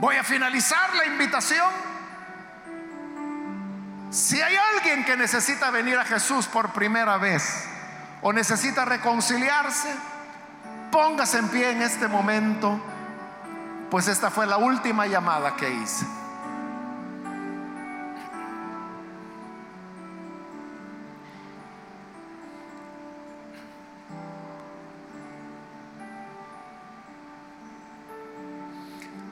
Voy 0.00 0.16
a 0.16 0.24
finalizar 0.24 0.94
la 0.94 1.04
invitación. 1.04 1.70
Si 4.10 4.40
hay 4.40 4.56
alguien 4.74 5.04
que 5.04 5.18
necesita 5.18 5.70
venir 5.70 5.98
a 5.98 6.04
Jesús 6.04 6.46
por 6.46 6.70
primera 6.70 7.18
vez 7.18 7.68
o 8.22 8.32
necesita 8.32 8.86
reconciliarse, 8.86 9.94
póngase 10.90 11.38
en 11.38 11.48
pie 11.48 11.70
en 11.72 11.82
este 11.82 12.08
momento 12.08 12.80
pues 13.90 14.08
esta 14.08 14.30
fue 14.30 14.46
la 14.46 14.58
última 14.58 15.06
llamada 15.06 15.56
que 15.56 15.70
hice. 15.70 16.06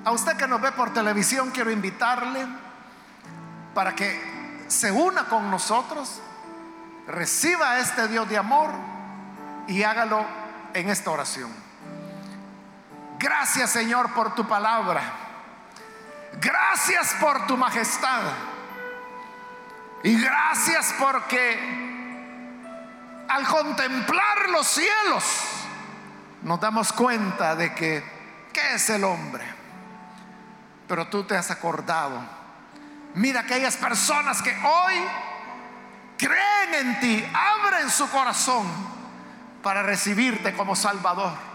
A 0.06 0.12
usted 0.12 0.36
que 0.36 0.46
nos 0.46 0.60
ve 0.60 0.70
por 0.70 0.92
televisión, 0.92 1.50
quiero 1.50 1.68
invitarle 1.72 2.46
para 3.74 3.96
que 3.96 4.64
se 4.68 4.92
una 4.92 5.24
con 5.24 5.50
nosotros, 5.50 6.20
reciba 7.08 7.72
a 7.72 7.80
este 7.80 8.06
Dios 8.06 8.28
de 8.28 8.38
amor 8.38 8.70
y 9.66 9.82
hágalo 9.82 10.24
en 10.74 10.90
esta 10.90 11.10
oración. 11.10 11.52
Gracias 13.18 13.70
Señor 13.70 14.14
por 14.14 14.32
tu 14.36 14.46
palabra. 14.46 15.02
Gracias 16.40 17.12
por 17.20 17.48
tu 17.48 17.56
majestad. 17.56 18.22
Y 20.04 20.22
gracias 20.22 20.94
porque 21.00 21.58
al 23.28 23.44
contemplar 23.48 24.50
los 24.50 24.68
cielos 24.68 25.24
nos 26.42 26.60
damos 26.60 26.92
cuenta 26.92 27.56
de 27.56 27.74
que, 27.74 28.04
¿qué 28.52 28.74
es 28.74 28.88
el 28.90 29.02
hombre? 29.02 29.55
Pero 30.88 31.08
tú 31.08 31.24
te 31.24 31.36
has 31.36 31.50
acordado. 31.50 32.20
Mira 33.14 33.40
aquellas 33.40 33.76
personas 33.76 34.42
que 34.42 34.50
hoy 34.50 34.94
creen 36.16 36.74
en 36.74 37.00
ti, 37.00 37.24
abren 37.34 37.90
su 37.90 38.08
corazón 38.10 38.66
para 39.62 39.82
recibirte 39.82 40.54
como 40.54 40.76
Salvador 40.76 41.46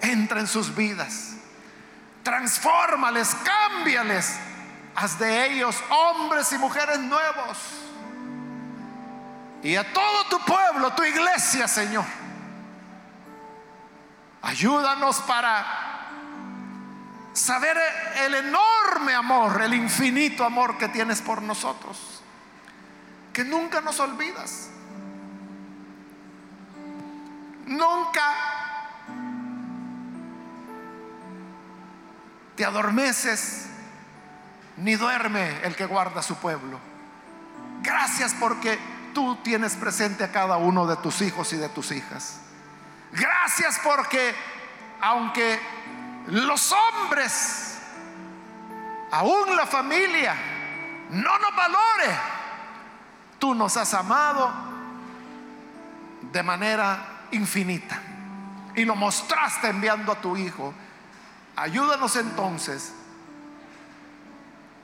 entra 0.00 0.40
en 0.40 0.46
sus 0.46 0.74
vidas. 0.74 1.34
Transfórmales, 2.22 3.34
cámbiales. 3.34 4.38
Haz 4.94 5.18
de 5.18 5.46
ellos 5.46 5.76
hombres 5.90 6.52
y 6.52 6.58
mujeres 6.58 6.98
nuevos. 7.00 7.58
Y 9.62 9.76
a 9.76 9.92
todo 9.92 10.24
tu 10.28 10.38
pueblo, 10.44 10.92
tu 10.92 11.02
iglesia, 11.02 11.66
Señor. 11.66 12.04
Ayúdanos 14.42 15.20
para 15.22 15.93
saber 17.34 17.76
el 18.24 18.34
enorme 18.34 19.12
amor, 19.14 19.60
el 19.60 19.74
infinito 19.74 20.44
amor 20.44 20.78
que 20.78 20.88
tienes 20.88 21.20
por 21.20 21.42
nosotros. 21.42 22.22
Que 23.32 23.44
nunca 23.44 23.80
nos 23.80 24.00
olvidas. 24.00 24.70
Nunca 27.66 28.22
te 32.56 32.64
adormeces, 32.64 33.66
ni 34.76 34.94
duerme 34.94 35.64
el 35.64 35.74
que 35.74 35.86
guarda 35.86 36.22
su 36.22 36.36
pueblo. 36.36 36.78
Gracias 37.82 38.34
porque 38.38 38.78
tú 39.12 39.36
tienes 39.42 39.74
presente 39.74 40.22
a 40.24 40.30
cada 40.30 40.56
uno 40.56 40.86
de 40.86 40.96
tus 40.96 41.20
hijos 41.20 41.52
y 41.52 41.56
de 41.56 41.68
tus 41.68 41.90
hijas. 41.90 42.38
Gracias 43.12 43.80
porque 43.82 44.34
aunque 45.00 45.60
los 46.26 46.72
hombres, 46.72 47.78
aún 49.10 49.56
la 49.56 49.66
familia, 49.66 50.34
no 51.10 51.38
nos 51.38 51.56
valore, 51.56 52.18
tú 53.38 53.54
nos 53.54 53.76
has 53.76 53.92
amado 53.94 54.52
de 56.32 56.42
manera 56.42 57.26
infinita. 57.32 58.00
Y 58.76 58.84
lo 58.84 58.96
mostraste 58.96 59.68
enviando 59.68 60.10
a 60.12 60.16
tu 60.16 60.36
Hijo. 60.36 60.74
Ayúdanos 61.56 62.16
entonces 62.16 62.92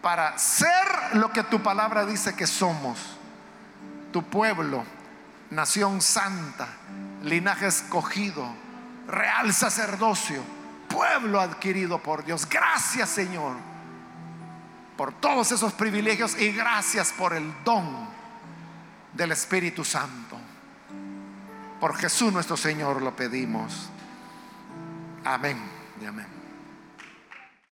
para 0.00 0.38
ser 0.38 1.14
lo 1.14 1.30
que 1.32 1.42
tu 1.42 1.62
palabra 1.62 2.06
dice 2.06 2.34
que 2.34 2.46
somos, 2.46 2.98
tu 4.12 4.22
pueblo, 4.22 4.84
nación 5.50 6.00
santa, 6.00 6.68
linaje 7.22 7.66
escogido, 7.66 8.46
real 9.06 9.52
sacerdocio, 9.52 10.42
pueblo 10.90 11.40
adquirido 11.40 11.98
por 12.02 12.24
Dios. 12.24 12.46
Gracias 12.48 13.08
Señor 13.08 13.56
por 15.00 15.14
todos 15.14 15.50
esos 15.50 15.72
privilegios 15.72 16.38
y 16.38 16.52
gracias 16.52 17.10
por 17.12 17.32
el 17.32 17.50
don 17.64 18.06
del 19.14 19.32
Espíritu 19.32 19.82
Santo. 19.82 20.36
Por 21.80 21.96
Jesús 21.96 22.30
nuestro 22.30 22.56
Señor 22.58 23.00
lo 23.00 23.16
pedimos. 23.16 23.88
Amén 25.24 25.58
y 26.02 26.04
amén. 26.04 26.39